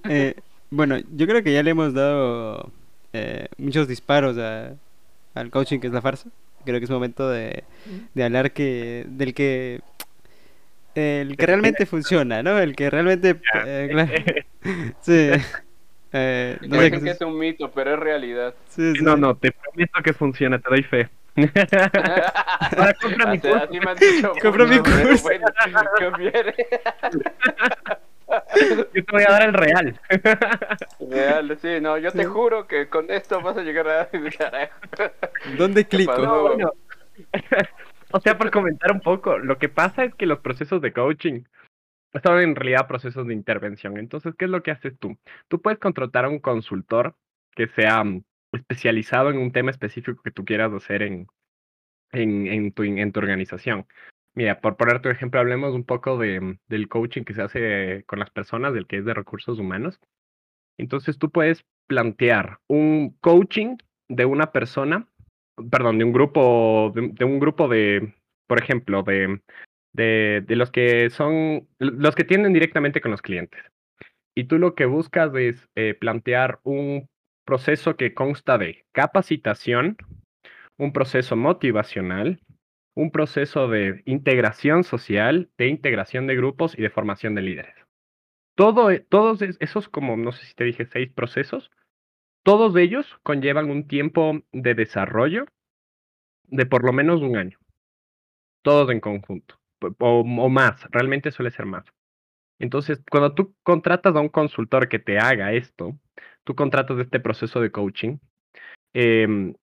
eh, 0.09 0.35
bueno, 0.71 0.97
yo 1.15 1.27
creo 1.27 1.43
que 1.43 1.53
ya 1.53 1.63
le 1.63 1.71
hemos 1.71 1.95
dado 1.95 2.71
eh, 3.13 3.49
muchos 3.59 3.89
disparos 3.89 4.37
al 4.37 5.51
coaching 5.51 5.79
que 5.81 5.87
es 5.87 5.93
la 5.93 6.03
farsa. 6.03 6.31
Creo 6.65 6.81
que 6.81 6.85
es 6.85 6.91
momento 6.91 7.29
de, 7.29 7.63
de 8.15 8.25
hablar 8.25 8.51
que 8.51 9.05
del 9.09 9.35
que 9.35 9.81
el 10.97 11.37
que 11.37 11.47
realmente 11.47 11.85
funciona, 11.85 12.43
¿no? 12.43 12.59
El 12.59 12.75
que 12.75 12.89
realmente... 12.89 13.37
Eh, 13.65 14.45
sí. 15.01 15.31
Eh, 16.19 16.57
no 16.63 16.81
sé 16.81 16.91
que 16.93 17.11
es 17.11 17.21
un 17.21 17.37
mito, 17.37 17.71
pero 17.73 17.93
es 17.93 17.99
realidad. 17.99 18.55
Sí, 18.69 18.95
sí. 18.95 19.05
No, 19.05 19.19
no, 19.19 19.37
te 19.37 19.53
prometo 19.53 20.03
que 20.03 20.15
funciona, 20.15 20.59
te 20.59 20.71
doy 20.71 20.83
fe. 20.83 21.11
Ahora 21.37 22.95
compra 22.95 23.27
mi 23.27 23.39
curso. 23.39 23.57
Así 23.57 23.81
me 23.81 23.91
han 23.91 23.97
dicho. 23.99 24.33
Compra 24.41 24.65
mi 24.65 24.79
curso. 24.79 25.23
Bueno, 25.25 25.47
yo 28.95 29.05
te 29.05 29.13
voy 29.13 29.23
a 29.29 29.31
dar 29.31 29.43
el 29.43 29.53
real. 29.53 30.01
Real, 31.11 31.59
sí, 31.61 31.81
no, 31.83 31.99
yo 31.99 32.11
te 32.13 32.25
juro 32.25 32.67
que 32.67 32.89
con 32.89 33.11
esto 33.11 33.43
vas 33.43 33.59
a 33.59 33.63
llegar 33.63 33.89
a... 33.89 34.09
¿Dónde 35.59 35.85
clico? 35.85 36.17
No, 36.17 36.43
bueno, 36.43 36.73
o 38.17 38.21
sea, 38.21 38.39
por 38.39 38.51
comentar 38.51 38.93
un 38.93 39.01
poco, 39.01 39.37
lo 39.39 39.59
que 39.59 39.69
pasa 39.69 40.05
es 40.05 40.15
que 40.15 40.25
los 40.25 40.39
procesos 40.39 40.81
de 40.81 40.95
coaching 40.95 41.43
son 42.25 42.41
en 42.41 42.57
realidad 42.57 42.89
procesos 42.89 43.27
de 43.27 43.35
intervención. 43.35 43.99
Entonces, 43.99 44.35
¿qué 44.39 44.47
es 44.47 44.51
lo 44.51 44.63
que 44.63 44.71
haces 44.71 44.99
tú? 44.99 45.19
Tú 45.49 45.61
puedes 45.61 45.79
contratar 45.79 46.25
a 46.25 46.31
un 46.31 46.39
consultor 46.39 47.15
que 47.55 47.69
sea 47.69 48.03
mm, 48.05 48.25
especializado 48.53 49.29
en 49.29 49.37
un 49.37 49.53
tema 49.53 49.71
específico 49.71 50.23
que 50.23 50.31
tú 50.31 50.47
quieras 50.47 50.73
hacer 50.73 51.03
en, 51.03 51.27
en, 52.13 52.47
en, 52.47 52.73
tu, 52.73 52.85
en 52.85 53.13
tu 53.13 53.21
organización. 53.21 53.87
Mira, 54.35 54.61
por 54.63 54.79
poner 54.79 55.03
tu 55.03 55.11
ejemplo, 55.11 55.39
hablemos 55.39 55.75
un 55.75 55.85
poco 55.85 56.17
de, 56.17 56.41
mm, 56.41 56.59
del 56.69 56.89
coaching 56.89 57.25
que 57.25 57.35
se 57.35 57.43
hace 57.43 58.05
con 58.07 58.19
las 58.19 58.31
personas, 58.31 58.73
del 58.73 58.87
que 58.87 58.97
es 58.97 59.05
de 59.05 59.13
recursos 59.13 59.59
humanos. 59.59 60.01
Entonces, 60.79 61.19
tú 61.19 61.31
puedes 61.31 61.67
plantear 61.87 62.61
un 62.67 63.11
coaching 63.21 63.77
de 64.09 64.25
una 64.25 64.53
persona 64.53 65.07
perdón, 65.71 65.99
de 65.99 66.05
un 66.05 66.13
grupo, 66.13 66.93
de, 66.95 67.25
un 67.25 67.41
grupo 67.41 67.69
de, 67.69 68.15
por 68.47 68.61
ejemplo, 68.61 69.03
de, 69.03 69.41
de, 69.93 70.45
de, 70.47 70.57
los 70.57 70.71
que 70.71 71.11
son, 71.11 71.69
los 71.79 72.15
que 72.15 72.25
tienen 72.25 72.53
directamente 72.53 73.01
con 73.01 73.11
los 73.11 73.23
clientes. 73.23 73.63
Y 74.35 74.45
tú 74.45 74.59
lo 74.59 74.75
que 74.75 74.85
buscas 74.85 75.35
es 75.35 75.69
eh, 75.77 75.95
plantear 75.95 76.61
un 76.63 77.09
proceso 77.47 77.97
que 77.97 78.13
consta 78.13 78.59
de 78.59 78.85
capacitación, 78.93 79.97
un 80.77 80.93
proceso 80.93 81.37
motivacional, 81.37 82.41
un 82.95 83.11
proceso 83.11 83.69
de 83.69 84.03
integración 84.05 84.85
social, 84.85 85.51
de 85.57 85.69
integración 85.69 86.27
de 86.27 86.37
grupos 86.37 86.79
y 86.79 86.83
de 86.83 86.91
formación 86.91 87.35
de 87.35 87.43
líderes. 87.43 87.75
Todo, 88.57 88.89
todos 89.09 89.43
esos, 89.61 89.89
como 89.89 90.17
no 90.17 90.33
sé 90.33 90.47
si 90.47 90.55
te 90.55 90.65
dije, 90.65 90.87
seis 90.87 91.11
procesos, 91.13 91.71
todos 92.47 92.77
ellos 92.77 93.05
conllevan 93.25 93.71
un 93.71 93.89
tiempo 93.89 94.41
de 94.53 94.77
desarrollo 94.77 95.47
de 96.45 96.65
por 96.65 96.85
lo 96.85 96.93
menos 96.93 97.21
un 97.21 97.37
año. 97.37 97.59
Todos 98.63 98.89
en 98.93 99.01
conjunto. 99.01 99.59
O, 99.99 100.49
más, 100.49 100.85
realmente 100.93 101.33
suele 101.33 101.51
ser 101.51 101.67
más. 101.67 101.85
Entonces, 102.61 103.03
cuando 103.11 103.35
tú 103.35 103.53
contratas 103.65 104.15
a 104.15 104.21
un 104.21 104.29
consultor 104.29 104.89
que 104.89 105.01
te 105.01 105.19
haga 105.19 105.55
esto, 105.55 105.99
tú 106.45 106.55
contratas 106.55 107.01
este 107.01 107.19
proceso 107.19 107.61
de 107.61 107.73
coaching, 107.73 108.19
em, 108.95 109.55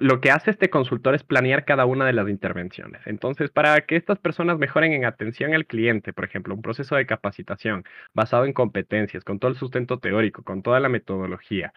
lo 0.00 0.20
que 0.20 0.32
hace 0.32 0.50
este 0.50 0.68
consultor 0.68 1.14
es 1.14 1.22
planear 1.22 1.64
cada 1.64 1.86
una 1.86 2.06
de 2.06 2.12
las 2.12 2.28
intervenciones. 2.28 3.06
Entonces, 3.06 3.52
para 3.52 3.80
que 3.86 3.94
estas 3.94 4.18
personas 4.18 4.58
mejoren 4.58 4.92
en 4.92 5.04
atención 5.04 5.54
al 5.54 5.66
cliente, 5.66 6.12
por 6.12 6.24
ejemplo, 6.24 6.56
un 6.56 6.62
proceso 6.62 6.96
de 6.96 7.06
capacitación 7.06 7.84
basado 8.14 8.46
en 8.46 8.52
competencias, 8.52 9.22
con 9.22 9.38
todo 9.38 9.52
el 9.52 9.56
sustento 9.56 10.00
teórico, 10.00 10.42
con 10.42 10.62
toda 10.62 10.80
la 10.80 10.88
metodología, 10.88 11.72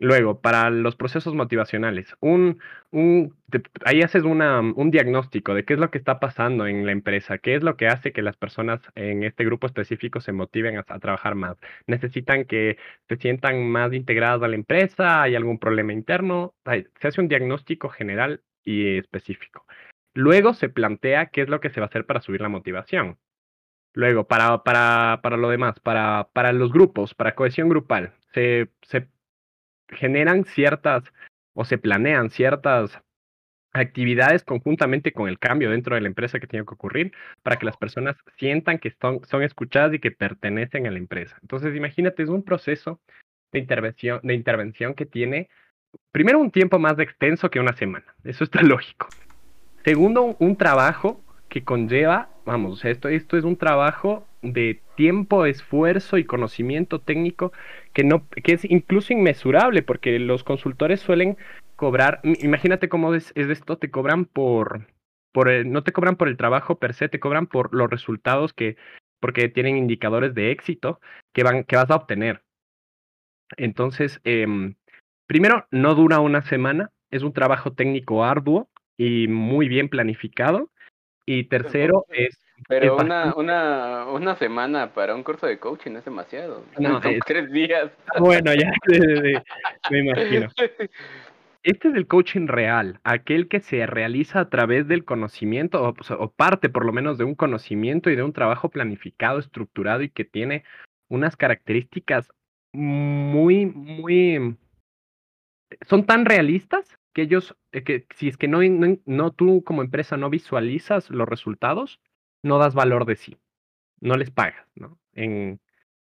Luego, 0.00 0.40
para 0.40 0.70
los 0.70 0.94
procesos 0.94 1.34
motivacionales, 1.34 2.14
un, 2.20 2.60
un, 2.92 3.36
ahí 3.84 4.02
haces 4.02 4.22
una, 4.22 4.60
un 4.60 4.90
diagnóstico 4.92 5.54
de 5.54 5.64
qué 5.64 5.74
es 5.74 5.80
lo 5.80 5.90
que 5.90 5.98
está 5.98 6.20
pasando 6.20 6.68
en 6.68 6.86
la 6.86 6.92
empresa, 6.92 7.38
qué 7.38 7.56
es 7.56 7.64
lo 7.64 7.76
que 7.76 7.88
hace 7.88 8.12
que 8.12 8.22
las 8.22 8.36
personas 8.36 8.80
en 8.94 9.24
este 9.24 9.44
grupo 9.44 9.66
específico 9.66 10.20
se 10.20 10.30
motiven 10.32 10.78
a, 10.78 10.84
trabajar 10.84 11.34
más. 11.34 11.56
Necesitan 11.88 12.44
que 12.44 12.78
se 13.08 13.16
sientan 13.16 13.68
más 13.68 13.92
integradas 13.92 14.42
a 14.42 14.48
la 14.48 14.54
empresa, 14.54 15.22
hay 15.22 15.34
algún 15.34 15.58
problema 15.58 15.92
interno, 15.92 16.54
se 16.64 17.08
hace 17.08 17.20
un 17.20 17.28
diagnóstico 17.28 17.88
general 17.88 18.42
y 18.64 18.98
específico. 18.98 19.66
Luego 20.14 20.54
se 20.54 20.68
plantea 20.68 21.26
qué 21.26 21.42
es 21.42 21.48
lo 21.48 21.60
que 21.60 21.70
se 21.70 21.80
va 21.80 21.86
a 21.86 21.88
hacer 21.88 22.06
para 22.06 22.20
subir 22.20 22.40
la 22.40 22.48
motivación. 22.48 23.18
Luego, 23.94 24.28
para, 24.28 24.62
para, 24.62 25.20
para 25.22 25.36
lo 25.36 25.48
demás, 25.50 25.80
para, 25.80 26.28
para 26.32 26.52
los 26.52 26.72
grupos, 26.72 27.14
para 27.14 27.34
cohesión 27.34 27.68
grupal, 27.68 28.14
se, 28.32 28.70
se 28.82 29.08
generan 29.90 30.44
ciertas 30.44 31.04
o 31.54 31.64
se 31.64 31.78
planean 31.78 32.30
ciertas 32.30 33.00
actividades 33.72 34.44
conjuntamente 34.44 35.12
con 35.12 35.28
el 35.28 35.38
cambio 35.38 35.70
dentro 35.70 35.94
de 35.94 36.00
la 36.00 36.08
empresa 36.08 36.40
que 36.40 36.46
tiene 36.46 36.64
que 36.64 36.74
ocurrir 36.74 37.12
para 37.42 37.56
que 37.56 37.66
las 37.66 37.76
personas 37.76 38.16
sientan 38.36 38.78
que 38.78 38.90
son, 39.00 39.20
son 39.26 39.42
escuchadas 39.42 39.94
y 39.94 39.98
que 39.98 40.10
pertenecen 40.10 40.86
a 40.86 40.90
la 40.90 40.98
empresa. 40.98 41.36
Entonces, 41.42 41.74
imagínate, 41.74 42.22
es 42.22 42.28
un 42.28 42.42
proceso 42.42 43.00
de 43.52 43.58
intervención, 43.58 44.20
de 44.22 44.34
intervención 44.34 44.94
que 44.94 45.06
tiene, 45.06 45.48
primero, 46.12 46.38
un 46.38 46.50
tiempo 46.50 46.78
más 46.78 46.98
extenso 46.98 47.50
que 47.50 47.60
una 47.60 47.74
semana. 47.74 48.06
Eso 48.24 48.44
está 48.44 48.62
lógico. 48.62 49.08
Segundo, 49.84 50.36
un 50.38 50.56
trabajo 50.56 51.22
que 51.48 51.64
conlleva, 51.64 52.28
vamos, 52.44 52.84
esto, 52.84 53.08
esto 53.08 53.36
es 53.36 53.44
un 53.44 53.56
trabajo 53.56 54.26
de 54.42 54.80
tiempo, 54.96 55.46
esfuerzo 55.46 56.18
y 56.18 56.24
conocimiento 56.24 57.00
técnico 57.00 57.52
que 57.98 58.04
no, 58.04 58.28
que 58.28 58.52
es 58.52 58.64
incluso 58.64 59.12
inmesurable, 59.12 59.82
porque 59.82 60.20
los 60.20 60.44
consultores 60.44 61.00
suelen 61.00 61.36
cobrar, 61.74 62.20
imagínate 62.22 62.88
cómo 62.88 63.12
es, 63.12 63.32
esto, 63.34 63.76
te 63.76 63.90
cobran 63.90 64.24
por, 64.24 64.86
por 65.32 65.48
no 65.66 65.82
te 65.82 65.90
cobran 65.90 66.14
por 66.14 66.28
el 66.28 66.36
trabajo 66.36 66.78
per 66.78 66.94
se, 66.94 67.08
te 67.08 67.18
cobran 67.18 67.48
por 67.48 67.74
los 67.74 67.90
resultados 67.90 68.52
que, 68.52 68.76
porque 69.18 69.48
tienen 69.48 69.76
indicadores 69.76 70.32
de 70.32 70.52
éxito 70.52 71.00
que 71.32 71.42
van, 71.42 71.64
que 71.64 71.74
vas 71.74 71.90
a 71.90 71.96
obtener. 71.96 72.44
Entonces, 73.56 74.20
em, 74.22 74.76
primero, 75.26 75.66
no 75.72 75.96
dura 75.96 76.20
una 76.20 76.42
semana, 76.42 76.92
es 77.10 77.24
un 77.24 77.32
trabajo 77.32 77.72
técnico 77.72 78.24
arduo 78.24 78.70
y 78.96 79.26
muy 79.26 79.66
bien 79.66 79.88
planificado. 79.88 80.70
Y 81.26 81.48
tercero 81.48 82.04
es... 82.10 82.38
Pero 82.66 82.96
una, 82.96 83.34
una, 83.34 84.06
una 84.06 84.36
semana 84.36 84.92
para 84.92 85.14
un 85.14 85.22
curso 85.22 85.46
de 85.46 85.58
coaching 85.58 85.92
es 85.92 86.04
demasiado. 86.04 86.64
No, 86.78 87.00
Son 87.00 87.18
tres 87.26 87.50
días. 87.52 87.90
Bueno, 88.18 88.52
ya 88.54 88.72
me 89.90 89.98
imagino. 90.00 90.48
Este 91.64 91.88
es 91.88 91.94
el 91.96 92.06
coaching 92.06 92.46
real, 92.46 93.00
aquel 93.02 93.48
que 93.48 93.60
se 93.60 93.84
realiza 93.84 94.40
a 94.40 94.48
través 94.48 94.86
del 94.86 95.04
conocimiento 95.04 95.82
o, 95.82 95.94
o, 96.18 96.30
parte 96.30 96.68
por 96.68 96.86
lo 96.86 96.92
menos 96.92 97.18
de 97.18 97.24
un 97.24 97.34
conocimiento 97.34 98.08
y 98.10 98.16
de 98.16 98.22
un 98.22 98.32
trabajo 98.32 98.70
planificado, 98.70 99.38
estructurado 99.38 100.02
y 100.02 100.08
que 100.08 100.24
tiene 100.24 100.64
unas 101.08 101.36
características 101.36 102.30
muy, 102.72 103.66
muy... 103.66 104.56
Son 105.86 106.06
tan 106.06 106.24
realistas 106.24 106.98
que 107.12 107.22
ellos, 107.22 107.56
eh, 107.72 107.82
que 107.82 108.06
si 108.14 108.28
es 108.28 108.36
que 108.36 108.48
no, 108.48 108.60
no, 109.04 109.32
tú 109.32 109.62
como 109.64 109.82
empresa 109.82 110.16
no 110.16 110.30
visualizas 110.30 111.10
los 111.10 111.28
resultados, 111.28 112.00
no 112.42 112.58
das 112.58 112.74
valor 112.74 113.04
de 113.04 113.16
sí, 113.16 113.36
no 114.00 114.16
les 114.16 114.30
pagas, 114.30 114.66
¿no? 114.74 114.98
En, 115.12 115.60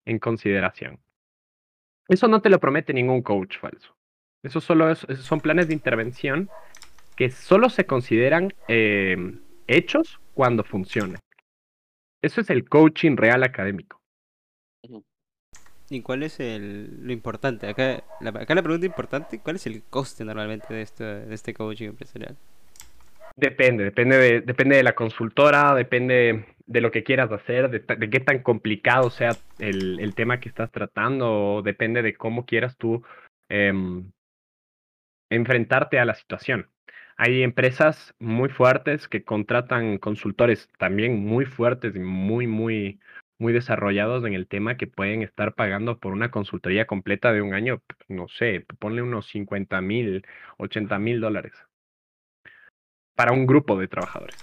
en 0.05 0.19
consideración. 0.19 0.99
Eso 2.07 2.27
no 2.27 2.41
te 2.41 2.49
lo 2.49 2.59
promete 2.59 2.93
ningún 2.93 3.21
coach 3.21 3.57
falso. 3.59 3.95
Eso 4.41 4.61
solo 4.61 4.93
son 4.95 5.41
planes 5.41 5.67
de 5.67 5.73
intervención 5.73 6.49
que 7.15 7.30
solo 7.30 7.69
se 7.69 7.86
consideran 7.86 8.53
em, 8.67 9.41
hechos 9.67 10.19
cuando 10.34 10.63
funcionan. 10.63 11.19
Eso 12.21 12.41
es 12.41 12.49
el 12.49 12.67
coaching 12.67 13.17
real 13.17 13.43
académico. 13.43 14.01
¿Y 15.89 16.01
cuál 16.01 16.23
es 16.23 16.39
el, 16.39 17.05
lo 17.05 17.11
importante? 17.11 17.67
Acá 17.67 18.03
la, 18.21 18.30
acá 18.30 18.55
la 18.55 18.61
pregunta 18.61 18.86
importante, 18.86 19.39
¿cuál 19.39 19.57
es 19.57 19.65
el 19.67 19.84
coste 19.84 20.23
normalmente 20.23 20.73
de 20.73 20.82
este, 20.82 21.03
de 21.03 21.34
este 21.34 21.53
coaching 21.53 21.89
empresarial? 21.89 22.38
Depende, 23.39 23.85
depende 23.85 24.17
de, 24.17 24.41
depende 24.41 24.75
de 24.75 24.83
la 24.83 24.95
consultora, 24.95 25.73
depende 25.73 26.45
de 26.65 26.81
lo 26.81 26.91
que 26.91 27.03
quieras 27.03 27.31
hacer, 27.31 27.69
de, 27.69 28.09
qué 28.09 28.19
tan 28.19 28.43
complicado 28.43 29.09
sea 29.09 29.31
el, 29.59 29.99
el, 30.01 30.13
tema 30.13 30.41
que 30.41 30.49
estás 30.49 30.69
tratando, 30.71 31.61
depende 31.63 32.01
de 32.01 32.15
cómo 32.15 32.45
quieras 32.45 32.75
tú 32.77 33.01
em, 33.47 34.11
enfrentarte 35.29 35.99
a 35.99 36.05
la 36.05 36.15
situación. 36.15 36.69
Hay 37.15 37.43
empresas 37.43 38.13
muy 38.19 38.49
fuertes 38.49 39.07
que 39.07 39.23
contratan 39.23 39.99
consultores 39.99 40.69
también 40.77 41.25
muy 41.25 41.45
fuertes 41.45 41.95
y 41.95 41.99
muy, 41.99 42.45
muy, 42.45 42.99
muy 43.37 43.53
desarrollados 43.53 44.25
en 44.25 44.33
el 44.33 44.47
tema 44.47 44.75
que 44.75 44.87
pueden 44.87 45.21
estar 45.23 45.55
pagando 45.55 45.97
por 45.99 46.11
una 46.11 46.29
consultoría 46.29 46.87
completa 46.87 47.31
de 47.31 47.41
un 47.41 47.53
año, 47.53 47.81
no 48.09 48.27
sé, 48.27 48.65
ponle 48.79 49.01
unos 49.01 49.27
50 49.27 49.79
mil, 49.81 50.25
80 50.57 50.99
mil 50.99 51.21
dólares 51.21 51.68
para 53.20 53.34
un 53.34 53.45
grupo 53.45 53.78
de 53.78 53.89
trabajadores. 53.89 54.38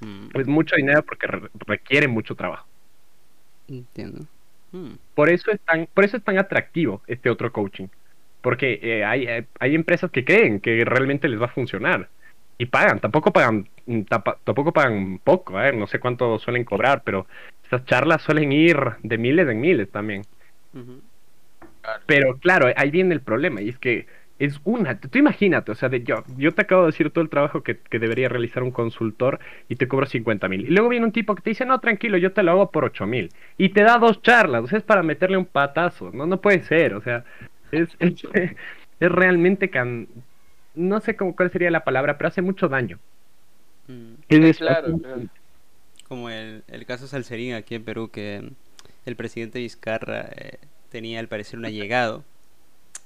Mm. 0.00 0.38
Es 0.38 0.46
mucho 0.46 0.76
dinero 0.76 1.02
porque 1.02 1.28
requiere 1.66 2.08
mucho 2.08 2.34
trabajo. 2.34 2.66
Entiendo. 3.68 4.26
Mm. 4.70 4.96
Por 5.14 5.30
eso 5.30 5.50
es 5.50 5.60
tan, 5.60 5.88
por 5.94 6.04
eso 6.04 6.18
es 6.18 6.22
tan 6.22 6.36
atractivo 6.36 7.00
este 7.06 7.30
otro 7.30 7.50
coaching. 7.50 7.86
Porque 8.42 8.78
eh, 8.82 9.02
hay, 9.02 9.26
eh, 9.26 9.46
hay 9.58 9.74
empresas 9.74 10.10
que 10.10 10.26
creen 10.26 10.60
que 10.60 10.84
realmente 10.84 11.26
les 11.26 11.40
va 11.40 11.46
a 11.46 11.48
funcionar 11.48 12.10
y 12.58 12.66
pagan, 12.66 13.00
tampoco 13.00 13.32
pagan, 13.32 13.66
mm, 13.86 14.02
tampoco 14.44 14.74
pagan 14.74 15.18
poco, 15.24 15.58
¿eh? 15.58 15.72
no 15.72 15.86
sé 15.86 15.98
cuánto 15.98 16.38
suelen 16.38 16.64
cobrar, 16.64 17.00
pero 17.02 17.26
estas 17.62 17.86
charlas 17.86 18.20
suelen 18.20 18.52
ir 18.52 18.76
de 19.04 19.16
miles 19.16 19.48
en 19.48 19.58
miles 19.58 19.90
también. 19.90 20.20
Pero 22.04 22.36
claro, 22.40 22.70
ahí 22.76 22.90
viene 22.90 23.14
el 23.14 23.22
problema, 23.22 23.62
y 23.62 23.70
es 23.70 23.78
que 23.78 24.06
es 24.38 24.60
una, 24.64 25.00
tú 25.00 25.18
imagínate, 25.18 25.72
o 25.72 25.74
sea, 25.74 25.88
de, 25.88 26.02
yo, 26.02 26.22
yo 26.36 26.52
te 26.54 26.62
acabo 26.62 26.82
de 26.82 26.88
decir 26.88 27.10
todo 27.10 27.22
el 27.22 27.30
trabajo 27.30 27.62
que, 27.62 27.78
que 27.78 27.98
debería 27.98 28.28
realizar 28.28 28.62
un 28.62 28.70
consultor 28.70 29.40
y 29.68 29.76
te 29.76 29.88
cobro 29.88 30.06
50 30.06 30.48
mil. 30.48 30.66
Y 30.66 30.70
luego 30.70 30.90
viene 30.90 31.06
un 31.06 31.12
tipo 31.12 31.34
que 31.34 31.42
te 31.42 31.50
dice, 31.50 31.64
no, 31.64 31.80
tranquilo, 31.80 32.18
yo 32.18 32.32
te 32.32 32.42
lo 32.42 32.52
hago 32.52 32.70
por 32.70 32.84
8 32.84 33.06
mil. 33.06 33.32
Y 33.56 33.70
te 33.70 33.82
da 33.82 33.98
dos 33.98 34.20
charlas, 34.22 34.64
o 34.64 34.66
sea, 34.66 34.78
es 34.78 34.84
para 34.84 35.02
meterle 35.02 35.38
un 35.38 35.46
patazo, 35.46 36.10
no, 36.12 36.26
no 36.26 36.40
puede 36.40 36.62
ser, 36.64 36.94
o 36.94 37.00
sea, 37.00 37.24
es, 37.72 37.88
es, 37.98 38.24
es 39.00 39.12
realmente 39.12 39.70
can, 39.70 40.06
no 40.74 41.00
sé 41.00 41.16
cómo, 41.16 41.34
cuál 41.34 41.50
sería 41.50 41.70
la 41.70 41.84
palabra, 41.84 42.18
pero 42.18 42.28
hace 42.28 42.42
mucho 42.42 42.68
daño. 42.68 42.98
Mm. 43.88 44.14
claro, 44.58 45.00
Como 46.08 46.28
el, 46.28 46.62
el 46.68 46.86
caso 46.86 47.06
Salserín 47.06 47.54
aquí 47.54 47.74
en 47.74 47.84
Perú, 47.84 48.10
que 48.10 48.50
el 49.06 49.16
presidente 49.16 49.60
Vizcarra 49.60 50.28
eh, 50.36 50.58
tenía 50.90 51.20
al 51.20 51.28
parecer 51.28 51.58
un 51.58 51.64
allegado 51.64 52.24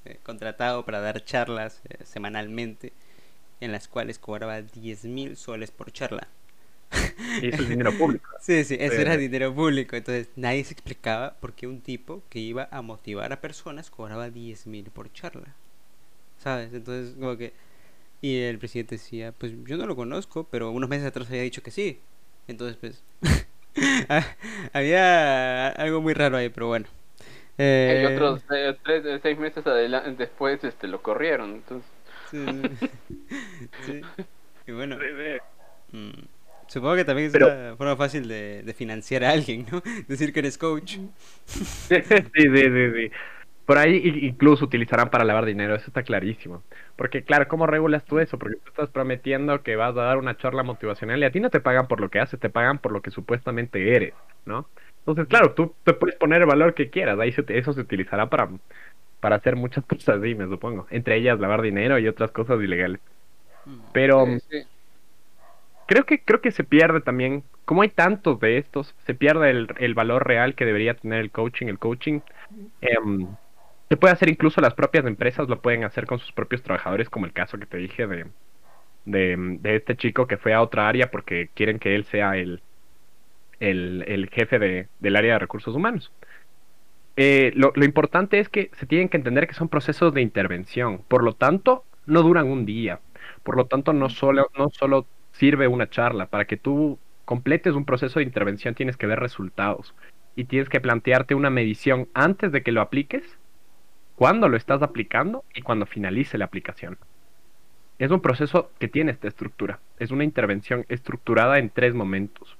eh, 0.04 0.18
contratado 0.22 0.84
para 0.84 1.00
dar 1.00 1.24
charlas 1.24 1.80
eh, 1.88 2.04
semanalmente, 2.04 2.92
en 3.60 3.72
las 3.72 3.88
cuales 3.88 4.18
cobraba 4.18 4.62
10 4.62 5.04
mil 5.04 5.36
soles 5.36 5.70
por 5.70 5.92
charla. 5.92 6.28
Y 7.40 7.48
eso 7.48 7.62
es 7.62 7.68
dinero 7.68 7.92
público. 7.96 8.28
sí, 8.40 8.64
sí, 8.64 8.76
eso 8.80 9.00
era 9.00 9.16
dinero 9.16 9.54
público. 9.54 9.96
Entonces 9.96 10.28
nadie 10.36 10.64
se 10.64 10.72
explicaba 10.72 11.34
por 11.34 11.54
qué 11.54 11.66
un 11.66 11.80
tipo 11.80 12.22
que 12.28 12.40
iba 12.40 12.68
a 12.70 12.82
motivar 12.82 13.32
a 13.32 13.40
personas 13.40 13.90
cobraba 13.90 14.30
10 14.30 14.66
mil 14.66 14.90
por 14.90 15.12
charla. 15.12 15.54
¿sabes? 16.42 16.72
Entonces, 16.72 17.14
como 17.18 17.36
que... 17.36 17.52
Y 18.22 18.40
el 18.40 18.58
presidente 18.58 18.96
decía, 18.96 19.32
pues 19.32 19.52
yo 19.66 19.76
no 19.78 19.86
lo 19.86 19.96
conozco, 19.96 20.44
pero 20.50 20.70
unos 20.70 20.90
meses 20.90 21.06
atrás 21.06 21.28
había 21.28 21.42
dicho 21.42 21.62
que 21.62 21.70
sí. 21.70 22.00
Entonces, 22.48 22.76
pues... 22.76 23.02
había 24.72 25.68
algo 25.68 26.00
muy 26.00 26.14
raro 26.14 26.36
ahí, 26.36 26.48
pero 26.50 26.68
bueno. 26.68 26.86
Eh... 27.58 28.08
Y 28.08 28.14
otros 28.14 28.42
eh, 28.54 28.76
tres, 28.82 29.04
eh, 29.04 29.20
seis 29.22 29.38
meses 29.38 29.66
adelante, 29.66 30.14
después 30.16 30.62
este, 30.64 30.88
lo 30.88 31.02
corrieron, 31.02 31.52
entonces... 31.52 31.90
Sí, 32.30 34.00
Y 34.66 34.72
bueno... 34.72 34.96
Mm, 35.92 36.10
supongo 36.68 36.96
que 36.96 37.04
también 37.04 37.28
es 37.28 37.34
una 37.34 37.74
forma 37.76 37.96
fácil 37.96 38.28
de, 38.28 38.62
de, 38.62 38.74
financiar 38.74 39.24
a 39.24 39.30
alguien, 39.30 39.66
¿no? 39.70 39.82
Decir 40.08 40.32
que 40.32 40.40
eres 40.40 40.56
coach. 40.56 40.98
sí, 41.46 41.96
sí, 42.02 42.22
sí, 42.34 42.92
sí. 42.94 43.10
Por 43.66 43.78
ahí 43.78 44.02
incluso 44.22 44.64
utilizarán 44.64 45.10
para 45.10 45.24
lavar 45.24 45.44
dinero, 45.44 45.76
eso 45.76 45.86
está 45.86 46.02
clarísimo. 46.02 46.64
Porque 46.96 47.22
claro, 47.22 47.46
¿cómo 47.46 47.68
regulas 47.68 48.04
tú 48.04 48.18
eso? 48.18 48.36
Porque 48.36 48.56
tú 48.56 48.70
estás 48.70 48.90
prometiendo 48.90 49.62
que 49.62 49.76
vas 49.76 49.96
a 49.96 50.02
dar 50.02 50.18
una 50.18 50.36
charla 50.36 50.64
motivacional 50.64 51.20
y 51.20 51.24
a 51.24 51.30
ti 51.30 51.38
no 51.38 51.50
te 51.50 51.60
pagan 51.60 51.86
por 51.86 52.00
lo 52.00 52.08
que 52.10 52.18
haces, 52.18 52.40
te 52.40 52.50
pagan 52.50 52.78
por 52.78 52.90
lo 52.90 53.00
que 53.00 53.12
supuestamente 53.12 53.94
eres, 53.94 54.14
¿no? 54.44 54.66
Entonces, 55.00 55.26
claro, 55.28 55.52
tú 55.54 55.74
te 55.84 55.94
puedes 55.94 56.16
poner 56.16 56.42
el 56.42 56.46
valor 56.46 56.74
que 56.74 56.90
quieras, 56.90 57.18
ahí 57.18 57.34
eso 57.48 57.72
se 57.72 57.80
utilizará 57.80 58.28
para, 58.28 58.50
para 59.20 59.36
hacer 59.36 59.56
muchas 59.56 59.84
cosas 59.86 60.18
así, 60.18 60.34
me 60.34 60.46
supongo. 60.46 60.86
Entre 60.90 61.16
ellas 61.16 61.40
lavar 61.40 61.62
dinero 61.62 61.98
y 61.98 62.08
otras 62.08 62.30
cosas 62.30 62.60
ilegales. 62.60 63.00
Mm. 63.64 63.78
Pero 63.92 64.26
creo 65.86 66.04
que 66.04 66.20
creo 66.22 66.40
que 66.40 66.52
se 66.52 66.64
pierde 66.64 67.00
también, 67.00 67.42
como 67.64 67.82
hay 67.82 67.88
tantos 67.88 68.38
de 68.40 68.58
estos, 68.58 68.94
se 69.06 69.14
pierde 69.14 69.50
el, 69.50 69.94
valor 69.94 70.26
real 70.26 70.54
que 70.54 70.64
debería 70.64 70.94
tener 70.94 71.20
el 71.20 71.30
coaching. 71.30 71.66
El 71.66 71.78
coaching 71.78 72.20
em, 72.80 73.26
se 73.88 73.96
puede 73.96 74.14
hacer 74.14 74.28
incluso 74.28 74.60
las 74.60 74.74
propias 74.74 75.04
empresas 75.06 75.48
lo 75.48 75.60
pueden 75.60 75.84
hacer 75.84 76.06
con 76.06 76.18
sus 76.20 76.32
propios 76.32 76.62
trabajadores, 76.62 77.10
como 77.10 77.26
el 77.26 77.32
caso 77.32 77.58
que 77.58 77.66
te 77.66 77.78
dije 77.78 78.06
de, 78.06 78.26
de, 79.04 79.76
este 79.76 79.96
chico 79.96 80.26
que 80.26 80.36
fue 80.36 80.54
a 80.54 80.62
otra 80.62 80.88
área 80.88 81.10
porque 81.10 81.50
quieren 81.54 81.78
que 81.78 81.94
él 81.96 82.04
sea 82.04 82.36
el, 82.36 82.62
el, 83.60 84.28
jefe 84.32 84.58
de, 84.58 84.88
del 84.98 85.16
área 85.16 85.34
de 85.34 85.38
recursos 85.38 85.74
humanos. 85.74 86.10
Eh, 87.16 87.52
lo, 87.54 87.72
importante 87.84 88.38
es 88.38 88.48
que 88.48 88.70
se 88.78 88.86
tienen 88.86 89.08
que 89.08 89.18
entender 89.18 89.46
que 89.46 89.54
son 89.54 89.68
procesos 89.68 90.14
de 90.14 90.22
intervención, 90.22 91.02
por 91.06 91.22
lo 91.22 91.34
tanto, 91.34 91.84
no 92.06 92.22
duran 92.22 92.46
un 92.48 92.64
día, 92.64 93.00
por 93.42 93.56
lo 93.56 93.66
tanto, 93.66 93.92
no 93.92 94.08
solo, 94.08 94.48
no 94.56 94.70
solo 94.70 95.06
sirve 95.32 95.68
una 95.68 95.90
charla, 95.90 96.26
para 96.26 96.46
que 96.46 96.56
tú 96.56 96.98
completes 97.26 97.74
un 97.74 97.84
proceso 97.84 98.18
de 98.18 98.24
intervención 98.24 98.74
tienes 98.74 98.96
que 98.96 99.06
ver 99.06 99.20
resultados. 99.20 99.94
Y 100.36 100.44
tienes 100.44 100.68
que 100.68 100.80
plantearte 100.80 101.34
una 101.34 101.50
medición 101.50 102.08
antes 102.14 102.52
de 102.52 102.62
que 102.62 102.72
lo 102.72 102.80
apliques, 102.80 103.24
cuando 104.14 104.48
lo 104.48 104.56
estás 104.56 104.80
aplicando 104.80 105.44
y 105.54 105.62
cuando 105.62 105.86
finalice 105.86 106.38
la 106.38 106.44
aplicación. 106.46 106.98
Es 107.98 108.10
un 108.10 108.20
proceso 108.20 108.70
que 108.78 108.88
tiene 108.88 109.12
esta 109.12 109.28
estructura, 109.28 109.80
es 109.98 110.10
una 110.10 110.24
intervención 110.24 110.86
estructurada 110.88 111.58
en 111.58 111.68
tres 111.68 111.94
momentos 111.94 112.56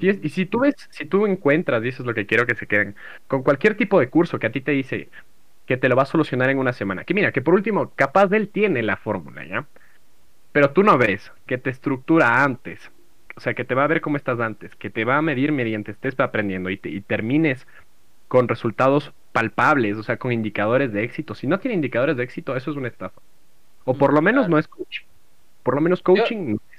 y 0.00 0.28
si 0.28 0.46
tú 0.46 0.60
ves, 0.60 0.74
si 0.90 1.06
tú 1.06 1.26
encuentras, 1.26 1.84
y 1.84 1.88
eso 1.88 2.02
es 2.02 2.06
lo 2.06 2.14
que 2.14 2.26
quiero 2.26 2.46
que 2.46 2.54
se 2.54 2.66
queden, 2.66 2.94
con 3.26 3.42
cualquier 3.42 3.76
tipo 3.76 3.98
de 4.00 4.08
curso 4.08 4.38
que 4.38 4.46
a 4.46 4.52
ti 4.52 4.60
te 4.60 4.72
dice 4.72 5.08
que 5.66 5.76
te 5.76 5.88
lo 5.88 5.96
va 5.96 6.02
a 6.02 6.06
solucionar 6.06 6.50
en 6.50 6.58
una 6.58 6.72
semana, 6.72 7.04
que 7.04 7.14
mira, 7.14 7.32
que 7.32 7.42
por 7.42 7.54
último, 7.54 7.92
capaz 7.94 8.32
él 8.32 8.48
tiene 8.48 8.82
la 8.82 8.96
fórmula, 8.96 9.44
¿ya? 9.44 9.66
Pero 10.52 10.70
tú 10.70 10.82
no 10.82 10.96
ves 10.98 11.30
que 11.46 11.58
te 11.58 11.70
estructura 11.70 12.42
antes, 12.42 12.90
o 13.36 13.40
sea, 13.40 13.54
que 13.54 13.64
te 13.64 13.74
va 13.74 13.84
a 13.84 13.88
ver 13.88 14.00
cómo 14.00 14.16
estás 14.16 14.40
antes, 14.40 14.74
que 14.76 14.90
te 14.90 15.04
va 15.04 15.18
a 15.18 15.22
medir 15.22 15.52
mediante 15.52 15.92
estés 15.92 16.18
aprendiendo 16.20 16.70
y, 16.70 16.80
y 16.82 17.00
termines 17.02 17.66
con 18.28 18.48
resultados 18.48 19.12
palpables, 19.32 19.96
o 19.96 20.02
sea, 20.02 20.18
con 20.18 20.32
indicadores 20.32 20.92
de 20.92 21.02
éxito. 21.02 21.34
Si 21.34 21.46
no 21.46 21.58
tiene 21.58 21.74
indicadores 21.74 22.16
de 22.16 22.24
éxito, 22.24 22.56
eso 22.56 22.70
es 22.70 22.76
una 22.76 22.88
estafa. 22.88 23.20
O 23.84 23.94
por 23.96 24.12
lo 24.12 24.20
menos 24.20 24.48
no 24.48 24.58
es 24.58 24.68
coaching. 24.68 25.06
Por 25.62 25.74
lo 25.74 25.80
menos 25.80 26.02
coaching 26.02 26.54
no 26.54 26.60
es. 26.74 26.77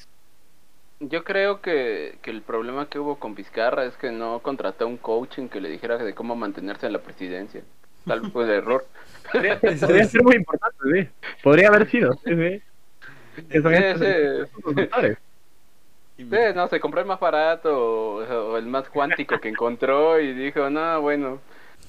Yo 0.99 1.23
creo 1.23 1.61
que, 1.61 2.17
que, 2.21 2.29
el 2.29 2.41
problema 2.41 2.89
que 2.89 2.99
hubo 2.99 3.19
con 3.19 3.33
Vizcarra 3.33 3.85
es 3.85 3.95
que 3.95 4.11
no 4.11 4.39
contrató 4.39 4.85
un 4.85 4.97
coaching 4.97 5.47
que 5.47 5.61
le 5.61 5.69
dijera 5.69 5.97
de 5.97 6.13
cómo 6.13 6.35
mantenerse 6.35 6.87
en 6.87 6.93
la 6.93 6.99
presidencia. 6.99 7.63
Tal 8.05 8.31
fue 8.31 8.43
el 8.45 8.49
error. 8.51 8.85
Podría, 9.31 9.59
ser 10.07 10.23
muy 10.23 10.35
importante, 10.35 10.77
sí. 10.83 11.07
Podría 11.43 11.69
haber 11.69 11.89
sido. 11.89 12.13
Sí, 12.25 12.35
sí. 12.35 12.61
Sí, 16.17 16.25
no, 16.53 16.67
se 16.67 16.79
compró 16.81 16.99
el 16.99 17.07
más 17.07 17.19
barato 17.19 18.17
o, 18.17 18.57
el 18.57 18.65
más 18.65 18.89
cuántico 18.89 19.39
que 19.39 19.47
encontró 19.47 20.19
y 20.19 20.33
dijo, 20.33 20.69
no, 20.69 21.01
bueno, 21.01 21.39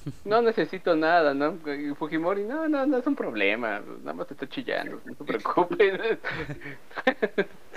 no 0.25 0.41
necesito 0.41 0.95
nada, 0.95 1.33
¿no? 1.33 1.57
Y 1.73 1.93
Fujimori, 1.95 2.43
no, 2.43 2.67
no, 2.67 2.85
no 2.85 2.97
es 2.97 3.07
un 3.07 3.15
problema, 3.15 3.81
nada 4.01 4.13
más 4.13 4.27
te 4.27 4.33
estoy 4.33 4.47
chillando, 4.49 5.01
no 5.05 5.15
te 5.15 5.23
preocupes. 5.23 6.19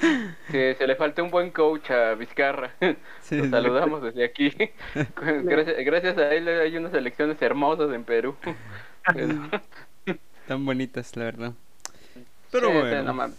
que 0.50 0.74
se 0.74 0.86
le 0.86 0.96
falta 0.96 1.22
un 1.22 1.30
buen 1.30 1.50
coach 1.50 1.90
a 1.90 2.14
Vizcarra. 2.14 2.72
Lo 3.30 3.50
saludamos 3.50 4.02
desde 4.02 4.24
aquí. 4.24 4.52
Gracias, 5.16 6.18
a 6.18 6.34
él 6.34 6.48
hay 6.48 6.76
unas 6.76 6.94
elecciones 6.94 7.40
hermosas 7.40 7.92
en 7.92 8.04
Perú. 8.04 8.34
Tan 10.46 10.64
bonitas, 10.64 11.16
la 11.16 11.24
verdad. 11.24 11.52
Pero 12.50 12.70
bueno. 12.70 13.32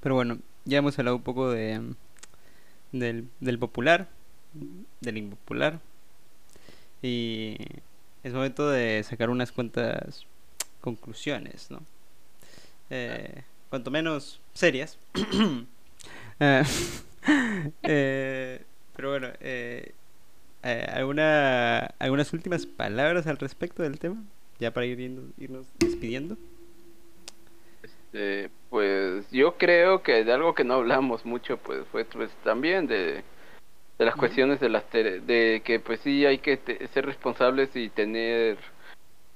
pero 0.00 0.14
bueno, 0.14 0.38
ya 0.64 0.78
hemos 0.78 0.98
hablado 0.98 1.16
un 1.16 1.22
poco 1.22 1.50
de 1.50 1.80
del, 2.92 3.28
del 3.40 3.58
popular, 3.58 4.08
del 5.00 5.16
impopular 5.16 5.80
y 7.02 7.56
es 8.22 8.32
momento 8.32 8.70
de 8.70 9.02
sacar 9.02 9.30
unas 9.30 9.52
cuantas 9.52 10.26
conclusiones, 10.80 11.70
¿no? 11.70 11.80
Eh, 12.90 13.42
cuanto 13.68 13.90
menos 13.90 14.40
serias. 14.54 14.98
Eh, 16.40 16.64
eh, 17.84 18.64
pero 18.96 19.10
bueno, 19.10 19.28
eh, 19.40 19.92
¿alguna, 20.92 21.94
¿algunas 22.00 22.32
últimas 22.32 22.66
palabras 22.66 23.28
al 23.28 23.36
respecto 23.36 23.84
del 23.84 24.00
tema? 24.00 24.16
Ya 24.58 24.72
para 24.72 24.86
ir 24.86 24.98
irnos 25.38 25.66
despidiendo. 25.78 26.36
Este, 27.82 28.50
pues 28.70 29.30
yo 29.30 29.56
creo 29.56 30.02
que 30.02 30.24
de 30.24 30.32
algo 30.32 30.54
que 30.54 30.64
no 30.64 30.74
hablamos 30.74 31.24
mucho, 31.24 31.58
pues 31.58 31.84
fue 31.92 32.04
pues 32.04 32.30
también 32.42 32.86
de 32.88 33.22
de 33.98 34.04
las 34.04 34.16
cuestiones 34.16 34.60
de 34.60 34.68
las 34.68 34.90
de 34.90 35.62
que 35.64 35.80
pues 35.80 36.00
sí 36.00 36.26
hay 36.26 36.38
que 36.38 36.58
ser 36.92 37.06
responsables 37.06 37.74
y 37.76 37.88
tener 37.88 38.58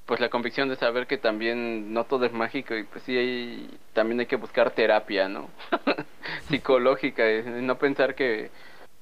pues 0.06 0.20
la 0.20 0.28
convicción 0.28 0.68
de 0.68 0.76
saber 0.76 1.06
que 1.06 1.18
también 1.18 1.92
no 1.92 2.04
todo 2.04 2.24
es 2.24 2.32
mágico 2.32 2.74
y 2.74 2.84
pues 2.84 3.02
sí 3.04 3.16
hay, 3.16 3.78
también 3.92 4.20
hay 4.20 4.26
que 4.26 4.36
buscar 4.36 4.70
terapia 4.70 5.28
no 5.28 5.50
psicológica 6.48 7.30
y 7.30 7.42
no 7.62 7.76
pensar 7.78 8.14
que 8.14 8.50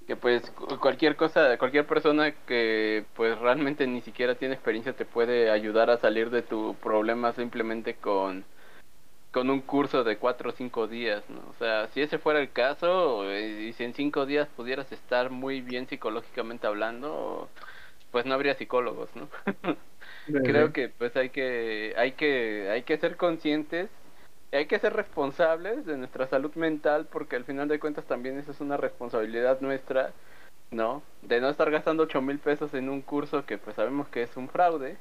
que 0.07 0.17
pues 0.17 0.51
cualquier 0.81 1.17
cosa 1.17 1.57
cualquier 1.57 1.87
persona 1.87 2.33
que 2.47 3.05
pues 3.15 3.39
realmente 3.39 3.87
ni 3.87 4.03
siquiera 4.03 4.35
tiene 4.35 4.55
experiencia 4.55 4.93
te 4.93 5.05
puede 5.07 5.51
ayudar 5.51 5.91
a 5.91 5.99
salir 5.99 6.31
de 6.31 6.43
tu 6.43 6.75
problema 6.83 7.33
simplemente 7.33 7.95
con 7.95 8.45
con 9.35 9.51
un 9.51 9.63
curso 9.63 10.05
de 10.05 10.17
cuatro 10.17 10.51
o 10.51 10.53
cinco 10.53 10.87
días, 10.87 11.29
¿no? 11.29 11.41
O 11.51 11.55
sea, 11.59 11.89
si 11.89 12.01
ese 12.01 12.19
fuera 12.19 12.39
el 12.39 12.53
caso, 12.53 13.29
eh, 13.29 13.63
y 13.69 13.73
si 13.73 13.83
en 13.83 13.93
cinco 13.93 14.27
días 14.27 14.49
pudieras 14.57 14.93
estar 14.93 15.31
muy 15.31 15.61
bien 15.61 15.89
psicológicamente 15.89 16.69
hablando, 16.69 17.49
pues 18.13 18.27
no 18.27 18.35
habría 18.35 18.55
psicólogos, 18.55 19.11
¿no? 19.17 19.29
Creo 20.45 20.73
que 20.73 20.89
pues 20.89 21.17
hay 21.17 21.31
que, 21.31 21.95
hay 21.97 22.13
que, 22.13 22.71
hay 22.71 22.83
que 22.85 22.97
ser 22.97 23.17
conscientes, 23.17 23.91
hay 24.53 24.67
que 24.67 24.79
ser 24.79 24.93
responsables 24.93 25.85
de 25.85 25.97
nuestra 25.97 26.29
salud 26.29 26.55
mental, 26.55 27.09
porque 27.11 27.35
al 27.35 27.45
final 27.45 27.67
de 27.67 27.81
cuentas 27.81 28.05
también 28.05 28.39
esa 28.39 28.53
es 28.53 28.61
una 28.61 28.77
responsabilidad 28.77 29.61
nuestra, 29.61 30.13
¿no? 30.71 31.03
De 31.23 31.41
no 31.41 31.49
estar 31.49 31.73
gastando 31.73 32.05
ocho 32.05 32.23
mil 32.23 32.39
pesos 32.39 32.73
en 32.75 32.89
un 32.89 33.03
curso 33.03 33.45
que 33.45 33.59
pues 33.59 33.75
sabemos 33.75 34.07
que 34.09 34.23
es 34.23 34.37
un 34.37 34.49
fraude, 34.49 34.97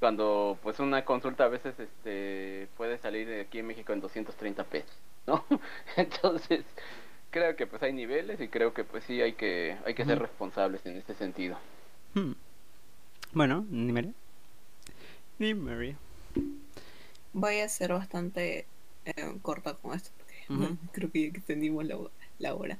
cuando 0.00 0.58
pues 0.62 0.78
una 0.78 1.04
consulta 1.04 1.44
a 1.44 1.48
veces 1.48 1.78
este 1.78 2.68
puede 2.76 2.98
salir 2.98 3.26
de 3.26 3.42
aquí 3.42 3.58
en 3.58 3.66
México 3.66 3.92
en 3.92 4.00
230 4.00 4.64
pesos, 4.64 4.96
¿no? 5.26 5.44
Entonces, 5.96 6.64
creo 7.30 7.56
que 7.56 7.66
pues 7.66 7.82
hay 7.82 7.92
niveles 7.92 8.40
y 8.40 8.48
creo 8.48 8.74
que 8.74 8.84
pues 8.84 9.04
sí 9.04 9.20
hay 9.22 9.32
que 9.34 9.76
hay 9.84 9.94
que 9.94 10.04
ser 10.04 10.18
responsables 10.18 10.84
en 10.86 10.96
este 10.96 11.14
sentido. 11.14 11.58
Hmm. 12.14 12.32
Bueno, 13.32 13.66
ni 13.70 13.92
María. 13.92 14.12
Ni 15.38 15.54
María. 15.54 15.96
Voy 17.32 17.60
a 17.60 17.68
ser 17.68 17.92
bastante 17.92 18.66
eh, 19.04 19.38
corta 19.42 19.74
con 19.74 19.94
esto 19.94 20.10
porque 20.16 20.76
creo 20.92 21.10
que 21.10 21.22
ya 21.22 21.28
extendimos 21.28 21.84
la, 21.84 21.98
la 22.38 22.54
hora. 22.54 22.78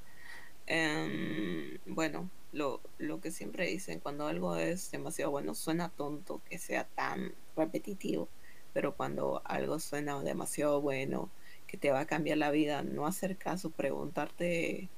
Em, 0.67 1.79
bueno, 1.87 2.29
lo, 2.57 2.81
lo 2.99 3.21
que 3.21 3.31
siempre 3.31 3.67
dicen, 3.67 4.01
cuando 4.01 4.27
algo 4.27 4.57
es 4.57 4.91
demasiado 4.91 5.31
bueno, 5.31 5.55
suena 5.55 5.91
tonto 5.91 6.41
que 6.49 6.59
sea 6.59 6.85
tan 6.85 7.35
repetitivo, 7.55 8.29
pero 8.73 8.97
cuando 8.97 9.43
algo 9.45 9.79
suena 9.79 10.23
demasiado 10.23 10.81
bueno, 10.81 11.31
que 11.67 11.77
te 11.77 11.91
va 11.91 12.01
a 12.01 12.07
cambiar 12.07 12.39
la 12.39 12.51
vida, 12.51 12.83
no 12.83 13.07
hacer 13.07 13.37
caso, 13.37 13.71
preguntarte, 13.71 14.89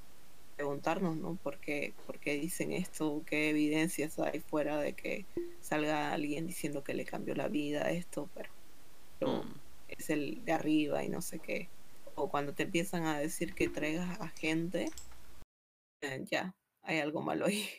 preguntarnos, 0.57 1.17
¿no? 1.17 1.35
¿Por 1.37 1.59
qué, 1.59 1.95
por 2.07 2.21
qué 2.21 2.35
dicen 2.35 2.73
esto? 2.73 3.23
¿Qué 3.27 3.51
evidencias 3.51 4.19
hay 4.21 4.41
fuera 4.41 4.79
de 4.79 4.93
que 4.93 5.27
salga 5.61 6.13
alguien 6.13 6.47
diciendo 6.47 6.85
que 6.85 6.95
le 6.95 7.05
cambió 7.05 7.35
la 7.35 7.49
vida 7.49 7.91
esto? 7.91 8.29
Pero, 9.19 9.43
mm. 9.43 9.55
es 9.89 10.11
el 10.11 10.45
de 10.45 10.53
arriba 10.53 11.03
y 11.03 11.09
no 11.09 11.23
sé 11.23 11.41
qué. 11.41 11.69
O 12.15 12.31
cuando 12.31 12.55
te 12.55 12.65
empiezan 12.65 13.07
a 13.07 13.19
decir 13.19 13.55
que 13.55 13.69
traigas 13.69 14.21
a 14.21 14.29
gente, 14.29 14.91
eh, 16.03 16.25
ya, 16.31 16.55
hay 16.89 16.99
algo 17.01 17.23
malo 17.23 17.47
ahí. 17.47 17.65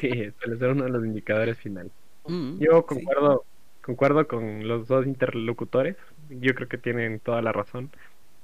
Sí, 0.00 0.10
suele 0.40 0.58
ser 0.58 0.70
uno 0.70 0.84
de 0.84 0.90
los 0.90 1.04
indicadores 1.04 1.58
finales. 1.58 1.92
Mm, 2.26 2.58
Yo 2.58 2.84
concuerdo, 2.84 3.44
concuerdo 3.80 4.26
con 4.26 4.66
los 4.66 4.88
dos 4.88 5.06
interlocutores. 5.06 5.96
Yo 6.30 6.54
creo 6.54 6.68
que 6.68 6.78
tienen 6.78 7.20
toda 7.20 7.42
la 7.42 7.52
razón. 7.52 7.90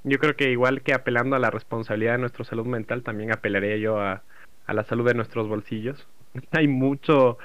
Yo 0.05 0.19
creo 0.19 0.37
que 0.37 0.51
igual 0.51 0.83
que 0.83 0.93
apelando 0.93 1.35
a 1.35 1.41
la 1.41 1.51
responsabilidad 1.51 2.13
de 2.13 2.19
nuestra 2.19 2.45
salud 2.45 2.67
mental, 2.67 3.03
también 3.03 3.33
apelaría 3.33 3.79
yo 3.79 3.99
a, 3.99 4.23
a 4.67 4.75
la 4.75 4.85
salud 4.85 5.07
de 5.07 5.15
nuestros 5.15 5.49
bolsillos. 5.49 6.07
hay 6.53 6.69
mucho, 6.69 7.39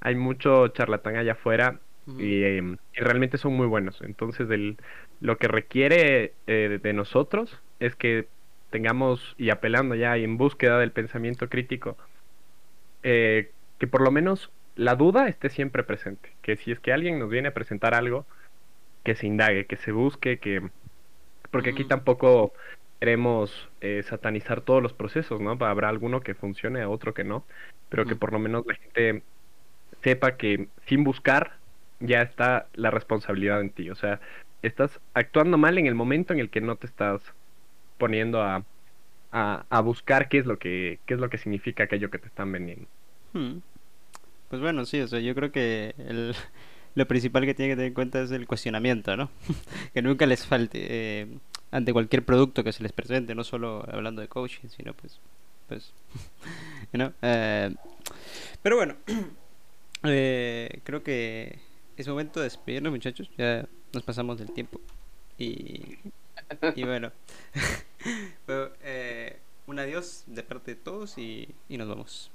hay 0.00 0.16
mucho 0.16 0.68
charlatán 0.68 1.16
allá 1.16 1.32
afuera 1.32 1.78
y, 2.18 2.42
em, 2.42 2.78
y, 2.96 3.00
realmente 3.00 3.38
son 3.38 3.52
muy 3.52 3.66
buenos. 3.66 4.00
Entonces, 4.02 4.50
el, 4.50 4.78
lo 5.20 5.36
que 5.36 5.46
requiere 5.46 6.32
eh, 6.48 6.80
de 6.82 6.92
nosotros 6.94 7.60
es 7.78 7.94
que 7.94 8.26
tengamos 8.72 9.36
y 9.38 9.50
apelando 9.50 9.94
ya 9.94 10.18
y 10.18 10.24
en 10.24 10.36
búsqueda 10.36 10.80
del 10.80 10.90
pensamiento 10.90 11.48
crítico, 11.48 11.96
eh, 13.04 13.52
que 13.78 13.86
por 13.86 14.00
lo 14.00 14.10
menos 14.10 14.50
la 14.74 14.96
duda 14.96 15.28
esté 15.28 15.50
siempre 15.50 15.84
presente. 15.84 16.32
Que 16.42 16.56
si 16.56 16.72
es 16.72 16.80
que 16.80 16.92
alguien 16.92 17.20
nos 17.20 17.30
viene 17.30 17.48
a 17.48 17.54
presentar 17.54 17.94
algo, 17.94 18.26
que 19.04 19.14
se 19.14 19.28
indague, 19.28 19.66
que 19.66 19.76
se 19.76 19.92
busque, 19.92 20.38
que... 20.38 20.62
Porque 21.52 21.70
aquí 21.70 21.84
tampoco 21.84 22.52
queremos 22.98 23.68
eh, 23.80 24.02
satanizar 24.04 24.62
todos 24.62 24.82
los 24.82 24.94
procesos, 24.94 25.40
¿no? 25.40 25.50
Habrá 25.60 25.88
alguno 25.88 26.20
que 26.20 26.34
funcione, 26.34 26.84
otro 26.86 27.14
que 27.14 27.24
no, 27.24 27.44
pero 27.90 28.06
que 28.06 28.16
por 28.16 28.32
lo 28.32 28.38
menos 28.38 28.64
la 28.66 28.74
gente 28.74 29.22
sepa 30.02 30.36
que 30.36 30.68
sin 30.86 31.04
buscar 31.04 31.58
ya 32.00 32.22
está 32.22 32.68
la 32.74 32.90
responsabilidad 32.90 33.60
en 33.60 33.70
ti. 33.70 33.90
O 33.90 33.96
sea, 33.96 34.20
estás 34.62 35.00
actuando 35.14 35.58
mal 35.58 35.78
en 35.78 35.86
el 35.86 35.94
momento 35.94 36.32
en 36.32 36.40
el 36.40 36.48
que 36.48 36.60
no 36.60 36.76
te 36.76 36.86
estás 36.86 37.20
poniendo 38.02 38.42
a, 38.42 38.64
a, 39.30 39.80
buscar 39.80 40.28
qué 40.28 40.38
es 40.38 40.46
lo 40.46 40.58
que 40.58 40.98
qué 41.06 41.14
es 41.14 41.20
lo 41.20 41.30
que 41.30 41.38
significa 41.38 41.84
aquello 41.84 42.10
que 42.10 42.18
te 42.18 42.26
están 42.26 42.50
vendiendo. 42.50 42.88
Hmm. 43.32 43.58
Pues 44.50 44.60
bueno, 44.60 44.84
sí, 44.86 45.00
o 45.00 45.06
sea, 45.06 45.20
yo 45.20 45.36
creo 45.36 45.52
que 45.52 45.94
el, 45.98 46.34
lo 46.96 47.06
principal 47.06 47.44
que 47.44 47.54
tiene 47.54 47.70
que 47.70 47.76
tener 47.76 47.88
en 47.90 47.94
cuenta 47.94 48.20
es 48.20 48.32
el 48.32 48.48
cuestionamiento, 48.48 49.16
¿no? 49.16 49.30
que 49.94 50.02
nunca 50.02 50.26
les 50.26 50.44
falte 50.44 50.80
eh, 50.82 51.28
ante 51.70 51.92
cualquier 51.92 52.24
producto 52.24 52.64
que 52.64 52.72
se 52.72 52.82
les 52.82 52.90
presente, 52.90 53.36
no 53.36 53.44
solo 53.44 53.84
hablando 53.88 54.20
de 54.20 54.26
coaching, 54.26 54.68
sino 54.68 54.94
pues, 54.94 55.20
pues, 55.68 55.92
¿no? 56.92 57.12
Eh, 57.22 57.72
pero 58.62 58.74
bueno, 58.78 58.96
eh, 60.02 60.80
creo 60.82 61.04
que 61.04 61.60
es 61.96 62.08
momento 62.08 62.40
de 62.40 62.46
despedirnos, 62.46 62.90
muchachos. 62.90 63.30
Ya 63.38 63.64
nos 63.92 64.02
pasamos 64.02 64.40
del 64.40 64.50
tiempo. 64.50 64.80
Y, 65.38 65.98
y 66.76 66.84
bueno, 66.84 67.12
un 69.66 69.78
adiós 69.78 70.24
de 70.26 70.42
parte 70.42 70.74
de 70.74 70.80
todos 70.80 71.18
y, 71.18 71.54
y 71.68 71.78
nos 71.78 71.88
vamos. 71.88 72.30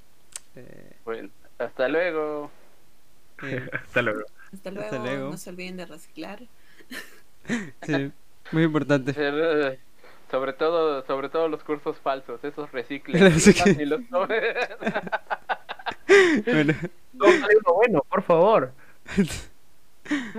bueno, 1.05 1.29
hasta 1.59 1.87
luego. 1.87 2.51
hasta 3.83 4.01
luego. 4.01 4.21
Hasta 4.53 4.71
luego. 4.71 5.31
No 5.31 5.37
se 5.37 5.49
olviden 5.49 5.77
de 5.77 5.85
reciclar. 5.85 6.39
sí, 7.83 8.11
muy 8.51 8.63
importante. 8.63 9.13
Eh, 9.15 9.79
sobre 10.31 10.53
todo, 10.53 11.05
sobre 11.05 11.29
todo 11.29 11.47
los 11.47 11.63
cursos 11.63 11.97
falsos, 11.97 12.43
esos 12.43 12.71
reciclen. 12.71 13.23
los 13.23 13.47
bueno. 16.45 16.73
No, 17.13 17.25
bueno, 17.73 18.05
por 18.09 18.23
favor. 18.23 18.73